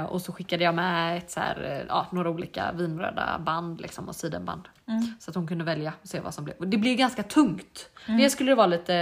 Eh, 0.00 0.10
och 0.10 0.22
så 0.22 0.32
skickade 0.32 0.64
jag 0.64 0.74
med 0.74 1.18
ett 1.18 1.30
så 1.30 1.40
här, 1.40 1.62
eh, 1.64 1.86
ja, 1.88 2.06
några 2.12 2.30
olika 2.30 2.72
vinröda 2.72 3.38
band 3.38 3.80
liksom, 3.80 4.08
och 4.08 4.16
sidenband. 4.16 4.68
Mm. 4.88 5.02
Så 5.20 5.30
att 5.30 5.34
hon 5.34 5.48
kunde 5.48 5.64
välja 5.64 5.92
och 6.02 6.08
se 6.08 6.20
vad 6.20 6.34
som 6.34 6.44
blev. 6.44 6.56
Det 6.58 6.76
blir 6.76 6.96
ganska 6.96 7.22
tungt. 7.22 7.90
Det 8.06 8.30
skulle 8.30 8.50
det 8.50 8.56
vara 8.56 8.66
lite 8.66 8.94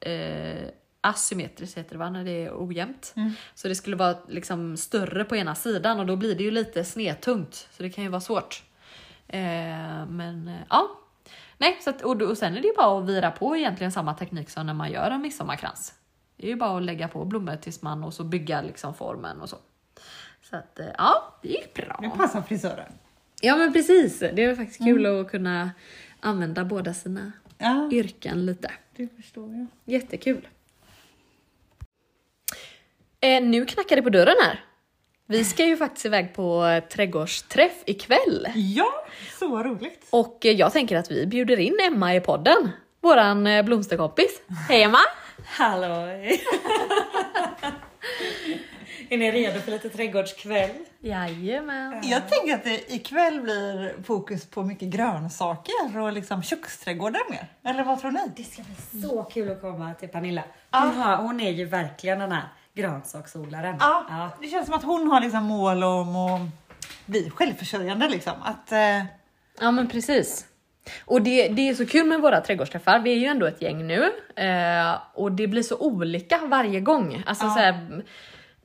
eh, 0.00 0.68
asymmetriskt 1.00 1.78
heter 1.78 1.90
det 1.92 1.98
va, 1.98 2.10
när 2.10 2.24
det 2.24 2.44
är 2.44 2.52
ojämnt. 2.66 3.14
Så 3.54 3.68
det 3.68 3.74
skulle 3.74 3.96
vara 3.96 4.16
liksom 4.28 4.76
större 4.76 5.24
på 5.24 5.36
ena 5.36 5.54
sidan 5.54 6.00
och 6.00 6.06
då 6.06 6.16
blir 6.16 6.34
det 6.34 6.42
ju 6.42 6.50
lite 6.50 6.84
snedtungt. 6.84 7.68
Så 7.70 7.82
det 7.82 7.90
kan 7.90 8.04
ju 8.04 8.10
vara 8.10 8.20
svårt. 8.20 8.62
Eh, 9.28 9.40
men 10.08 10.48
eh, 10.48 10.60
ja. 10.70 10.90
Nej, 11.58 11.78
så 11.80 11.90
att, 11.90 12.02
och, 12.02 12.22
och 12.22 12.38
sen 12.38 12.56
är 12.56 12.60
det 12.60 12.68
ju 12.68 12.74
bara 12.76 12.98
att 12.98 13.08
vira 13.08 13.30
på 13.30 13.56
egentligen 13.56 13.92
samma 13.92 14.14
teknik 14.14 14.50
som 14.50 14.66
när 14.66 14.74
man 14.74 14.92
gör 14.92 15.10
en 15.10 15.22
midsommarkrans. 15.22 15.94
Det 16.36 16.46
är 16.46 16.50
ju 16.50 16.56
bara 16.56 16.76
att 16.76 16.82
lägga 16.82 17.08
på 17.08 17.24
blommor 17.24 17.56
tills 17.56 17.82
man 17.82 18.04
och 18.04 18.14
så 18.14 18.24
bygga 18.24 18.62
liksom 18.62 18.94
formen 18.94 19.40
och 19.40 19.48
så. 19.48 19.56
Så 20.50 20.56
att 20.56 20.78
eh, 20.80 20.86
ja, 20.98 21.38
det 21.42 21.48
gick 21.48 21.74
bra. 21.74 21.98
Det 22.02 22.10
passar 22.10 22.42
frisören. 22.42 22.92
Ja 23.40 23.56
men 23.56 23.72
precis, 23.72 24.18
det 24.18 24.44
är 24.44 24.56
faktiskt 24.56 24.84
kul 24.84 25.06
att 25.20 25.30
kunna 25.30 25.70
använda 26.20 26.64
båda 26.64 26.94
sina 26.94 27.32
Ja, 27.58 27.88
yrken 27.92 28.46
lite. 28.46 28.70
det 28.96 29.08
förstår 29.16 29.50
jag. 29.54 29.66
Jättekul. 29.94 30.48
Eh, 33.20 33.42
nu 33.42 33.66
knackar 33.66 33.96
det 33.96 34.02
på 34.02 34.10
dörren 34.10 34.36
här. 34.42 34.64
Vi 35.26 35.44
ska 35.44 35.64
ju 35.64 35.76
faktiskt 35.76 36.06
iväg 36.06 36.34
på 36.34 36.80
trädgårdsträff 36.92 37.82
ikväll. 37.86 38.48
Ja, 38.54 39.06
så 39.38 39.62
roligt. 39.62 40.06
Och 40.10 40.46
eh, 40.46 40.52
jag 40.52 40.72
tänker 40.72 40.96
att 40.96 41.10
vi 41.10 41.26
bjuder 41.26 41.60
in 41.60 41.78
Emma 41.86 42.14
i 42.14 42.20
podden. 42.20 42.70
Våran 43.00 43.46
eh, 43.46 43.64
blomsterkompis. 43.64 44.40
Hej 44.68 44.82
Emma! 44.82 44.98
Halloj! 45.44 46.42
är 49.08 49.18
ni 49.18 49.32
redo 49.32 49.60
för 49.60 49.70
lite 49.70 49.88
trädgårdskväll? 49.88 50.70
Jajamän. 51.00 52.00
Jag 52.04 52.28
tänker 52.28 52.54
att 52.54 52.64
det 52.64 52.94
ikväll 52.94 53.40
blir 53.40 54.02
fokus 54.02 54.46
på 54.46 54.62
mycket 54.62 54.88
grönsaker 54.88 55.98
och 56.00 56.12
liksom 56.12 56.42
köksträdgårdar 56.42 57.30
mer. 57.30 57.46
Eller 57.64 57.84
vad 57.84 58.00
tror 58.00 58.10
ni? 58.10 58.32
Det 58.36 58.44
ska 58.44 58.62
bli 58.62 59.02
så 59.02 59.22
kul 59.22 59.50
att 59.50 59.60
komma 59.60 59.94
till 59.94 60.08
Pernilla. 60.08 60.44
Hon, 60.70 60.96
har, 60.96 61.16
hon 61.16 61.40
är 61.40 61.50
ju 61.50 61.64
verkligen 61.64 62.18
den 62.18 62.32
här 62.32 62.48
grönsaksodlaren. 62.82 63.76
Ja, 63.80 64.30
det 64.40 64.48
känns 64.48 64.66
som 64.66 64.74
att 64.74 64.84
hon 64.84 65.10
har 65.10 65.20
liksom 65.20 65.44
mål 65.44 65.82
om 65.84 66.16
att 66.16 66.40
bli 67.06 67.30
självförsörjande 67.30 68.08
liksom. 68.08 68.32
Att, 68.42 68.72
eh, 68.72 69.04
Ja 69.60 69.70
men 69.70 69.88
precis. 69.88 70.46
Och 71.04 71.22
det, 71.22 71.48
det 71.48 71.68
är 71.68 71.74
så 71.74 71.86
kul 71.86 72.06
med 72.06 72.20
våra 72.20 72.40
trädgårdsträffar, 72.40 72.98
vi 72.98 73.12
är 73.12 73.16
ju 73.16 73.26
ändå 73.26 73.46
ett 73.46 73.62
gäng 73.62 73.86
nu 73.86 74.02
eh, 74.36 74.94
och 75.14 75.32
det 75.32 75.46
blir 75.46 75.62
så 75.62 75.76
olika 75.78 76.38
varje 76.46 76.80
gång. 76.80 77.22
Alltså 77.26 77.44
Ja. 77.46 77.50
så 77.54 77.58
här, 77.58 78.02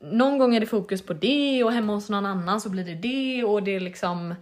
någon 0.01 0.37
gång 0.37 0.55
är 0.55 0.59
det 0.59 0.65
fokus 0.65 1.05
på 1.05 1.13
det 1.13 1.63
och 1.63 1.73
hemma 1.73 1.93
hos 1.93 2.09
någon 2.09 2.25
annan 2.25 2.61
så 2.61 2.69
blir 2.69 2.83
det 2.83 2.95
det 2.95 3.43
och 3.43 3.63
det 3.63 3.75
är 3.75 3.79
liksom 3.79 4.35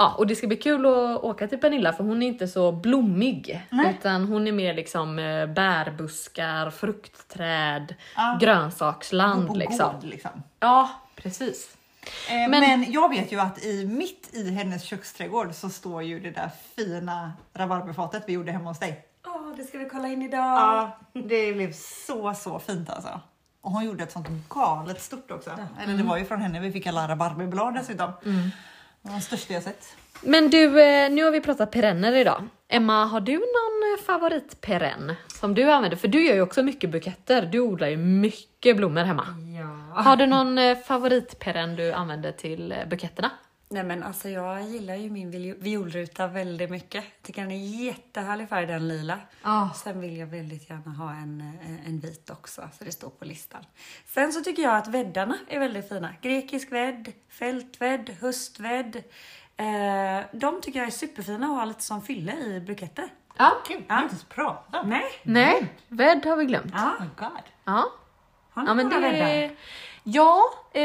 Ja, 0.00 0.14
och 0.18 0.26
det 0.26 0.36
ska 0.36 0.46
bli 0.46 0.56
kul 0.56 0.86
att 0.86 1.22
åka 1.24 1.48
till 1.48 1.58
Pernilla 1.58 1.92
för 1.92 2.04
hon 2.04 2.22
är 2.22 2.26
inte 2.28 2.48
så 2.48 2.72
blommig. 2.72 3.66
Nej. 3.70 3.96
Utan 3.98 4.24
hon 4.24 4.46
är 4.46 4.52
mer 4.52 4.74
liksom 4.74 5.18
eh, 5.18 5.46
bärbuskar, 5.46 6.70
fruktträd, 6.70 7.94
Ja. 8.16 8.38
grönsaksland 8.40 9.48
på 9.48 9.54
liksom. 9.54 9.92
gård 9.92 10.04
liksom. 10.04 10.30
Ja, 10.60 10.90
precis. 11.16 11.76
Eh, 12.30 12.34
Men- 12.34 12.50
men... 12.50 12.92
jag 12.92 13.08
vet 13.08 13.32
ju 13.32 13.40
att 13.40 13.64
i, 13.64 13.86
mitt 13.86 14.30
i 14.34 14.50
hennes 14.50 14.82
köksträdgård 14.82 15.54
så 15.54 15.68
står 15.68 16.02
ju 16.02 16.20
det 16.20 16.30
där 16.30 16.50
fina 16.76 17.32
rabarberfatet 17.54 18.22
vi 18.26 18.32
gjorde 18.32 18.52
hemma 18.52 18.70
hos 18.70 18.78
dig. 18.78 19.04
Åh, 19.26 19.56
det 19.56 19.64
ska 19.64 19.78
vi 19.78 19.88
kolla 19.88 20.08
in 20.08 20.22
idag. 20.22 20.40
Ja, 20.40 20.98
det 21.12 21.52
blev 21.52 21.72
så, 22.06 22.34
så 22.34 22.58
fint 22.58 22.90
alltså. 22.90 23.20
Och 23.60 23.70
hon 23.70 23.84
gjorde 23.84 24.02
ett 24.02 24.12
sånt 24.12 24.28
galet 24.48 25.02
stort 25.02 25.30
också. 25.30 25.50
Eller 25.82 25.94
det 25.96 26.02
var 26.02 26.16
ju 26.16 26.24
från 26.24 26.40
henne 26.40 26.60
vi 26.60 26.72
fick 26.72 26.86
alla 26.86 27.08
rabarberblad 27.08 27.74
dessutom. 27.74 28.12
Var 28.22 28.50
den 29.10 29.20
största 29.20 29.52
jag 29.54 29.62
sett. 29.62 29.96
Men 30.20 30.50
du, 30.50 30.80
eh, 30.82 31.10
nu 31.10 31.24
har 31.24 31.30
vi 31.30 31.40
pratat 31.40 31.70
perenner 31.70 32.12
idag. 32.12 32.48
Emma, 32.68 33.04
har 33.04 33.20
du 33.20 33.32
någon 33.32 33.98
eh, 33.98 34.04
favoritperenn 34.06 35.14
som 35.40 35.54
du 35.54 35.70
använder? 35.70 35.96
För 35.96 36.08
du 36.08 36.26
gör 36.26 36.34
ju 36.34 36.40
också 36.42 36.62
mycket 36.62 36.90
buketter. 36.90 37.42
Du 37.42 37.60
odlar 37.60 37.88
ju 37.88 37.96
mycket 37.96 38.76
blommor 38.76 39.04
hemma. 39.04 39.26
Ja. 39.58 40.02
Har 40.02 40.16
du 40.16 40.26
någon 40.26 40.58
eh, 40.58 40.78
favoritperenn 40.78 41.76
du 41.76 41.92
använder 41.92 42.32
till 42.32 42.74
buketterna? 42.90 43.30
Nej 43.70 43.84
men 43.84 44.02
alltså 44.02 44.28
jag 44.28 44.62
gillar 44.62 44.94
ju 44.94 45.10
min 45.10 45.30
viol- 45.32 45.56
violruta 45.58 46.26
väldigt 46.26 46.70
mycket. 46.70 47.04
Tycker 47.22 47.42
den 47.42 47.50
är 47.50 47.84
jättehärlig 47.84 48.48
färg, 48.48 48.66
den 48.66 48.88
lila. 48.88 49.18
Ja. 49.42 49.70
Sen 49.76 50.00
vill 50.00 50.16
jag 50.16 50.26
väldigt 50.26 50.70
gärna 50.70 50.90
ha 50.90 51.10
en, 51.12 51.40
eh, 51.40 51.86
en 51.88 52.00
vit 52.00 52.30
också, 52.30 52.68
så 52.78 52.84
det 52.84 52.92
står 52.92 53.10
på 53.10 53.24
listan. 53.24 53.64
Sen 54.06 54.32
så 54.32 54.40
tycker 54.40 54.62
jag 54.62 54.76
att 54.76 54.88
väddarna 54.88 55.38
är 55.48 55.58
väldigt 55.58 55.88
fina. 55.88 56.14
Grekisk 56.22 56.72
vädd, 56.72 57.12
fältvädd, 57.28 58.10
höstvädd. 58.20 58.96
Eh, 59.56 60.20
de 60.32 60.60
tycker 60.60 60.78
jag 60.78 60.86
är 60.86 60.90
superfina 60.92 61.46
att 61.46 61.52
ha 61.52 61.64
lite 61.64 61.82
som 61.82 62.02
fylle 62.02 62.32
i 62.36 62.60
buketter. 62.60 63.08
Ja. 63.38 63.52
Kul, 63.66 63.82
jag 63.88 63.94
har 63.94 64.02
inte 64.02 64.12
ens 64.14 64.24
pratat. 64.24 64.86
Nej. 64.86 65.04
Nej, 65.22 65.66
vädd 65.88 66.26
har 66.26 66.36
vi 66.36 66.44
glömt. 66.44 66.72
Ja. 66.74 66.92
Oh 66.98 67.00
my 67.02 67.08
god. 67.18 67.42
Ja. 67.64 67.84
Har 68.50 68.62
ni 68.62 68.68
Ja, 68.68 68.74
men 68.74 68.86
några 68.88 69.00
det... 69.00 69.24
väddar? 69.24 69.54
Ja, 70.10 70.42
eh, 70.74 70.82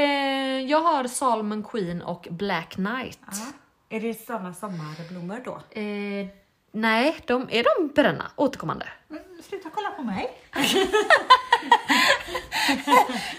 jag 0.69 0.81
har 0.81 1.07
Salmon 1.07 1.63
Queen 1.63 2.01
och 2.01 2.27
Black 2.31 2.69
Knight. 2.69 3.19
Ja. 3.31 3.45
Är 3.89 3.99
det 3.99 4.13
sådana 4.13 4.53
sommarblommor 4.53 5.41
då? 5.45 5.79
Eh, 5.81 6.27
nej, 6.71 7.15
de, 7.27 7.47
är 7.51 7.63
de 7.79 7.89
perenna? 7.93 8.31
Återkommande? 8.35 8.85
Men 9.07 9.19
sluta 9.43 9.69
kolla 9.69 9.89
på 9.89 10.03
mig. 10.03 10.29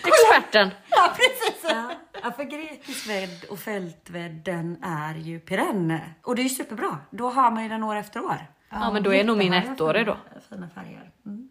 Experten! 0.05 0.71
Ja, 0.91 1.15
precis. 1.17 1.65
Ja, 1.71 1.91
ja, 2.23 2.33
för 2.33 2.45
grekisk 2.45 3.09
vädd 3.09 3.45
och 3.51 3.59
fältvädd 3.59 4.33
den 4.45 4.85
är 4.85 5.15
ju 5.15 5.41
perenn. 5.41 5.99
Och 6.23 6.37
det 6.37 6.43
är 6.43 6.45
ju 6.45 6.49
superbra. 6.49 6.99
Då 7.11 7.29
har 7.31 7.51
man 7.51 7.63
ju 7.63 7.69
den 7.69 7.83
år 7.83 7.97
efter 7.97 8.25
år. 8.25 8.47
Ja, 8.71 8.91
men 8.93 9.03
då 9.03 9.15
är 9.15 9.25
nog 9.25 9.39
min 9.39 9.53
ettårig 9.53 10.07
då. 10.07 10.17
Fina, 10.49 10.69
färger. 10.75 11.11
Mm. 11.27 11.49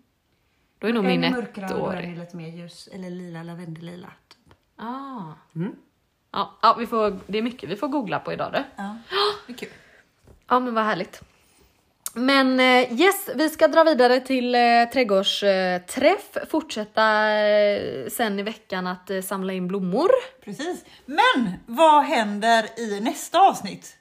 Då 0.80 0.88
är 0.88 0.94
nog 0.94 1.04
Den 1.04 1.12
min 1.12 1.24
är 1.24 1.32
mörkgrön 1.32 1.72
och 1.74 1.92
den 1.92 1.98
ettårig. 2.00 2.12
är 2.12 2.16
lite 2.20 2.36
mer 2.38 2.48
ljus, 2.48 2.90
eller 2.94 3.10
lila 3.10 3.44
lavendellila. 3.44 4.10
Ah. 4.78 5.22
Mm. 5.56 5.76
Ja, 6.32 6.58
ja 6.62 6.76
vi 6.80 6.88
får, 6.88 7.20
det 7.28 7.38
är 7.38 7.42
mycket 7.42 7.70
vi 7.70 7.76
får 7.76 7.88
googla 7.88 8.20
på 8.20 8.34
idag 8.34 8.52
du. 8.54 8.64
Ja, 8.76 8.98
det 9.48 9.54
är 9.54 9.58
kul. 9.58 9.70
Ja 10.50 10.60
men 10.60 10.74
vad 10.74 10.84
härligt. 10.84 11.22
Men 12.16 12.60
eh, 12.60 12.94
yes, 13.02 13.30
vi 13.36 13.50
ska 13.50 13.68
dra 13.68 13.84
vidare 13.84 14.20
till 14.20 14.56
eh, 14.56 14.62
trädgårdsträff. 14.94 16.38
Fortsätta 16.50 17.30
eh, 17.32 18.10
sen 18.10 18.40
i 18.40 18.44
veckan 18.44 18.88
att 18.88 19.10
eh, 19.10 19.22
samla 19.22 19.54
in 19.54 19.68
blommor. 19.68 20.10
Precis. 20.46 20.86
Men 21.06 21.54
vad 21.66 22.04
händer 22.04 22.80
i 22.80 23.00
nästa 23.00 23.40
avsnitt? 23.40 23.98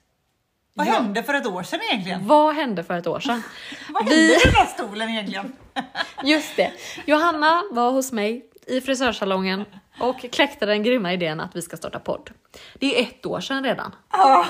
Vad 0.75 0.87
Ja. 0.87 0.93
hände 0.93 1.23
för 1.23 1.35
ett 1.35 1.47
år 1.47 1.63
sedan 1.63 1.81
egentligen? 1.91 2.27
Vad 2.27 2.55
hände 2.55 2.85
för 2.85 2.95
ett 2.99 3.07
år 3.07 3.21
sedan? 3.21 3.43
Vad 3.91 4.03
hände 4.03 4.17
Vi- 4.17 4.35
i 4.35 4.39
den 4.45 4.55
här 4.55 4.67
stolen 4.67 5.09
egentligen? 5.09 5.53
Just 6.25 6.57
det. 6.57 6.73
Johanna 7.07 7.63
var 7.71 7.91
hos 7.91 8.13
mig 8.13 8.47
i 8.67 8.81
frisörsalongen 8.81 9.65
och 10.01 10.21
kläckte 10.33 10.67
den 10.67 10.83
grymma 10.83 11.13
idén 11.13 11.41
att 11.41 11.57
vi 11.57 11.63
ska 11.63 11.77
starta 11.77 11.99
podd. 11.99 12.31
Det 12.75 12.99
är 12.99 13.03
ett 13.03 13.27
år 13.27 13.41
sedan 13.41 13.65
redan. 13.65 13.95
Ja. 14.13 14.47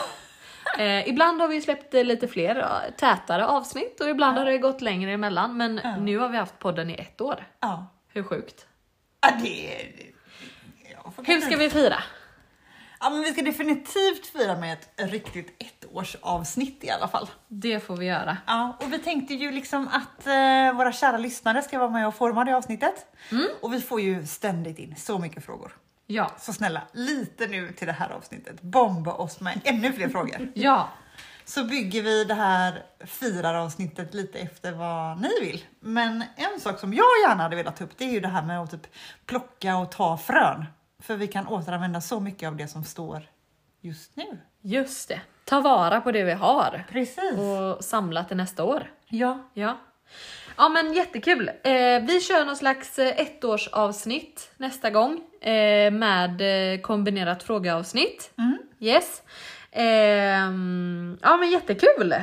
Eh, 0.78 1.09
ibland 1.09 1.40
har 1.40 1.49
vi 1.49 1.61
släppt 1.61 1.95
eh, 1.95 2.05
lite 2.05 2.28
fler 2.28 2.66
tätare 2.99 3.47
avsnitt 3.47 4.01
och 4.01 4.09
ibland 4.09 4.38
har 4.38 4.45
det 4.45 4.59
gått 4.59 4.80
längre 4.80 5.12
emellan. 5.12 5.57
Men 5.57 5.80
nu 6.01 6.18
har 6.18 6.28
vi 6.28 6.36
haft 6.36 6.59
podden 6.59 6.90
i 6.90 6.95
ett 6.95 7.20
år. 7.20 7.47
Ja. 7.61 7.86
Hur 8.09 8.22
sjukt? 8.22 8.66
Ja, 9.20 9.28
det... 9.43 9.82
Hur 11.26 11.40
ska 11.40 11.57
vi 11.57 11.70
fira? 11.70 12.03
Ja, 13.03 13.11
men 13.11 13.20
vi 13.20 13.32
ska 13.32 13.42
definitivt 13.42 14.26
fira 14.26 14.57
med 14.57 14.72
ett 14.72 15.11
riktigt 15.11 15.62
ettårsavsnitt 15.62 16.84
i 16.84 16.90
alla 16.90 17.09
fall. 17.09 17.30
Det 17.48 17.80
får 17.80 17.96
vi 17.96 18.07
göra. 18.07 18.36
Ja, 18.46 18.76
och 18.80 18.92
vi 18.92 18.98
tänkte 18.98 19.34
ju 19.34 19.53
liksom 19.53 19.88
att 19.88 20.26
eh, 20.26 20.76
våra 20.76 20.92
kära 20.92 21.18
lyssnare 21.18 21.62
ska 21.62 21.78
vara 21.78 21.90
med 21.90 22.07
och 22.09 22.14
forma 22.14 22.44
det 22.44 22.57
avsnittet. 22.57 23.07
Och 23.61 23.72
vi 23.74 23.80
får 23.80 24.00
ju 24.00 24.26
ständigt 24.26 24.78
in 24.78 24.94
så 24.96 25.18
mycket 25.18 25.44
frågor. 25.44 25.76
Ja. 26.07 26.30
Så 26.38 26.53
snälla, 26.53 26.82
lite 26.92 27.46
nu 27.46 27.72
till 27.72 27.86
det 27.86 27.92
här 27.92 28.11
avsnittet. 28.11 28.62
Bomba 28.62 29.12
oss 29.12 29.40
med 29.40 29.61
ännu 29.64 29.92
fler 29.92 30.09
frågor. 30.09 30.53
Ja. 30.55 30.88
Så 31.44 31.64
bygger 31.64 32.03
vi 32.03 32.24
det 32.24 32.34
här 32.34 32.82
firar-avsnittet 33.05 34.14
lite 34.14 34.38
efter 34.38 34.72
vad 34.72 35.20
ni 35.20 35.30
vill. 35.40 35.64
Men 35.80 36.24
en 36.36 36.61
sak 36.61 36.78
som 36.78 36.94
jag 36.94 37.07
gärna 37.28 37.42
hade 37.42 37.57
velat 37.57 37.76
ta 37.76 37.84
upp 37.84 37.98
det 37.98 38.05
är 38.05 38.11
ju 38.11 38.20
det 38.20 38.28
här 38.28 38.42
med 38.42 38.61
att 38.61 38.70
typ 38.70 38.86
plocka 39.26 39.76
och 39.76 39.92
ta 39.92 40.18
frön. 40.18 40.64
För 41.03 41.16
vi 41.16 41.26
kan 41.26 41.48
återanvända 41.48 42.00
så 42.00 42.20
mycket 42.20 42.46
av 42.46 42.57
det 42.57 42.68
som 42.68 42.84
står 42.84 43.22
just 43.80 44.16
nu. 44.16 44.38
Just 44.61 45.09
det. 45.09 45.20
Ta 45.44 45.61
vara 45.61 46.00
på 46.00 46.12
det 46.12 46.24
vi 46.24 46.32
har 46.32 46.84
Precis. 46.90 47.38
och 47.38 47.84
samla 47.84 48.24
till 48.24 48.36
nästa 48.36 48.64
år. 48.64 48.90
Ja. 49.09 49.50
Ja. 49.55 49.78
Ja 50.57 50.68
men 50.68 50.92
jättekul. 50.92 51.48
Eh, 51.48 52.03
vi 52.03 52.20
kör 52.20 52.44
någon 52.44 52.57
slags 52.57 52.98
eh, 52.98 53.20
ettårsavsnitt 53.20 54.50
nästa 54.57 54.90
gång 54.90 55.20
eh, 55.40 55.90
med 55.90 56.40
eh, 56.74 56.80
kombinerat 56.80 57.42
frågeavsnitt. 57.42 58.30
Yes. 58.80 59.22
Ehm, 59.70 61.18
ja 61.22 61.36
men 61.36 61.50
jättekul. 61.50 62.14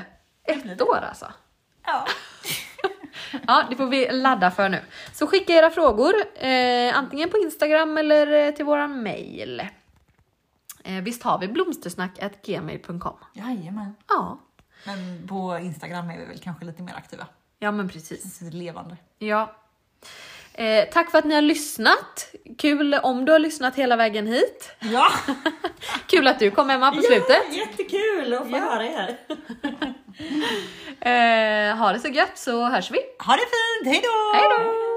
Ett 0.43 0.81
år 0.81 0.99
alltså. 1.09 1.31
ja. 1.85 2.05
Ja, 3.47 3.63
det 3.69 3.75
får 3.75 3.87
vi 3.87 4.11
ladda 4.11 4.51
för 4.51 4.69
nu. 4.69 4.81
Så 5.13 5.27
skicka 5.27 5.53
era 5.53 5.69
frågor 5.69 6.13
eh, 6.35 6.97
antingen 6.97 7.29
på 7.29 7.37
Instagram 7.37 7.97
eller 7.97 8.47
eh, 8.47 8.53
till 8.53 8.65
våran 8.65 9.03
mail. 9.03 9.67
Eh, 10.83 11.03
visst 11.03 11.23
har 11.23 11.39
vi 11.39 11.47
blomstersnack.gmail.com? 11.47 13.17
Jajamän. 13.33 13.95
Ja. 14.07 14.39
Men 14.85 15.27
på 15.27 15.59
Instagram 15.61 16.09
är 16.09 16.17
vi 16.17 16.25
väl 16.25 16.39
kanske 16.39 16.65
lite 16.65 16.81
mer 16.81 16.93
aktiva. 16.93 17.27
Ja 17.59 17.71
men 17.71 17.89
precis. 17.89 18.41
Levande. 18.41 18.97
Ja. 19.17 19.55
Eh, 20.59 20.85
tack 20.91 21.11
för 21.11 21.17
att 21.17 21.25
ni 21.25 21.35
har 21.35 21.41
lyssnat. 21.41 22.31
Kul 22.57 22.93
om 22.93 23.25
du 23.25 23.31
har 23.31 23.39
lyssnat 23.39 23.75
hela 23.75 23.95
vägen 23.95 24.27
hit. 24.27 24.71
Ja! 24.79 25.11
Kul 26.07 26.27
att 26.27 26.39
du 26.39 26.51
kom 26.51 26.69
Emma 26.69 26.91
på 26.91 27.01
slutet. 27.01 27.43
jättekul 27.53 28.33
att 28.33 28.49
få 28.49 28.57
höra 28.57 28.85
er. 28.85 29.17
Eh, 31.01 31.75
ha 31.77 31.93
det 31.93 31.99
så 31.99 32.07
gött 32.07 32.37
så 32.37 32.63
hörs 32.65 32.91
vi. 32.91 32.99
Ha 33.25 33.33
det 33.35 33.41
fint, 33.41 33.93
hej 33.95 34.01
då! 34.03 34.37
Hej 34.37 34.43
då! 34.49 34.88